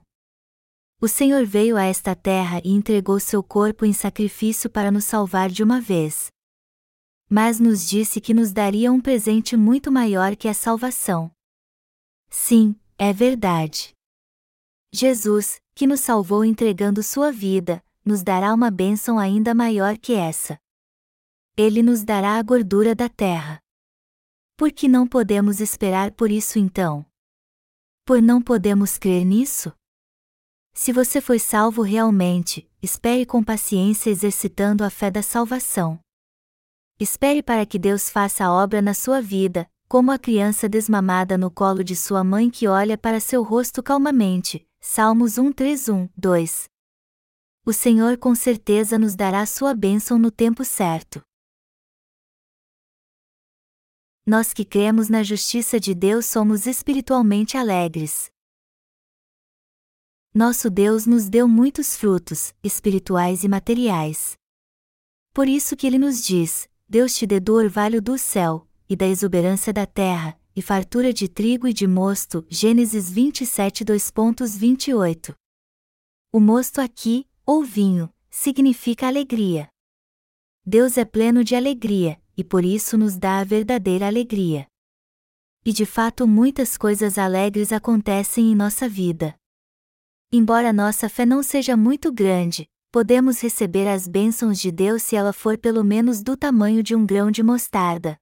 O 1.00 1.08
Senhor 1.08 1.46
veio 1.46 1.74
a 1.78 1.84
esta 1.84 2.14
terra 2.14 2.60
e 2.62 2.70
entregou 2.70 3.18
seu 3.18 3.42
corpo 3.42 3.86
em 3.86 3.94
sacrifício 3.94 4.68
para 4.68 4.90
nos 4.90 5.06
salvar 5.06 5.48
de 5.48 5.62
uma 5.62 5.80
vez 5.80 6.28
mas 7.28 7.60
nos 7.60 7.86
disse 7.86 8.20
que 8.20 8.32
nos 8.32 8.52
daria 8.52 8.90
um 8.90 9.00
presente 9.00 9.56
muito 9.56 9.92
maior 9.92 10.34
que 10.34 10.48
a 10.48 10.54
salvação. 10.54 11.30
Sim, 12.30 12.74
é 12.96 13.12
verdade. 13.12 13.94
Jesus, 14.92 15.60
que 15.74 15.86
nos 15.86 16.00
salvou 16.00 16.44
entregando 16.44 17.02
sua 17.02 17.30
vida, 17.30 17.84
nos 18.04 18.22
dará 18.22 18.54
uma 18.54 18.70
bênção 18.70 19.18
ainda 19.18 19.54
maior 19.54 19.98
que 19.98 20.14
essa. 20.14 20.58
Ele 21.56 21.82
nos 21.82 22.02
dará 22.02 22.38
a 22.38 22.42
gordura 22.42 22.94
da 22.94 23.08
terra. 23.08 23.60
Por 24.56 24.72
que 24.72 24.88
não 24.88 25.06
podemos 25.06 25.60
esperar 25.60 26.12
por 26.12 26.30
isso 26.30 26.58
então? 26.58 27.04
Por 28.04 28.22
não 28.22 28.40
podemos 28.40 28.96
crer 28.96 29.24
nisso? 29.24 29.72
Se 30.72 30.92
você 30.92 31.20
foi 31.20 31.38
salvo 31.38 31.82
realmente, 31.82 32.70
espere 32.80 33.26
com 33.26 33.42
paciência 33.42 34.10
exercitando 34.10 34.82
a 34.82 34.90
fé 34.90 35.10
da 35.10 35.22
salvação. 35.22 36.00
Espere 37.00 37.44
para 37.44 37.64
que 37.64 37.78
Deus 37.78 38.10
faça 38.10 38.44
a 38.44 38.52
obra 38.52 38.82
na 38.82 38.92
sua 38.92 39.22
vida, 39.22 39.70
como 39.88 40.10
a 40.10 40.18
criança 40.18 40.68
desmamada 40.68 41.38
no 41.38 41.48
colo 41.48 41.84
de 41.84 41.94
sua 41.94 42.24
mãe 42.24 42.50
que 42.50 42.66
olha 42.66 42.98
para 42.98 43.20
seu 43.20 43.44
rosto 43.44 43.80
calmamente. 43.84 44.66
Salmos 44.80 45.34
131, 45.34 46.08
2. 46.16 46.68
O 47.64 47.72
Senhor 47.72 48.18
com 48.18 48.34
certeza 48.34 48.98
nos 48.98 49.14
dará 49.14 49.46
sua 49.46 49.74
bênção 49.74 50.18
no 50.18 50.28
tempo 50.28 50.64
certo. 50.64 51.22
Nós 54.26 54.52
que 54.52 54.64
cremos 54.64 55.08
na 55.08 55.22
justiça 55.22 55.78
de 55.78 55.94
Deus 55.94 56.26
somos 56.26 56.66
espiritualmente 56.66 57.56
alegres. 57.56 58.28
Nosso 60.34 60.68
Deus 60.68 61.06
nos 61.06 61.28
deu 61.28 61.46
muitos 61.46 61.96
frutos, 61.96 62.52
espirituais 62.60 63.44
e 63.44 63.48
materiais. 63.48 64.36
Por 65.32 65.46
isso 65.46 65.76
que 65.76 65.86
ele 65.86 65.98
nos 65.98 66.22
diz: 66.22 66.68
Deus 66.90 67.14
te 67.14 67.26
dê 67.26 67.38
do 67.38 67.54
orvalho 67.54 68.00
do 68.00 68.16
céu, 68.16 68.66
e 68.88 68.96
da 68.96 69.06
exuberância 69.06 69.74
da 69.74 69.84
terra, 69.84 70.40
e 70.56 70.62
fartura 70.62 71.12
de 71.12 71.28
trigo 71.28 71.68
e 71.68 71.72
de 71.72 71.86
mosto. 71.86 72.46
Gênesis 72.48 73.10
27 73.10 73.84
2.28. 73.84 75.34
O 76.32 76.40
mosto 76.40 76.80
aqui, 76.80 77.28
ou 77.44 77.62
vinho, 77.62 78.10
significa 78.30 79.06
alegria. 79.06 79.68
Deus 80.64 80.96
é 80.96 81.04
pleno 81.04 81.44
de 81.44 81.54
alegria, 81.54 82.18
e 82.34 82.42
por 82.42 82.64
isso 82.64 82.96
nos 82.96 83.18
dá 83.18 83.40
a 83.40 83.44
verdadeira 83.44 84.06
alegria. 84.06 84.66
E 85.66 85.74
de 85.74 85.84
fato 85.84 86.26
muitas 86.26 86.78
coisas 86.78 87.18
alegres 87.18 87.70
acontecem 87.70 88.50
em 88.50 88.54
nossa 88.54 88.88
vida. 88.88 89.34
Embora 90.32 90.72
nossa 90.72 91.06
fé 91.08 91.26
não 91.26 91.42
seja 91.42 91.76
muito 91.76 92.10
grande, 92.10 92.66
podemos 92.90 93.40
receber 93.40 93.86
as 93.86 94.08
bênçãos 94.08 94.58
de 94.58 94.72
Deus 94.72 95.02
se 95.02 95.14
ela 95.14 95.32
for 95.32 95.58
pelo 95.58 95.84
menos 95.84 96.22
do 96.22 96.36
tamanho 96.36 96.82
de 96.82 96.94
um 96.94 97.04
grão 97.04 97.30
de 97.30 97.42
mostarda. 97.42 98.18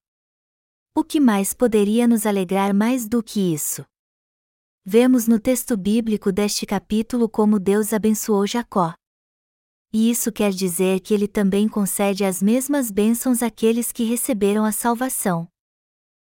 O 0.95 1.05
que 1.05 1.21
mais 1.21 1.53
poderia 1.53 2.09
nos 2.09 2.27
alegrar 2.27 2.75
mais 2.75 3.07
do 3.07 3.23
que 3.23 3.53
isso? 3.53 3.85
Vemos 4.85 5.29
no 5.29 5.39
texto 5.39 5.77
bíblico 5.77 6.33
deste 6.33 6.65
capítulo 6.65 7.29
como 7.29 7.59
Deus 7.59 7.93
abençoou 7.93 8.47
Jacó. 8.47 8.95
E 9.93 10.11
isso 10.11 10.33
quer 10.33 10.53
dizer 10.53 11.01
que 11.01 11.15
ele 11.15 11.29
também 11.29 11.69
concede 11.69 12.25
as 12.25 12.43
mesmas 12.43 12.91
bênçãos 12.91 13.43
àqueles 13.43 13.93
que 13.93 14.05
receberam 14.05 14.65
a 14.65 14.73
salvação. 14.73 15.49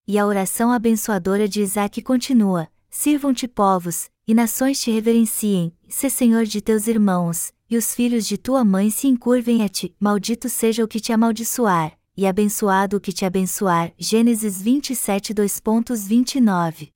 E 0.08 0.18
a 0.18 0.26
oração 0.26 0.72
abençoadora 0.72 1.48
de 1.48 1.62
Isaac 1.62 2.02
continua: 2.02 2.70
Sirvam-te 2.90 3.48
povos, 3.48 4.10
e 4.28 4.34
nações 4.34 4.80
te 4.80 4.92
reverenciem, 4.92 5.76
se 5.88 6.10
senhor 6.10 6.46
de 6.46 6.62
teus 6.62 6.88
irmãos, 6.88 7.52
e 7.70 7.76
os 7.76 7.94
filhos 7.94 8.26
de 8.26 8.38
tua 8.38 8.64
mãe 8.64 8.90
se 8.90 9.08
encurvem 9.08 9.64
a 9.64 9.68
ti, 9.68 9.94
maldito 10.00 10.48
seja 10.48 10.84
o 10.84 10.88
que 10.88 11.00
te 11.00 11.12
amaldiçoar, 11.12 11.98
e 12.16 12.26
abençoado 12.26 12.98
o 12.98 13.02
que 13.02 13.12
te 13.12 13.26
abençoar. 13.26 13.94
Gênesis 13.98 14.62
27 14.62 15.34
2.29 15.34 16.92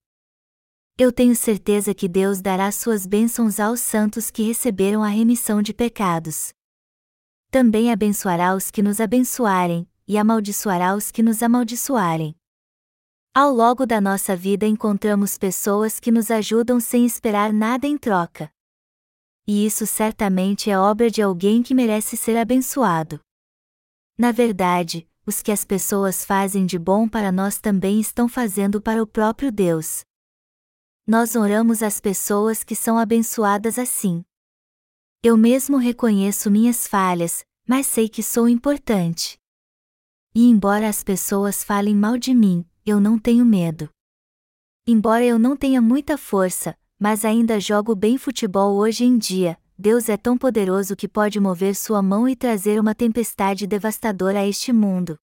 Eu 0.97 1.11
tenho 1.11 1.35
certeza 1.35 1.93
que 1.93 2.07
Deus 2.07 2.41
dará 2.41 2.71
suas 2.71 3.05
bênçãos 3.05 3.59
aos 3.59 3.81
santos 3.81 4.31
que 4.31 4.43
receberam 4.43 5.03
a 5.03 5.09
remissão 5.09 5.61
de 5.61 5.73
pecados. 5.73 6.53
Também 7.51 7.91
abençoará 7.91 8.55
os 8.55 8.71
que 8.71 8.81
nos 8.81 9.01
abençoarem, 9.01 9.85
e 10.07 10.17
amaldiçoará 10.17 10.95
os 10.95 11.11
que 11.11 11.21
nos 11.21 11.43
amaldiçoarem. 11.43 12.33
Ao 13.33 13.51
longo 13.53 13.85
da 13.85 13.99
nossa 13.99 14.35
vida 14.35 14.65
encontramos 14.65 15.37
pessoas 15.37 15.99
que 15.99 16.11
nos 16.11 16.31
ajudam 16.31 16.79
sem 16.79 17.05
esperar 17.05 17.51
nada 17.51 17.87
em 17.87 17.97
troca 17.97 18.49
e 19.51 19.65
isso 19.65 19.85
certamente 19.85 20.69
é 20.69 20.79
obra 20.79 21.11
de 21.11 21.21
alguém 21.21 21.61
que 21.61 21.75
merece 21.75 22.15
ser 22.15 22.37
abençoado. 22.37 23.19
Na 24.17 24.31
verdade, 24.31 25.05
os 25.25 25.41
que 25.41 25.51
as 25.51 25.65
pessoas 25.65 26.23
fazem 26.23 26.65
de 26.65 26.79
bom 26.79 27.05
para 27.05 27.33
nós 27.33 27.59
também 27.59 27.99
estão 27.99 28.29
fazendo 28.29 28.81
para 28.81 29.03
o 29.03 29.05
próprio 29.05 29.51
Deus. 29.51 30.05
Nós 31.05 31.35
oramos 31.35 31.83
as 31.83 31.99
pessoas 31.99 32.63
que 32.63 32.73
são 32.73 32.97
abençoadas 32.97 33.77
assim. 33.77 34.23
Eu 35.21 35.35
mesmo 35.35 35.75
reconheço 35.75 36.49
minhas 36.49 36.87
falhas, 36.87 37.43
mas 37.67 37.87
sei 37.87 38.07
que 38.07 38.23
sou 38.23 38.47
importante. 38.47 39.37
E 40.33 40.45
embora 40.45 40.87
as 40.87 41.03
pessoas 41.03 41.61
falem 41.61 41.93
mal 41.93 42.17
de 42.17 42.33
mim, 42.33 42.65
eu 42.85 43.01
não 43.01 43.19
tenho 43.19 43.43
medo. 43.43 43.89
Embora 44.87 45.25
eu 45.25 45.37
não 45.37 45.57
tenha 45.57 45.81
muita 45.81 46.17
força, 46.17 46.73
mas 47.01 47.25
ainda 47.25 47.59
jogo 47.59 47.95
bem 47.95 48.15
futebol 48.15 48.75
hoje 48.75 49.03
em 49.03 49.17
dia. 49.17 49.57
Deus 49.75 50.07
é 50.07 50.15
tão 50.15 50.37
poderoso 50.37 50.95
que 50.95 51.07
pode 51.07 51.39
mover 51.39 51.75
sua 51.75 51.99
mão 51.99 52.29
e 52.29 52.35
trazer 52.35 52.79
uma 52.79 52.93
tempestade 52.93 53.65
devastadora 53.65 54.41
a 54.41 54.47
este 54.47 54.71
mundo. 54.71 55.17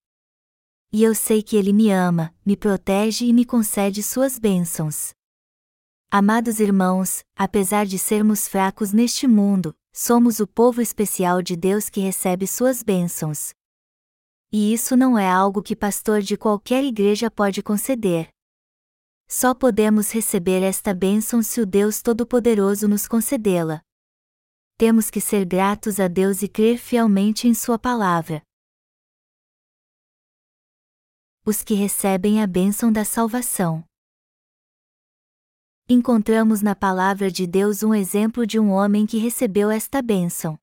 E 0.92 1.04
eu 1.04 1.14
sei 1.14 1.40
que 1.40 1.54
Ele 1.54 1.72
me 1.72 1.88
ama, 1.92 2.34
me 2.44 2.56
protege 2.56 3.26
e 3.26 3.32
me 3.32 3.44
concede 3.44 4.02
suas 4.02 4.40
bênçãos. 4.40 5.12
Amados 6.10 6.58
irmãos, 6.58 7.22
apesar 7.36 7.86
de 7.86 7.96
sermos 7.96 8.48
fracos 8.48 8.92
neste 8.92 9.28
mundo, 9.28 9.72
somos 9.92 10.40
o 10.40 10.48
povo 10.48 10.80
especial 10.82 11.40
de 11.40 11.54
Deus 11.54 11.88
que 11.88 12.00
recebe 12.00 12.48
suas 12.48 12.82
bênçãos. 12.82 13.52
E 14.50 14.72
isso 14.72 14.96
não 14.96 15.16
é 15.16 15.30
algo 15.30 15.62
que 15.62 15.76
pastor 15.76 16.22
de 16.22 16.36
qualquer 16.36 16.82
igreja 16.82 17.30
pode 17.30 17.62
conceder. 17.62 18.30
Só 19.30 19.54
podemos 19.54 20.10
receber 20.10 20.62
esta 20.62 20.94
bênção 20.94 21.42
se 21.42 21.60
o 21.60 21.66
Deus 21.66 22.00
Todo-Poderoso 22.00 22.88
nos 22.88 23.06
concedê-la. 23.06 23.82
Temos 24.78 25.10
que 25.10 25.20
ser 25.20 25.44
gratos 25.44 26.00
a 26.00 26.08
Deus 26.08 26.40
e 26.40 26.48
crer 26.48 26.78
fielmente 26.78 27.46
em 27.46 27.52
Sua 27.52 27.78
palavra. 27.78 28.42
Os 31.44 31.62
que 31.62 31.74
recebem 31.74 32.42
a 32.42 32.46
bênção 32.46 32.90
da 32.90 33.04
salvação. 33.04 33.84
Encontramos 35.86 36.62
na 36.62 36.74
palavra 36.74 37.30
de 37.30 37.46
Deus 37.46 37.82
um 37.82 37.94
exemplo 37.94 38.46
de 38.46 38.58
um 38.58 38.70
homem 38.70 39.04
que 39.04 39.18
recebeu 39.18 39.70
esta 39.70 40.00
bênção. 40.00 40.58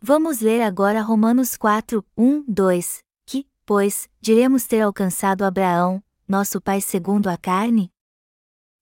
Vamos 0.00 0.38
ler 0.38 0.62
agora 0.62 1.02
Romanos 1.02 1.56
4, 1.56 2.06
1, 2.16 2.44
2, 2.46 3.02
que, 3.26 3.48
pois, 3.66 4.08
diremos 4.20 4.64
ter 4.64 4.80
alcançado 4.80 5.44
Abraão, 5.44 6.02
nosso 6.26 6.60
pai 6.60 6.80
segundo 6.80 7.28
a 7.28 7.36
carne? 7.36 7.92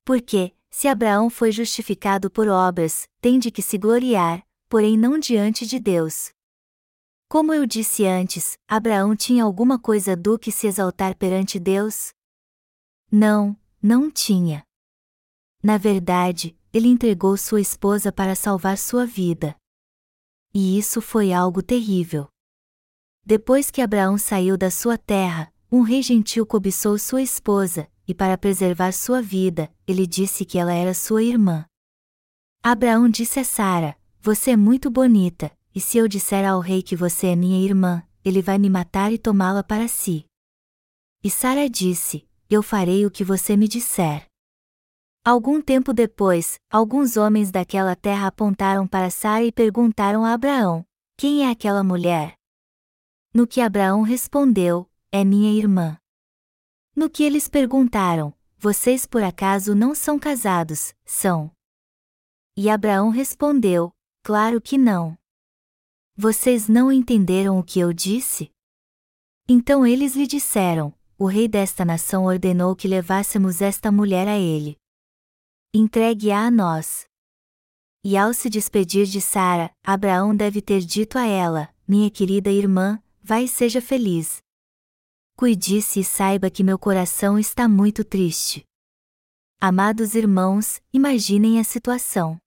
Porque, 0.04 0.54
se 0.70 0.88
Abraão 0.88 1.28
foi 1.28 1.52
justificado 1.52 2.30
por 2.30 2.48
obras, 2.48 3.08
tem 3.20 3.38
de 3.38 3.50
que 3.50 3.62
se 3.62 3.76
gloriar, 3.76 4.46
porém 4.68 4.96
não 4.96 5.18
diante 5.18 5.66
de 5.66 5.78
Deus. 5.78 6.32
Como 7.28 7.52
eu 7.52 7.66
disse 7.66 8.06
antes, 8.06 8.58
Abraão 8.68 9.16
tinha 9.16 9.44
alguma 9.44 9.78
coisa 9.78 10.16
do 10.16 10.38
que 10.38 10.52
se 10.52 10.66
exaltar 10.66 11.16
perante 11.16 11.58
Deus? 11.58 12.12
Não, 13.10 13.56
não 13.82 14.10
tinha. 14.10 14.64
Na 15.62 15.78
verdade, 15.78 16.58
ele 16.72 16.88
entregou 16.88 17.36
sua 17.36 17.60
esposa 17.60 18.10
para 18.10 18.34
salvar 18.34 18.78
sua 18.78 19.04
vida. 19.04 19.54
E 20.54 20.78
isso 20.78 21.00
foi 21.00 21.32
algo 21.32 21.62
terrível. 21.62 22.28
Depois 23.24 23.70
que 23.70 23.80
Abraão 23.80 24.18
saiu 24.18 24.56
da 24.56 24.70
sua 24.70 24.98
terra, 24.98 25.51
um 25.72 25.80
rei 25.80 26.02
gentil 26.02 26.44
cobiçou 26.44 26.98
sua 26.98 27.22
esposa, 27.22 27.88
e 28.06 28.12
para 28.12 28.36
preservar 28.36 28.92
sua 28.92 29.22
vida, 29.22 29.72
ele 29.86 30.06
disse 30.06 30.44
que 30.44 30.58
ela 30.58 30.74
era 30.74 30.92
sua 30.92 31.22
irmã. 31.22 31.64
Abraão 32.62 33.08
disse 33.08 33.40
a 33.40 33.44
Sara: 33.44 33.96
Você 34.20 34.50
é 34.50 34.56
muito 34.56 34.90
bonita, 34.90 35.50
e 35.74 35.80
se 35.80 35.96
eu 35.96 36.06
disser 36.06 36.46
ao 36.46 36.60
rei 36.60 36.82
que 36.82 36.94
você 36.94 37.28
é 37.28 37.36
minha 37.36 37.64
irmã, 37.64 38.06
ele 38.22 38.42
vai 38.42 38.58
me 38.58 38.68
matar 38.68 39.10
e 39.10 39.16
tomá-la 39.16 39.64
para 39.64 39.88
si. 39.88 40.26
E 41.24 41.30
Sara 41.30 41.70
disse: 41.70 42.28
Eu 42.50 42.62
farei 42.62 43.06
o 43.06 43.10
que 43.10 43.24
você 43.24 43.56
me 43.56 43.66
disser. 43.66 44.26
Algum 45.24 45.62
tempo 45.62 45.94
depois, 45.94 46.56
alguns 46.70 47.16
homens 47.16 47.50
daquela 47.50 47.96
terra 47.96 48.26
apontaram 48.26 48.86
para 48.86 49.08
Sara 49.08 49.44
e 49.44 49.50
perguntaram 49.50 50.22
a 50.22 50.34
Abraão: 50.34 50.84
Quem 51.16 51.46
é 51.46 51.50
aquela 51.50 51.82
mulher? 51.82 52.34
No 53.32 53.46
que 53.46 53.62
Abraão 53.62 54.02
respondeu: 54.02 54.91
é 55.12 55.22
minha 55.24 55.52
irmã. 55.52 55.98
No 56.96 57.10
que 57.10 57.22
eles 57.22 57.46
perguntaram, 57.46 58.34
vocês 58.56 59.04
por 59.04 59.22
acaso 59.22 59.74
não 59.74 59.94
são 59.94 60.18
casados, 60.18 60.94
são? 61.04 61.52
E 62.56 62.70
Abraão 62.70 63.10
respondeu, 63.10 63.92
claro 64.22 64.58
que 64.58 64.78
não. 64.78 65.16
Vocês 66.16 66.66
não 66.66 66.90
entenderam 66.90 67.58
o 67.58 67.62
que 67.62 67.78
eu 67.78 67.92
disse? 67.92 68.50
Então 69.46 69.86
eles 69.86 70.16
lhe 70.16 70.26
disseram: 70.26 70.94
O 71.18 71.26
rei 71.26 71.46
desta 71.46 71.84
nação 71.84 72.24
ordenou 72.24 72.74
que 72.74 72.88
levássemos 72.88 73.60
esta 73.60 73.92
mulher 73.92 74.28
a 74.28 74.38
ele. 74.38 74.78
Entregue-a 75.74 76.46
a 76.46 76.50
nós. 76.50 77.06
E 78.04 78.16
ao 78.16 78.32
se 78.34 78.50
despedir 78.50 79.06
de 79.06 79.20
Sara, 79.20 79.70
Abraão 79.82 80.34
deve 80.34 80.60
ter 80.60 80.80
dito 80.80 81.18
a 81.18 81.26
ela: 81.26 81.74
Minha 81.86 82.10
querida 82.10 82.50
irmã, 82.50 83.02
vai 83.22 83.44
e 83.44 83.48
seja 83.48 83.80
feliz, 83.80 84.41
Cuide-se 85.36 86.00
e 86.00 86.04
saiba 86.04 86.50
que 86.50 86.62
meu 86.62 86.78
coração 86.78 87.38
está 87.38 87.68
muito 87.68 88.04
triste. 88.04 88.64
Amados 89.60 90.14
irmãos, 90.14 90.80
imaginem 90.92 91.58
a 91.58 91.64
situação. 91.64 92.38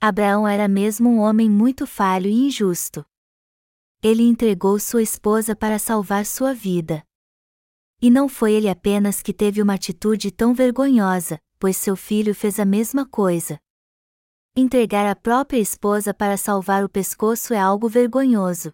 Abraão 0.00 0.46
era 0.46 0.68
mesmo 0.68 1.08
um 1.08 1.18
homem 1.18 1.48
muito 1.48 1.86
falho 1.86 2.28
e 2.28 2.46
injusto. 2.46 3.04
Ele 4.02 4.22
entregou 4.22 4.78
sua 4.78 5.02
esposa 5.02 5.56
para 5.56 5.78
salvar 5.78 6.26
sua 6.26 6.52
vida. 6.52 7.02
E 8.02 8.10
não 8.10 8.28
foi 8.28 8.52
ele 8.52 8.68
apenas 8.68 9.22
que 9.22 9.32
teve 9.32 9.62
uma 9.62 9.74
atitude 9.74 10.30
tão 10.30 10.52
vergonhosa, 10.52 11.40
pois 11.58 11.76
seu 11.76 11.96
filho 11.96 12.34
fez 12.34 12.60
a 12.60 12.64
mesma 12.64 13.06
coisa. 13.06 13.58
Entregar 14.54 15.06
a 15.10 15.16
própria 15.16 15.58
esposa 15.58 16.12
para 16.12 16.36
salvar 16.36 16.84
o 16.84 16.88
pescoço 16.88 17.54
é 17.54 17.58
algo 17.58 17.88
vergonhoso. 17.88 18.72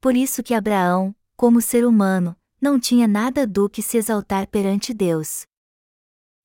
Por 0.00 0.16
isso 0.16 0.42
que 0.42 0.52
Abraão, 0.52 1.14
como 1.36 1.60
ser 1.60 1.84
humano, 1.86 2.36
não 2.60 2.78
tinha 2.78 3.06
nada 3.06 3.46
do 3.46 3.68
que 3.68 3.82
se 3.82 3.96
exaltar 3.96 4.46
perante 4.48 4.94
Deus. 4.94 5.46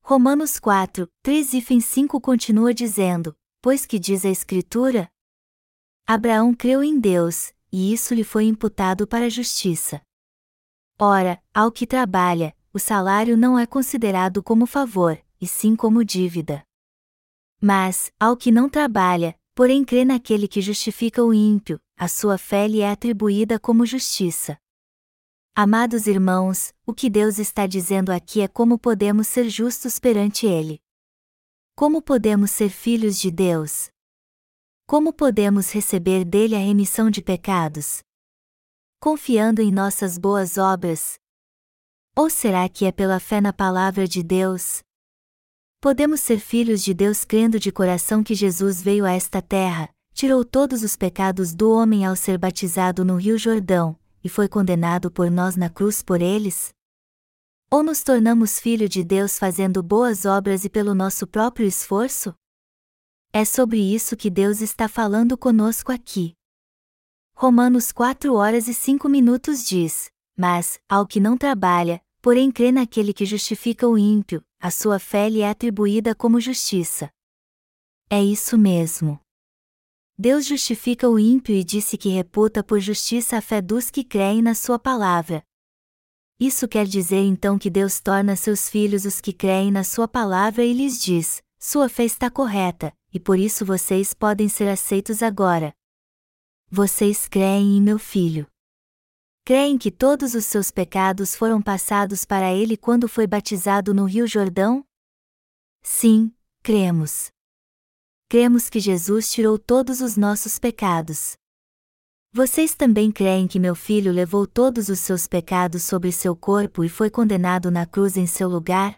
Romanos 0.01 0.59
4, 0.59 1.07
3 1.21 1.53
e 1.53 1.81
5 1.81 2.19
continua 2.19 2.73
dizendo: 2.73 3.35
Pois 3.61 3.85
que 3.85 3.99
diz 3.99 4.25
a 4.25 4.29
Escritura? 4.29 5.09
Abraão 6.07 6.53
creu 6.53 6.83
em 6.83 6.99
Deus, 6.99 7.53
e 7.71 7.93
isso 7.93 8.13
lhe 8.13 8.23
foi 8.23 8.45
imputado 8.45 9.07
para 9.07 9.25
a 9.25 9.29
justiça. 9.29 10.01
Ora, 10.97 11.41
ao 11.53 11.71
que 11.71 11.85
trabalha, 11.85 12.55
o 12.73 12.79
salário 12.79 13.37
não 13.37 13.57
é 13.57 13.65
considerado 13.65 14.41
como 14.41 14.65
favor, 14.65 15.17
e 15.39 15.47
sim 15.47 15.75
como 15.75 16.03
dívida. 16.03 16.63
Mas, 17.61 18.11
ao 18.19 18.35
que 18.35 18.51
não 18.51 18.67
trabalha, 18.67 19.37
porém 19.53 19.85
crê 19.85 20.03
naquele 20.03 20.47
que 20.47 20.61
justifica 20.61 21.23
o 21.23 21.33
ímpio, 21.33 21.79
a 21.95 22.07
sua 22.07 22.37
fé 22.37 22.67
lhe 22.67 22.79
é 22.79 22.89
atribuída 22.89 23.59
como 23.59 23.85
justiça. 23.85 24.57
Amados 25.55 26.07
irmãos, 26.07 26.73
o 26.85 26.93
que 26.93 27.09
Deus 27.09 27.37
está 27.37 27.67
dizendo 27.67 28.11
aqui 28.11 28.41
é 28.41 28.47
como 28.47 28.79
podemos 28.79 29.27
ser 29.27 29.49
justos 29.49 29.99
perante 29.99 30.45
Ele. 30.45 30.79
Como 31.75 32.01
podemos 32.01 32.51
ser 32.51 32.69
filhos 32.69 33.19
de 33.19 33.29
Deus? 33.29 33.89
Como 34.87 35.11
podemos 35.11 35.71
receber 35.71 36.23
dele 36.23 36.55
a 36.55 36.59
remissão 36.59 37.09
de 37.09 37.21
pecados? 37.21 38.01
Confiando 39.01 39.61
em 39.61 39.71
nossas 39.71 40.17
boas 40.17 40.57
obras? 40.57 41.19
Ou 42.15 42.29
será 42.29 42.67
que 42.67 42.85
é 42.85 42.91
pela 42.91 43.19
fé 43.19 43.39
na 43.41 43.53
palavra 43.53 44.07
de 44.07 44.23
Deus? 44.23 44.81
Podemos 45.81 46.19
ser 46.19 46.39
filhos 46.39 46.83
de 46.83 46.93
Deus 46.93 47.23
crendo 47.23 47.59
de 47.59 47.71
coração 47.71 48.23
que 48.23 48.35
Jesus 48.35 48.81
veio 48.81 49.05
a 49.05 49.11
esta 49.11 49.41
terra, 49.41 49.89
tirou 50.13 50.43
todos 50.43 50.83
os 50.83 50.95
pecados 50.97 51.53
do 51.53 51.71
homem 51.71 52.05
ao 52.05 52.15
ser 52.15 52.37
batizado 52.37 53.05
no 53.05 53.15
Rio 53.15 53.37
Jordão, 53.37 53.97
e 54.23 54.29
foi 54.29 54.47
condenado 54.47 55.11
por 55.11 55.29
nós 55.29 55.55
na 55.55 55.69
cruz 55.69 56.01
por 56.01 56.21
eles? 56.21 56.73
Ou 57.71 57.83
nos 57.83 58.03
tornamos 58.03 58.59
filho 58.59 58.89
de 58.89 59.03
Deus 59.03 59.37
fazendo 59.37 59.83
boas 59.83 60.25
obras 60.25 60.65
e 60.65 60.69
pelo 60.69 60.95
nosso 60.95 61.27
próprio 61.27 61.67
esforço? 61.67 62.33
É 63.31 63.45
sobre 63.45 63.79
isso 63.79 64.17
que 64.17 64.29
Deus 64.29 64.59
está 64.59 64.89
falando 64.89 65.37
conosco 65.37 65.91
aqui. 65.91 66.33
Romanos 67.35 67.91
4 67.91 68.33
horas 68.33 68.67
e 68.67 68.73
5 68.73 69.07
minutos 69.07 69.63
diz: 69.63 70.11
Mas, 70.35 70.79
ao 70.89 71.05
que 71.05 71.19
não 71.19 71.37
trabalha, 71.37 72.01
porém 72.21 72.51
crê 72.51 72.71
naquele 72.71 73.13
que 73.13 73.25
justifica 73.25 73.87
o 73.87 73.97
ímpio, 73.97 74.43
a 74.59 74.71
sua 74.71 74.99
fé 74.99 75.29
lhe 75.29 75.41
é 75.41 75.49
atribuída 75.49 76.15
como 76.15 76.41
justiça. 76.41 77.09
É 78.09 78.21
isso 78.21 78.57
mesmo. 78.57 79.19
Deus 80.21 80.45
justifica 80.45 81.07
o 81.07 81.17
ímpio 81.17 81.55
e 81.55 81.63
disse 81.63 81.97
que 81.97 82.09
reputa 82.09 82.61
por 82.61 82.81
justiça 82.81 83.37
a 83.37 83.41
fé 83.41 83.61
dos 83.61 83.89
que 83.89 84.03
creem 84.03 84.41
na 84.41 84.53
Sua 84.53 84.77
palavra. 84.77 85.41
Isso 86.37 86.67
quer 86.67 86.85
dizer 86.85 87.21
então 87.21 87.57
que 87.57 87.69
Deus 87.69 88.01
torna 88.01 88.35
seus 88.35 88.67
filhos 88.67 89.05
os 89.05 89.21
que 89.21 89.31
creem 89.31 89.71
na 89.71 89.81
Sua 89.85 90.09
palavra 90.09 90.65
e 90.65 90.73
lhes 90.73 91.01
diz: 91.01 91.41
Sua 91.57 91.87
fé 91.87 92.03
está 92.03 92.29
correta, 92.29 92.93
e 93.13 93.17
por 93.19 93.39
isso 93.39 93.65
vocês 93.65 94.13
podem 94.13 94.49
ser 94.49 94.67
aceitos 94.67 95.23
agora. 95.23 95.73
Vocês 96.69 97.25
creem 97.25 97.77
em 97.77 97.81
meu 97.81 97.97
filho. 97.97 98.45
Creem 99.45 99.77
que 99.77 99.89
todos 99.89 100.33
os 100.33 100.43
seus 100.43 100.69
pecados 100.69 101.33
foram 101.33 101.61
passados 101.61 102.25
para 102.25 102.53
ele 102.53 102.75
quando 102.75 103.07
foi 103.07 103.25
batizado 103.25 103.93
no 103.93 104.03
Rio 104.03 104.27
Jordão? 104.27 104.83
Sim, 105.81 106.29
cremos 106.61 107.31
cremos 108.29 108.69
que 108.69 108.79
Jesus 108.79 109.31
tirou 109.31 109.57
todos 109.57 110.01
os 110.01 110.15
nossos 110.15 110.59
pecados. 110.59 111.33
Vocês 112.31 112.75
também 112.75 113.11
creem 113.11 113.47
que 113.47 113.59
meu 113.59 113.73
filho 113.73 114.11
levou 114.11 114.45
todos 114.45 114.87
os 114.87 114.99
seus 114.99 115.25
pecados 115.25 115.81
sobre 115.81 116.11
seu 116.11 116.35
corpo 116.35 116.83
e 116.83 116.89
foi 116.89 117.09
condenado 117.09 117.71
na 117.71 117.87
cruz 117.87 118.15
em 118.15 118.27
seu 118.27 118.47
lugar? 118.47 118.95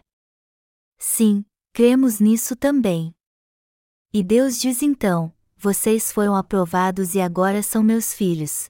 Sim, 0.98 1.46
cremos 1.72 2.20
nisso 2.20 2.54
também. 2.54 3.14
E 4.12 4.22
Deus 4.22 4.60
diz 4.60 4.82
então: 4.82 5.34
Vocês 5.56 6.12
foram 6.12 6.36
aprovados 6.36 7.14
e 7.14 7.20
agora 7.20 7.62
são 7.62 7.82
meus 7.82 8.12
filhos. 8.12 8.66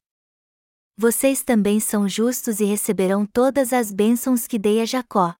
vocês 0.96 1.42
também 1.42 1.80
são 1.80 2.08
justos 2.08 2.60
e 2.60 2.64
receberão 2.64 3.26
todas 3.26 3.72
as 3.72 3.90
bênçãos 3.90 4.46
que 4.46 4.60
dei 4.60 4.80
a 4.80 4.84
Jacó. 4.86 5.34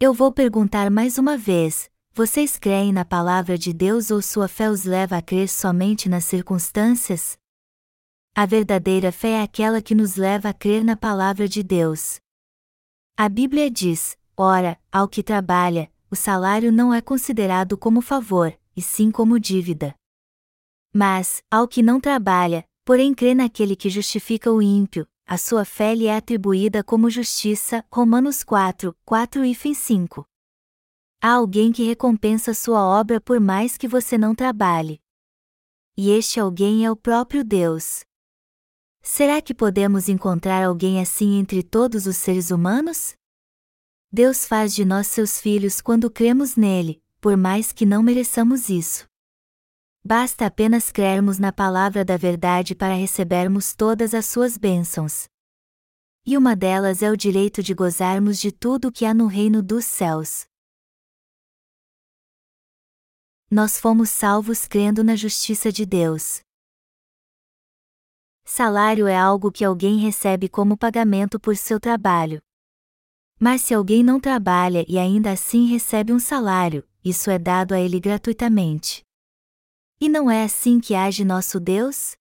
Eu 0.00 0.14
vou 0.14 0.32
perguntar 0.32 0.90
mais 0.90 1.18
uma 1.18 1.36
vez: 1.36 1.90
vocês 2.16 2.56
creem 2.56 2.92
na 2.92 3.04
palavra 3.04 3.58
de 3.58 3.72
Deus 3.72 4.12
ou 4.12 4.22
sua 4.22 4.46
fé 4.46 4.70
os 4.70 4.84
leva 4.84 5.16
a 5.16 5.22
crer 5.22 5.48
somente 5.48 6.08
nas 6.08 6.24
circunstâncias? 6.24 7.36
A 8.32 8.46
verdadeira 8.46 9.10
fé 9.10 9.30
é 9.30 9.42
aquela 9.42 9.82
que 9.82 9.96
nos 9.96 10.14
leva 10.14 10.50
a 10.50 10.54
crer 10.54 10.84
na 10.84 10.96
palavra 10.96 11.48
de 11.48 11.64
Deus. 11.64 12.20
A 13.16 13.28
Bíblia 13.28 13.68
diz: 13.68 14.16
ora, 14.36 14.78
ao 14.92 15.08
que 15.08 15.24
trabalha, 15.24 15.90
o 16.08 16.14
salário 16.14 16.70
não 16.70 16.94
é 16.94 17.00
considerado 17.00 17.76
como 17.76 18.00
favor, 18.00 18.56
e 18.76 18.80
sim 18.80 19.10
como 19.10 19.40
dívida. 19.40 19.92
Mas, 20.92 21.42
ao 21.50 21.66
que 21.66 21.82
não 21.82 22.00
trabalha, 22.00 22.64
porém 22.84 23.12
crê 23.12 23.34
naquele 23.34 23.74
que 23.74 23.90
justifica 23.90 24.52
o 24.52 24.62
ímpio, 24.62 25.04
a 25.26 25.36
sua 25.36 25.64
fé 25.64 25.96
lhe 25.96 26.06
é 26.06 26.16
atribuída 26.16 26.84
como 26.84 27.10
justiça. 27.10 27.84
Romanos 27.90 28.44
4, 28.44 28.94
4 29.04 29.44
e 29.44 29.74
5. 29.74 30.24
Há 31.26 31.36
alguém 31.36 31.72
que 31.72 31.82
recompensa 31.82 32.52
sua 32.52 32.84
obra 32.84 33.18
por 33.18 33.40
mais 33.40 33.78
que 33.78 33.88
você 33.88 34.18
não 34.18 34.34
trabalhe. 34.34 35.00
E 35.96 36.10
este 36.10 36.38
alguém 36.38 36.84
é 36.84 36.90
o 36.90 36.96
próprio 36.96 37.42
Deus. 37.42 38.04
Será 39.00 39.40
que 39.40 39.54
podemos 39.54 40.10
encontrar 40.10 40.62
alguém 40.62 41.00
assim 41.00 41.38
entre 41.38 41.62
todos 41.62 42.06
os 42.06 42.18
seres 42.18 42.50
humanos? 42.50 43.14
Deus 44.12 44.44
faz 44.44 44.74
de 44.74 44.84
nós 44.84 45.06
seus 45.06 45.40
filhos 45.40 45.80
quando 45.80 46.10
cremos 46.10 46.56
nele, 46.56 47.02
por 47.22 47.38
mais 47.38 47.72
que 47.72 47.86
não 47.86 48.02
mereçamos 48.02 48.68
isso. 48.68 49.08
Basta 50.04 50.44
apenas 50.44 50.92
crermos 50.92 51.38
na 51.38 51.50
palavra 51.50 52.04
da 52.04 52.18
verdade 52.18 52.74
para 52.74 52.92
recebermos 52.92 53.74
todas 53.74 54.12
as 54.12 54.26
suas 54.26 54.58
bênçãos. 54.58 55.26
E 56.26 56.36
uma 56.36 56.54
delas 56.54 57.02
é 57.02 57.10
o 57.10 57.16
direito 57.16 57.62
de 57.62 57.72
gozarmos 57.72 58.38
de 58.38 58.52
tudo 58.52 58.88
o 58.88 58.92
que 58.92 59.06
há 59.06 59.14
no 59.14 59.26
reino 59.26 59.62
dos 59.62 59.86
céus. 59.86 60.46
Nós 63.50 63.78
fomos 63.78 64.10
salvos 64.10 64.66
crendo 64.66 65.04
na 65.04 65.14
justiça 65.14 65.70
de 65.70 65.84
Deus. 65.86 66.40
Salário 68.44 69.06
é 69.06 69.16
algo 69.16 69.50
que 69.50 69.64
alguém 69.64 69.98
recebe 69.98 70.48
como 70.48 70.76
pagamento 70.76 71.38
por 71.40 71.56
seu 71.56 71.80
trabalho. 71.80 72.42
Mas 73.38 73.62
se 73.62 73.74
alguém 73.74 74.02
não 74.02 74.20
trabalha 74.20 74.84
e 74.88 74.98
ainda 74.98 75.32
assim 75.32 75.66
recebe 75.66 76.12
um 76.12 76.18
salário, 76.18 76.86
isso 77.04 77.30
é 77.30 77.38
dado 77.38 77.72
a 77.72 77.80
ele 77.80 78.00
gratuitamente. 78.00 79.02
E 80.00 80.08
não 80.08 80.30
é 80.30 80.44
assim 80.44 80.80
que 80.80 80.94
age 80.94 81.24
nosso 81.24 81.58
Deus? 81.58 82.16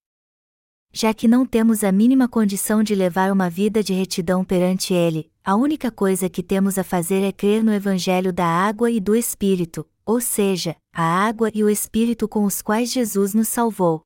Já 0.91 1.11
que 1.11 1.27
não 1.27 1.45
temos 1.45 1.83
a 1.83 1.91
mínima 1.91 2.27
condição 2.27 2.83
de 2.83 2.93
levar 2.93 3.31
uma 3.31 3.49
vida 3.49 3.81
de 3.83 3.93
retidão 3.93 4.45
perante 4.45 4.93
Ele, 4.93 5.31
a 5.43 5.55
única 5.55 5.89
coisa 5.89 6.29
que 6.29 6.43
temos 6.43 6.77
a 6.77 6.83
fazer 6.83 7.23
é 7.23 7.31
crer 7.31 7.63
no 7.63 7.73
Evangelho 7.73 8.31
da 8.31 8.45
água 8.45 8.91
e 8.91 8.99
do 8.99 9.15
Espírito, 9.15 9.89
ou 10.05 10.21
seja, 10.21 10.75
a 10.95 11.03
água 11.03 11.49
e 11.55 11.63
o 11.63 11.69
Espírito 11.71 12.27
com 12.29 12.45
os 12.45 12.61
quais 12.61 12.91
Jesus 12.91 13.33
nos 13.33 13.47
salvou. 13.47 14.03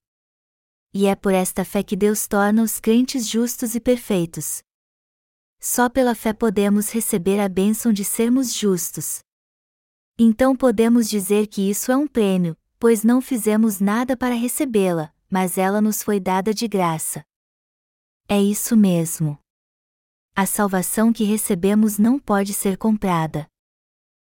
E 0.94 1.06
é 1.06 1.16
por 1.16 1.34
esta 1.34 1.66
fé 1.66 1.84
que 1.84 1.98
Deus 1.98 2.28
torna 2.28 2.64
os 2.64 2.80
crentes 2.80 3.28
justos 3.28 3.76
e 3.76 3.80
perfeitos. 3.82 4.64
Só 5.60 5.90
pela 5.90 6.16
fé 6.16 6.32
podemos 6.32 6.90
receber 6.90 7.42
a 7.42 7.50
bênção 7.50 7.92
de 7.92 8.06
sermos 8.06 8.54
justos. 8.54 9.20
Então 10.18 10.56
podemos 10.56 11.10
dizer 11.10 11.48
que 11.48 11.70
isso 11.70 11.92
é 11.92 11.98
um 11.98 12.08
prêmio, 12.08 12.56
pois 12.80 13.04
não 13.04 13.20
fizemos 13.20 13.82
nada 13.82 14.16
para 14.16 14.34
recebê-la, 14.34 15.14
mas 15.30 15.58
ela 15.58 15.82
nos 15.82 16.02
foi 16.02 16.22
dada 16.22 16.54
de 16.54 16.70
graça. 16.70 17.22
É 18.30 18.42
isso 18.42 18.78
mesmo. 18.78 19.38
A 20.34 20.46
salvação 20.46 21.12
que 21.12 21.26
recebemos 21.26 21.98
não 21.98 22.18
pode 22.18 22.54
ser 22.54 22.78
comprada. 22.78 23.46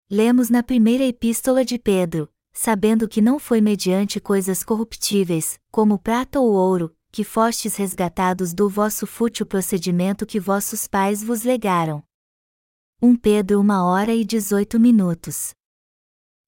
Lemos 0.10 0.50
na 0.50 0.62
primeira 0.62 1.04
epístola 1.04 1.66
de 1.66 1.80
Pedro, 1.80 2.33
sabendo 2.54 3.08
que 3.08 3.20
não 3.20 3.40
foi 3.40 3.60
mediante 3.60 4.20
coisas 4.20 4.64
corruptíveis, 4.64 5.60
como 5.72 5.98
prata 5.98 6.40
ou 6.40 6.54
ouro, 6.54 6.96
que 7.12 7.24
fostes 7.24 7.76
resgatados 7.76 8.54
do 8.54 8.70
vosso 8.70 9.08
fútil 9.08 9.46
procedimento 9.46 10.26
que 10.26 10.40
vossos 10.40 10.88
pais 10.88 11.24
vos 11.24 11.44
legaram. 11.44 12.04
1 13.02 13.18
Pedro 13.18 13.60
1 13.60 13.72
hora 13.84 14.14
e 14.14 14.24
18 14.24 14.80
minutos. 14.80 15.54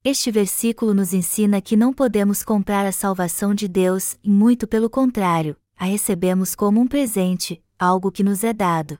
Este 0.04 0.32
versículo 0.32 0.94
nos 0.94 1.14
ensina 1.14 1.60
que 1.60 1.76
não 1.76 1.92
podemos 1.92 2.44
comprar 2.44 2.86
a 2.86 2.92
salvação 2.92 3.56
de 3.56 3.68
Deus, 3.68 4.18
e 4.24 4.30
muito 4.30 4.68
pelo 4.68 4.90
contrário, 4.90 5.58
a 5.76 5.86
recebemos 5.86 6.54
como 6.54 6.80
um 6.80 6.88
presente, 6.88 7.62
algo 7.78 8.12
que 8.12 8.24
nos 8.24 8.44
é 8.44 8.54
dado. 8.54 8.98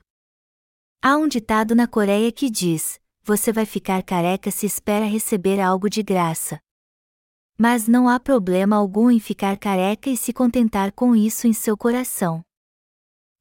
Há 1.00 1.16
um 1.16 1.28
ditado 1.28 1.74
na 1.74 1.86
Coreia 1.86 2.30
que 2.32 2.50
diz: 2.50 3.00
Você 3.22 3.52
vai 3.52 3.64
ficar 3.64 4.02
careca 4.02 4.50
se 4.50 4.66
espera 4.66 5.06
receber 5.06 5.60
algo 5.60 5.88
de 5.88 6.02
graça. 6.02 6.60
Mas 7.58 7.88
não 7.88 8.08
há 8.08 8.20
problema 8.20 8.76
algum 8.76 9.10
em 9.10 9.18
ficar 9.18 9.56
careca 9.56 10.10
e 10.10 10.16
se 10.16 10.32
contentar 10.32 10.92
com 10.92 11.16
isso 11.16 11.46
em 11.46 11.52
seu 11.52 11.76
coração. 11.76 12.42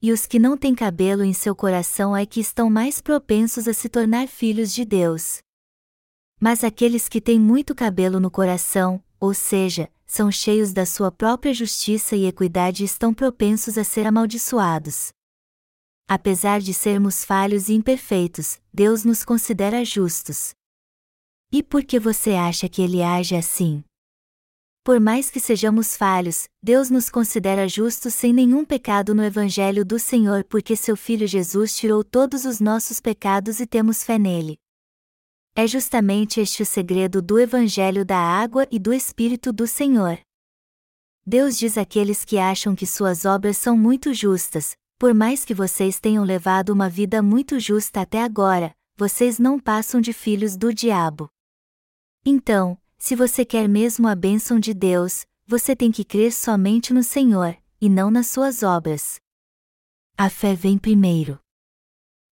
E 0.02 0.12
os 0.12 0.26
que 0.26 0.40
não 0.40 0.56
têm 0.56 0.74
cabelo 0.74 1.24
em 1.24 1.34
seu 1.34 1.56
coração 1.56 2.16
é 2.16 2.26
que 2.26 2.40
estão 2.40 2.70
mais 2.70 3.02
propensos 3.02 3.68
a 3.68 3.74
se 3.74 3.90
tornar 3.90 4.28
filhos 4.28 4.74
de 4.74 4.86
Deus. 4.86 5.40
Mas 6.40 6.64
aqueles 6.64 7.10
que 7.10 7.20
têm 7.20 7.40
muito 7.40 7.74
cabelo 7.74 8.20
no 8.20 8.32
coração, 8.32 9.04
ou 9.20 9.34
seja, 9.34 9.90
são 10.06 10.32
cheios 10.32 10.72
da 10.72 10.86
sua 10.86 11.12
própria 11.12 11.54
justiça 11.54 12.16
e 12.16 12.26
equidade 12.26 12.84
estão 12.84 13.14
propensos 13.14 13.78
a 13.78 13.84
ser 13.84 14.06
amaldiçoados. 14.06 15.10
Apesar 16.08 16.62
de 16.62 16.74
sermos 16.74 17.26
falhos 17.26 17.68
e 17.68 17.74
imperfeitos, 17.74 18.60
Deus 18.72 19.04
nos 19.04 19.26
considera 19.26 19.84
justos. 19.84 20.54
E 21.52 21.64
por 21.64 21.84
que 21.84 22.00
você 22.00 22.34
acha 22.34 22.70
que 22.70 22.82
ele 22.82 23.02
age 23.02 23.36
assim? 23.36 23.84
Por 24.86 25.00
mais 25.00 25.32
que 25.32 25.40
sejamos 25.40 25.98
falhos, 25.98 26.48
Deus 26.62 26.92
nos 26.92 27.10
considera 27.10 27.68
justos 27.68 28.14
sem 28.14 28.32
nenhum 28.32 28.64
pecado 28.64 29.16
no 29.16 29.24
Evangelho 29.24 29.84
do 29.84 29.98
Senhor 29.98 30.44
porque 30.44 30.76
seu 30.76 30.96
Filho 30.96 31.26
Jesus 31.26 31.76
tirou 31.76 32.04
todos 32.04 32.46
os 32.46 32.60
nossos 32.60 33.00
pecados 33.00 33.60
e 33.60 33.66
temos 33.66 34.04
fé 34.04 34.20
nele. 34.20 34.60
É 35.56 35.66
justamente 35.66 36.40
este 36.40 36.62
o 36.62 36.66
segredo 36.68 37.20
do 37.20 37.40
Evangelho 37.40 38.06
da 38.06 38.20
água 38.20 38.68
e 38.70 38.78
do 38.78 38.94
Espírito 38.94 39.52
do 39.52 39.66
Senhor. 39.66 40.20
Deus 41.26 41.58
diz 41.58 41.80
àqueles 41.80 42.24
que 42.24 42.38
acham 42.38 42.76
que 42.76 42.86
suas 42.86 43.26
obras 43.26 43.58
são 43.58 43.76
muito 43.76 44.14
justas: 44.14 44.76
por 45.00 45.16
mais 45.16 45.44
que 45.44 45.56
vocês 45.56 46.00
tenham 46.00 46.24
levado 46.24 46.70
uma 46.70 46.88
vida 46.88 47.24
muito 47.24 47.60
justa 47.60 48.02
até 48.02 48.22
agora, 48.22 48.72
vocês 48.96 49.40
não 49.40 49.60
passam 49.60 50.00
de 50.00 50.14
filhos 50.14 50.56
do 50.56 50.72
diabo. 50.72 51.28
Então, 52.24 52.78
se 52.98 53.16
você 53.16 53.46
quer 53.46 53.68
mesmo 53.68 54.08
a 54.08 54.16
bênção 54.16 54.60
de 54.60 54.74
Deus, 54.74 55.26
você 55.46 55.76
tem 55.76 55.92
que 55.92 56.04
crer 56.04 56.32
somente 56.34 56.94
no 56.94 57.04
Senhor, 57.04 57.56
e 57.80 57.90
não 57.90 58.10
nas 58.10 58.28
suas 58.28 58.64
obras. 58.64 59.20
A 60.18 60.30
fé 60.30 60.56
vem 60.56 60.78
primeiro. 60.78 61.40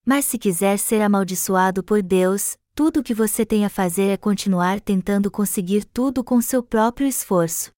Mas 0.05 0.26
se 0.26 0.38
quiser 0.38 0.78
ser 0.78 1.01
amaldiçoado 1.01 1.84
por 1.84 2.01
Deus, 2.01 2.57
tudo 2.76 3.01
o 3.01 3.03
que 3.03 3.14
você 3.14 3.45
tem 3.45 3.66
a 3.66 3.70
fazer 3.70 4.07
é 4.07 4.18
continuar 4.18 4.82
tentando 4.82 5.30
conseguir 5.30 5.86
tudo 5.86 6.24
com 6.24 6.41
seu 6.41 6.64
próprio 6.64 7.07
esforço. 7.07 7.72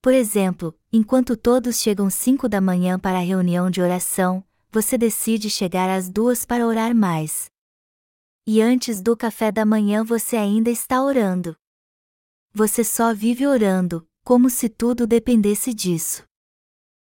Por 0.00 0.14
exemplo, 0.14 0.78
enquanto 0.92 1.36
todos 1.36 1.80
chegam 1.80 2.08
5 2.08 2.48
da 2.48 2.60
manhã 2.60 2.98
para 2.98 3.18
a 3.18 3.22
reunião 3.22 3.68
de 3.68 3.82
oração, 3.82 4.44
você 4.70 4.96
decide 4.96 5.50
chegar 5.50 5.90
às 5.90 6.08
duas 6.08 6.44
para 6.44 6.66
orar 6.66 6.94
mais. 6.94 7.46
E 8.46 8.62
antes 8.62 9.02
do 9.02 9.16
café 9.16 9.50
da 9.50 9.66
manhã 9.66 10.04
você 10.04 10.36
ainda 10.36 10.70
está 10.70 11.02
orando. 11.02 11.56
Você 12.58 12.82
só 12.82 13.12
vive 13.12 13.46
orando, 13.46 14.08
como 14.24 14.48
se 14.48 14.70
tudo 14.70 15.06
dependesse 15.06 15.74
disso. 15.74 16.24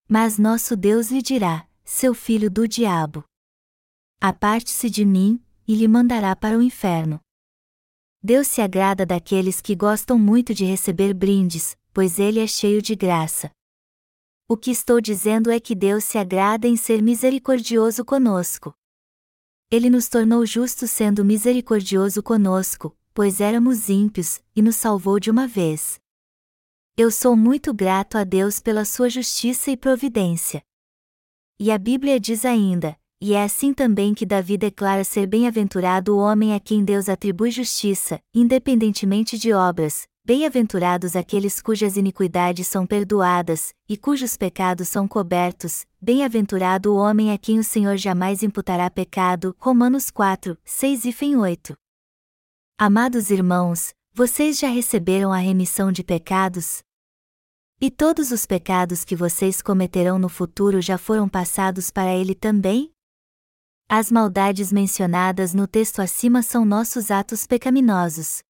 Mas 0.08 0.38
nosso 0.38 0.78
Deus 0.78 1.10
lhe 1.10 1.20
dirá: 1.20 1.68
seu 1.84 2.14
filho 2.14 2.48
do 2.48 2.68
diabo. 2.68 3.24
Aparte-se 4.22 4.88
de 4.88 5.04
mim, 5.04 5.44
e 5.68 5.74
lhe 5.74 5.88
mandará 5.88 6.36
para 6.36 6.56
o 6.56 6.62
inferno. 6.62 7.20
Deus 8.22 8.46
se 8.46 8.62
agrada 8.62 9.04
daqueles 9.04 9.62
que 9.62 9.76
gostam 9.76 10.20
muito 10.20 10.54
de 10.54 10.64
receber 10.64 11.12
brindes, 11.12 11.76
pois 11.92 12.20
ele 12.20 12.40
é 12.40 12.46
cheio 12.46 12.80
de 12.80 12.96
graça. 12.96 13.50
O 14.48 14.56
que 14.56 14.70
estou 14.70 15.02
dizendo 15.02 15.50
é 15.50 15.60
que 15.60 15.74
Deus 15.74 16.04
se 16.04 16.20
agrada 16.20 16.68
em 16.68 16.78
ser 16.78 17.02
misericordioso 17.02 18.06
conosco. 18.06 18.76
Ele 19.72 19.90
nos 19.90 20.08
tornou 20.08 20.46
justos 20.46 20.92
sendo 20.92 21.26
misericordioso 21.26 22.22
conosco, 22.22 22.96
pois 23.14 23.42
éramos 23.42 23.90
ímpios, 23.90 24.42
e 24.56 24.62
nos 24.62 24.76
salvou 24.76 25.20
de 25.20 25.30
uma 25.30 25.48
vez. 25.48 26.00
Eu 26.98 27.10
sou 27.10 27.36
muito 27.36 27.74
grato 27.74 28.18
a 28.18 28.24
Deus 28.24 28.60
pela 28.60 28.86
sua 28.86 29.10
justiça 29.10 29.72
e 29.72 29.78
providência. 29.78 30.62
E 31.60 31.72
a 31.72 31.78
Bíblia 31.78 32.20
diz 32.20 32.46
ainda: 32.46 32.98
e 33.22 33.34
é 33.34 33.44
assim 33.44 33.74
também 33.74 34.14
que 34.14 34.26
Davi 34.26 34.58
declara 34.58 35.04
ser 35.04 35.28
bem-aventurado 35.28 36.16
o 36.16 36.20
homem 36.20 36.54
a 36.54 36.60
quem 36.60 36.84
Deus 36.84 37.08
atribui 37.08 37.52
justiça, 37.52 38.20
independentemente 38.34 39.38
de 39.38 39.54
obras, 39.54 40.08
Bem-aventurados 40.24 41.16
aqueles 41.16 41.60
cujas 41.60 41.98
iniquidades 41.98 42.68
são 42.68 42.86
perdoadas, 42.86 43.74
e 43.90 43.98
cujos 43.98 44.38
pecados 44.38 44.88
são 44.88 45.08
cobertos, 45.08 45.84
bem-aventurado 46.00 46.94
o 46.94 46.96
homem 46.96 47.32
a 47.32 47.40
quem 47.40 47.58
o 47.58 47.64
Senhor 47.64 47.98
jamais 47.98 48.44
imputará 48.44 48.88
pecado. 48.92 49.56
Romanos 49.58 50.12
4, 50.12 50.56
6 50.64 51.06
e 51.06 51.12
fim 51.12 51.36
8. 51.36 51.81
Amados 52.84 53.30
irmãos, 53.30 53.94
vocês 54.12 54.58
já 54.58 54.68
receberam 54.68 55.32
a 55.32 55.38
remissão 55.38 55.92
de 55.92 56.04
pecados? 56.04 56.82
E 57.80 57.92
todos 57.92 58.32
os 58.32 58.48
pecados 58.48 59.06
que 59.06 59.16
vocês 59.16 59.62
cometerão 59.62 60.18
no 60.18 60.28
futuro 60.28 60.82
já 60.82 60.98
foram 60.98 61.30
passados 61.30 61.92
para 61.92 62.12
ele 62.12 62.34
também? 62.34 62.92
As 63.88 64.12
maldades 64.12 64.72
mencionadas 64.72 65.54
no 65.54 65.68
texto 65.68 66.00
acima 66.00 66.42
são 66.42 66.66
nossos 66.66 67.12
atos 67.12 67.46
pecaminosos. 67.46 68.42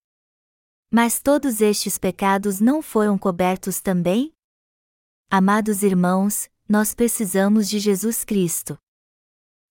Mas 0.89 1.21
todos 1.21 1.59
estes 1.59 1.97
pecados 1.97 2.61
não 2.61 2.81
foram 2.81 3.17
cobertos 3.17 3.81
também? 3.81 4.31
Amados 5.29 5.83
irmãos, 5.83 6.49
nós 6.69 6.95
precisamos 6.95 7.67
de 7.69 7.79
Jesus 7.79 8.23
Cristo. 8.23 8.77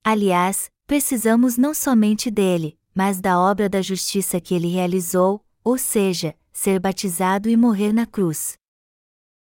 Aliás, 0.04 0.70
precisamos 0.86 1.56
não 1.56 1.72
somente 1.72 2.30
dele, 2.30 2.78
mas 2.94 3.20
da 3.20 3.38
obra 3.38 3.68
da 3.68 3.80
justiça 3.80 4.40
que 4.40 4.54
ele 4.54 4.68
realizou, 4.68 5.44
ou 5.62 5.78
seja, 5.78 6.34
ser 6.52 6.78
batizado 6.78 7.48
e 7.48 7.56
morrer 7.56 7.92
na 7.92 8.06
cruz. 8.06 8.58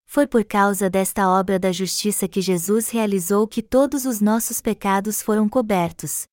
Foi 0.07 0.27
por 0.27 0.45
causa 0.45 0.89
desta 0.89 1.29
obra 1.29 1.59
da 1.59 1.73
justiça 1.73 2.29
que 2.29 2.41
Jesus 2.41 2.89
realizou 2.91 3.49
que 3.49 3.63
todos 3.63 4.05
os 4.07 4.21
nossos 4.21 4.61
pecados 4.61 5.21
foram 5.21 5.49
cobertos. 5.49 6.25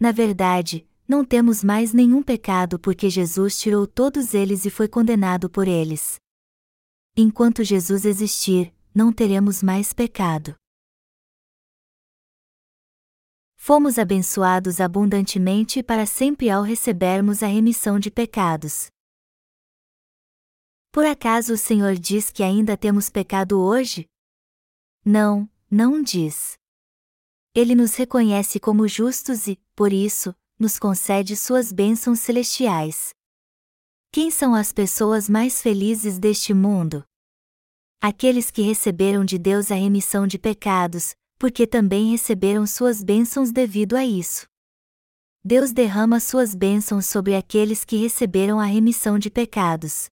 Na 0.00 0.12
verdade, 0.12 0.86
não 1.06 1.24
temos 1.24 1.64
mais 1.64 1.92
nenhum 1.92 2.22
pecado 2.22 2.78
porque 2.78 3.10
Jesus 3.10 3.58
tirou 3.58 3.86
todos 3.86 4.34
eles 4.34 4.64
e 4.64 4.70
foi 4.70 4.88
condenado 4.88 5.48
por 5.48 5.66
eles. 5.66 6.16
Enquanto 7.16 7.64
Jesus 7.64 8.04
existir, 8.04 8.72
não 8.94 9.12
teremos 9.12 9.62
mais 9.62 9.92
pecado. 9.92 10.54
Fomos 13.68 13.98
abençoados 13.98 14.80
abundantemente 14.80 15.82
para 15.82 16.06
sempre 16.06 16.48
ao 16.48 16.62
recebermos 16.62 17.42
a 17.42 17.46
remissão 17.46 17.98
de 17.98 18.10
pecados. 18.10 18.86
Por 20.90 21.04
acaso 21.04 21.52
o 21.52 21.58
Senhor 21.58 21.94
diz 21.96 22.30
que 22.30 22.42
ainda 22.42 22.78
temos 22.78 23.10
pecado 23.10 23.60
hoje? 23.60 24.08
Não, 25.04 25.46
não 25.70 26.02
diz. 26.02 26.56
Ele 27.54 27.74
nos 27.74 27.94
reconhece 27.94 28.58
como 28.58 28.88
justos 28.88 29.46
e, 29.46 29.60
por 29.76 29.92
isso, 29.92 30.34
nos 30.58 30.78
concede 30.78 31.36
suas 31.36 31.70
bênçãos 31.70 32.20
celestiais. 32.20 33.10
Quem 34.10 34.30
são 34.30 34.54
as 34.54 34.72
pessoas 34.72 35.28
mais 35.28 35.60
felizes 35.60 36.18
deste 36.18 36.54
mundo? 36.54 37.04
Aqueles 38.00 38.50
que 38.50 38.62
receberam 38.62 39.26
de 39.26 39.38
Deus 39.38 39.70
a 39.70 39.74
remissão 39.74 40.26
de 40.26 40.38
pecados, 40.38 41.14
porque 41.38 41.66
também 41.66 42.10
receberam 42.10 42.66
suas 42.66 43.02
bênçãos 43.02 43.52
devido 43.52 43.94
a 43.96 44.04
isso. 44.04 44.46
Deus 45.44 45.72
derrama 45.72 46.18
suas 46.20 46.54
bênçãos 46.54 47.06
sobre 47.06 47.34
aqueles 47.34 47.84
que 47.84 47.96
receberam 47.96 48.58
a 48.58 48.64
remissão 48.64 49.18
de 49.18 49.30
pecados. 49.30 50.08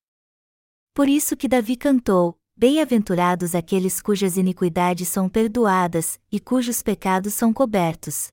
Por 0.95 1.09
isso 1.09 1.37
que 1.37 1.49
Davi 1.49 1.77
cantou: 1.77 2.39
Bem-aventurados 2.57 3.55
aqueles 3.55 4.01
cujas 4.01 4.37
iniquidades 4.37 5.09
são 5.09 5.29
perdoadas 5.29 6.18
e 6.33 6.41
cujos 6.41 6.83
pecados 6.83 7.35
são 7.35 7.53
cobertos. 7.53 8.29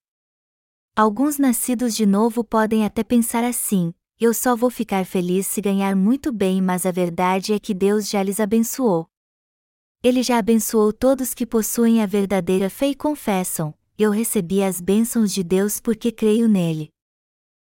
Alguns 0.95 1.37
nascidos 1.37 1.95
de 1.95 2.05
novo 2.05 2.43
podem 2.43 2.85
até 2.85 3.03
pensar 3.03 3.43
assim: 3.43 3.93
eu 4.19 4.33
só 4.33 4.55
vou 4.55 4.69
ficar 4.69 5.05
feliz 5.05 5.47
se 5.47 5.59
ganhar 5.59 5.95
muito 5.95 6.31
bem, 6.31 6.61
mas 6.61 6.85
a 6.85 6.91
verdade 6.91 7.51
é 7.51 7.59
que 7.59 7.73
Deus 7.73 8.07
já 8.09 8.23
lhes 8.23 8.39
abençoou. 8.39 9.09
Ele 10.03 10.21
já 10.21 10.37
abençoou 10.37 10.91
todos 10.91 11.33
que 11.33 11.45
possuem 11.45 12.03
a 12.03 12.05
verdadeira 12.05 12.69
fé 12.69 12.87
e 12.87 12.95
confessam: 12.95 13.73
eu 13.97 14.11
recebi 14.11 14.61
as 14.61 14.81
bênçãos 14.81 15.33
de 15.33 15.41
Deus 15.41 15.79
porque 15.79 16.11
creio 16.11 16.49
nele. 16.49 16.89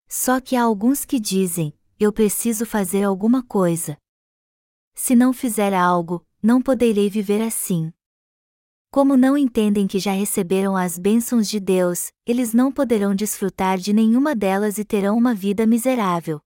Só 0.09 0.41
que 0.41 0.57
há 0.57 0.62
alguns 0.62 1.05
que 1.05 1.20
dizem: 1.20 1.75
eu 2.01 2.11
preciso 2.14 2.64
fazer 2.64 3.05
alguma 3.05 3.43
coisa. 3.43 3.99
Se 4.95 5.14
não 5.14 5.35
fizer 5.35 5.75
algo, 5.75 6.25
não 6.43 6.62
poderei 6.62 7.11
viver 7.11 7.43
assim. 7.43 7.93
Como 8.91 9.18
não 9.18 9.37
entendem 9.37 9.87
que 9.87 9.99
já 9.99 10.12
receberam 10.12 10.77
as 10.77 10.99
bênçãos 10.99 11.47
de 11.47 11.61
Deus, 11.61 12.11
eles 12.25 12.55
não 12.55 12.72
poderão 12.72 13.14
desfrutar 13.14 13.77
de 13.77 13.93
nenhuma 13.93 14.35
delas 14.35 14.79
e 14.79 14.85
terão 14.85 15.18
uma 15.18 15.35
vida 15.35 15.66
miserável. 15.66 16.41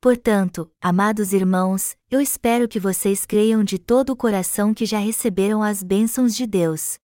Portanto, 0.00 0.72
amados 0.80 1.34
irmãos, 1.34 1.94
eu 2.10 2.22
espero 2.22 2.66
que 2.66 2.80
vocês 2.80 3.26
creiam 3.26 3.62
de 3.62 3.78
todo 3.78 4.10
o 4.10 4.16
coração 4.16 4.72
que 4.72 4.86
já 4.86 4.98
receberam 4.98 5.62
as 5.62 5.82
bênçãos 5.82 6.34
de 6.34 6.46
Deus. 6.46 6.98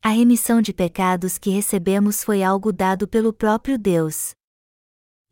A 0.00 0.10
remissão 0.10 0.62
de 0.62 0.72
pecados 0.72 1.36
que 1.36 1.50
recebemos 1.50 2.22
foi 2.22 2.44
algo 2.44 2.72
dado 2.72 3.08
pelo 3.08 3.32
próprio 3.32 3.76
Deus. 3.76 4.34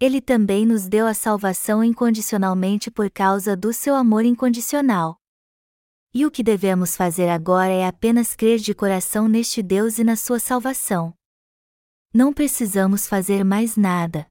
Ele 0.01 0.21
também 0.21 0.67
nos 0.67 0.89
deu 0.89 1.07
a 1.07 1.15
salvação 1.15 1.85
incondicionalmente 1.85 2.91
por 2.91 3.09
causa 3.09 3.57
do 3.57 3.73
seu 3.73 3.95
amor 3.95 4.25
incondicional. 4.25 5.17
E 6.13 6.27
o 6.27 6.31
que 6.31 6.43
devemos 6.43 6.97
fazer 6.97 7.29
agora 7.29 7.71
é 7.71 7.87
apenas 7.87 8.35
crer 8.35 8.59
de 8.59 8.75
coração 8.75 9.29
neste 9.29 9.63
Deus 9.63 10.01
e 10.01 10.03
na 10.03 10.17
sua 10.17 10.41
salvação. 10.41 11.15
Não 12.13 12.33
precisamos 12.33 13.07
fazer 13.07 13.45
mais 13.45 13.77
nada. 13.77 14.27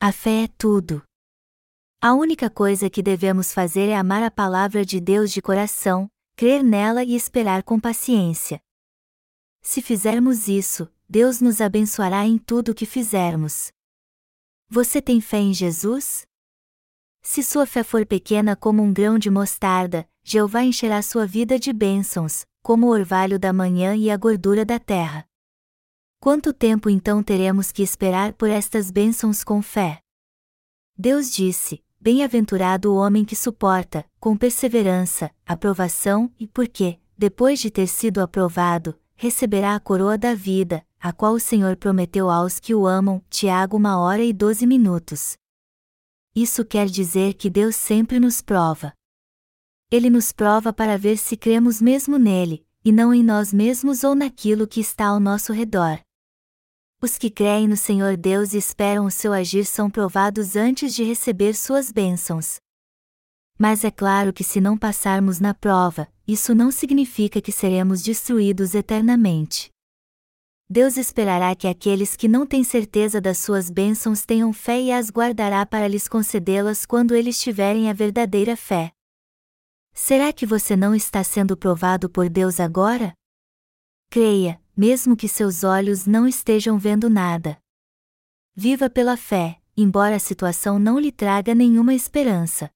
A 0.00 0.12
fé 0.12 0.44
é 0.44 0.48
tudo. 0.56 1.02
A 2.02 2.14
única 2.14 2.48
coisa 2.48 2.88
que 2.88 3.02
devemos 3.02 3.52
fazer 3.52 3.90
é 3.90 3.94
amar 3.94 4.22
a 4.22 4.30
palavra 4.30 4.86
de 4.86 4.98
Deus 4.98 5.30
de 5.30 5.42
coração, 5.42 6.10
crer 6.34 6.64
nela 6.64 7.04
e 7.04 7.14
esperar 7.14 7.62
com 7.62 7.78
paciência. 7.78 8.58
Se 9.60 9.82
fizermos 9.82 10.48
isso, 10.48 10.90
Deus 11.06 11.42
nos 11.42 11.60
abençoará 11.60 12.24
em 12.24 12.38
tudo 12.38 12.70
o 12.70 12.74
que 12.74 12.86
fizermos. 12.86 13.70
Você 14.66 15.02
tem 15.02 15.20
fé 15.20 15.40
em 15.40 15.52
Jesus? 15.52 16.26
Se 17.20 17.42
sua 17.42 17.66
fé 17.66 17.84
for 17.84 18.06
pequena 18.06 18.56
como 18.56 18.82
um 18.82 18.94
grão 18.94 19.18
de 19.18 19.28
mostarda, 19.28 20.08
Jeová 20.24 20.62
encherá 20.62 21.02
sua 21.02 21.26
vida 21.26 21.58
de 21.58 21.70
bênçãos, 21.70 22.46
como 22.62 22.86
o 22.86 22.90
orvalho 22.90 23.38
da 23.38 23.52
manhã 23.52 23.94
e 23.94 24.10
a 24.10 24.16
gordura 24.16 24.64
da 24.64 24.78
terra. 24.78 25.28
Quanto 26.18 26.54
tempo 26.54 26.88
então 26.88 27.22
teremos 27.22 27.70
que 27.70 27.82
esperar 27.82 28.32
por 28.32 28.48
estas 28.48 28.90
bênçãos 28.90 29.44
com 29.44 29.60
fé? 29.60 30.00
Deus 30.96 31.30
disse: 31.30 31.84
Bem-aventurado 32.02 32.90
o 32.90 32.96
homem 32.96 33.26
que 33.26 33.36
suporta, 33.36 34.06
com 34.18 34.34
perseverança, 34.34 35.30
a 35.44 35.54
provação, 35.54 36.32
e 36.40 36.46
porque, 36.46 36.98
depois 37.14 37.60
de 37.60 37.70
ter 37.70 37.86
sido 37.86 38.22
aprovado, 38.22 38.98
receberá 39.14 39.74
a 39.74 39.80
coroa 39.80 40.16
da 40.16 40.34
vida, 40.34 40.82
a 40.98 41.12
qual 41.12 41.34
o 41.34 41.38
Senhor 41.38 41.76
prometeu 41.76 42.30
aos 42.30 42.58
que 42.58 42.74
o 42.74 42.86
amam. 42.86 43.22
Tiago, 43.28 43.76
uma 43.76 43.98
hora 43.98 44.24
e 44.24 44.32
doze 44.32 44.66
minutos. 44.66 45.36
Isso 46.34 46.64
quer 46.64 46.86
dizer 46.86 47.34
que 47.34 47.50
Deus 47.50 47.76
sempre 47.76 48.18
nos 48.18 48.40
prova. 48.40 48.94
Ele 49.90 50.08
nos 50.08 50.32
prova 50.32 50.72
para 50.72 50.96
ver 50.96 51.18
se 51.18 51.36
cremos 51.36 51.82
mesmo 51.82 52.16
nele, 52.16 52.64
e 52.82 52.90
não 52.92 53.12
em 53.12 53.22
nós 53.22 53.52
mesmos 53.52 54.04
ou 54.04 54.14
naquilo 54.14 54.66
que 54.66 54.80
está 54.80 55.08
ao 55.08 55.20
nosso 55.20 55.52
redor. 55.52 56.00
Os 57.02 57.16
que 57.16 57.30
creem 57.30 57.66
no 57.66 57.78
Senhor 57.78 58.14
Deus 58.14 58.52
e 58.52 58.58
esperam 58.58 59.06
o 59.06 59.10
seu 59.10 59.32
agir 59.32 59.64
são 59.64 59.88
provados 59.88 60.54
antes 60.54 60.94
de 60.94 61.02
receber 61.02 61.54
suas 61.54 61.90
bênçãos. 61.90 62.56
Mas 63.58 63.84
é 63.84 63.90
claro 63.90 64.34
que 64.34 64.44
se 64.44 64.60
não 64.60 64.76
passarmos 64.76 65.40
na 65.40 65.54
prova, 65.54 66.08
isso 66.28 66.54
não 66.54 66.70
significa 66.70 67.40
que 67.40 67.50
seremos 67.50 68.02
destruídos 68.02 68.74
eternamente. 68.74 69.70
Deus 70.68 70.98
esperará 70.98 71.56
que 71.56 71.66
aqueles 71.66 72.16
que 72.16 72.28
não 72.28 72.46
têm 72.46 72.62
certeza 72.62 73.18
das 73.18 73.38
suas 73.38 73.70
bênçãos 73.70 74.26
tenham 74.26 74.52
fé 74.52 74.80
e 74.80 74.92
as 74.92 75.10
guardará 75.10 75.64
para 75.64 75.88
lhes 75.88 76.06
concedê-las 76.06 76.84
quando 76.84 77.14
eles 77.14 77.40
tiverem 77.40 77.88
a 77.88 77.94
verdadeira 77.94 78.56
fé. 78.56 78.92
Será 79.92 80.32
que 80.32 80.44
você 80.44 80.76
não 80.76 80.94
está 80.94 81.24
sendo 81.24 81.56
provado 81.56 82.10
por 82.10 82.28
Deus 82.28 82.60
agora? 82.60 83.14
Creia, 84.10 84.60
mesmo 84.80 85.14
que 85.14 85.28
seus 85.28 85.62
olhos 85.62 86.06
não 86.06 86.26
estejam 86.26 86.78
vendo 86.78 87.10
nada. 87.10 87.58
Viva 88.56 88.88
pela 88.88 89.14
fé, 89.14 89.60
embora 89.76 90.16
a 90.16 90.18
situação 90.18 90.78
não 90.78 90.98
lhe 90.98 91.12
traga 91.12 91.54
nenhuma 91.54 91.92
esperança. 91.92 92.70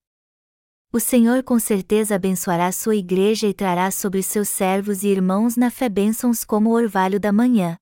O 0.93 0.99
Senhor 0.99 1.41
com 1.41 1.57
certeza 1.57 2.13
abençoará 2.13 2.71
sua 2.71 2.95
igreja 2.95 3.47
e 3.47 3.55
trará 3.55 3.89
sobre 3.89 4.21
seus 4.21 4.49
servos 4.49 5.01
e 5.01 5.07
irmãos 5.07 5.57
na 5.57 5.71
fé 5.71 5.89
bênçãos 5.89 6.43
como 6.43 6.69
o 6.69 6.73
orvalho 6.73 7.19
da 7.19 7.33
manhã. 7.33 7.75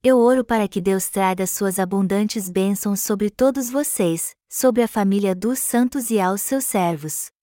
Eu 0.00 0.20
oro 0.20 0.44
para 0.44 0.68
que 0.68 0.80
Deus 0.80 1.08
traga 1.08 1.44
suas 1.44 1.80
abundantes 1.80 2.48
bênçãos 2.48 3.00
sobre 3.00 3.30
todos 3.30 3.68
vocês, 3.68 4.32
sobre 4.48 4.80
a 4.80 4.86
família 4.86 5.34
dos 5.34 5.58
santos 5.58 6.08
e 6.08 6.20
aos 6.20 6.40
seus 6.40 6.62
servos. 6.62 7.33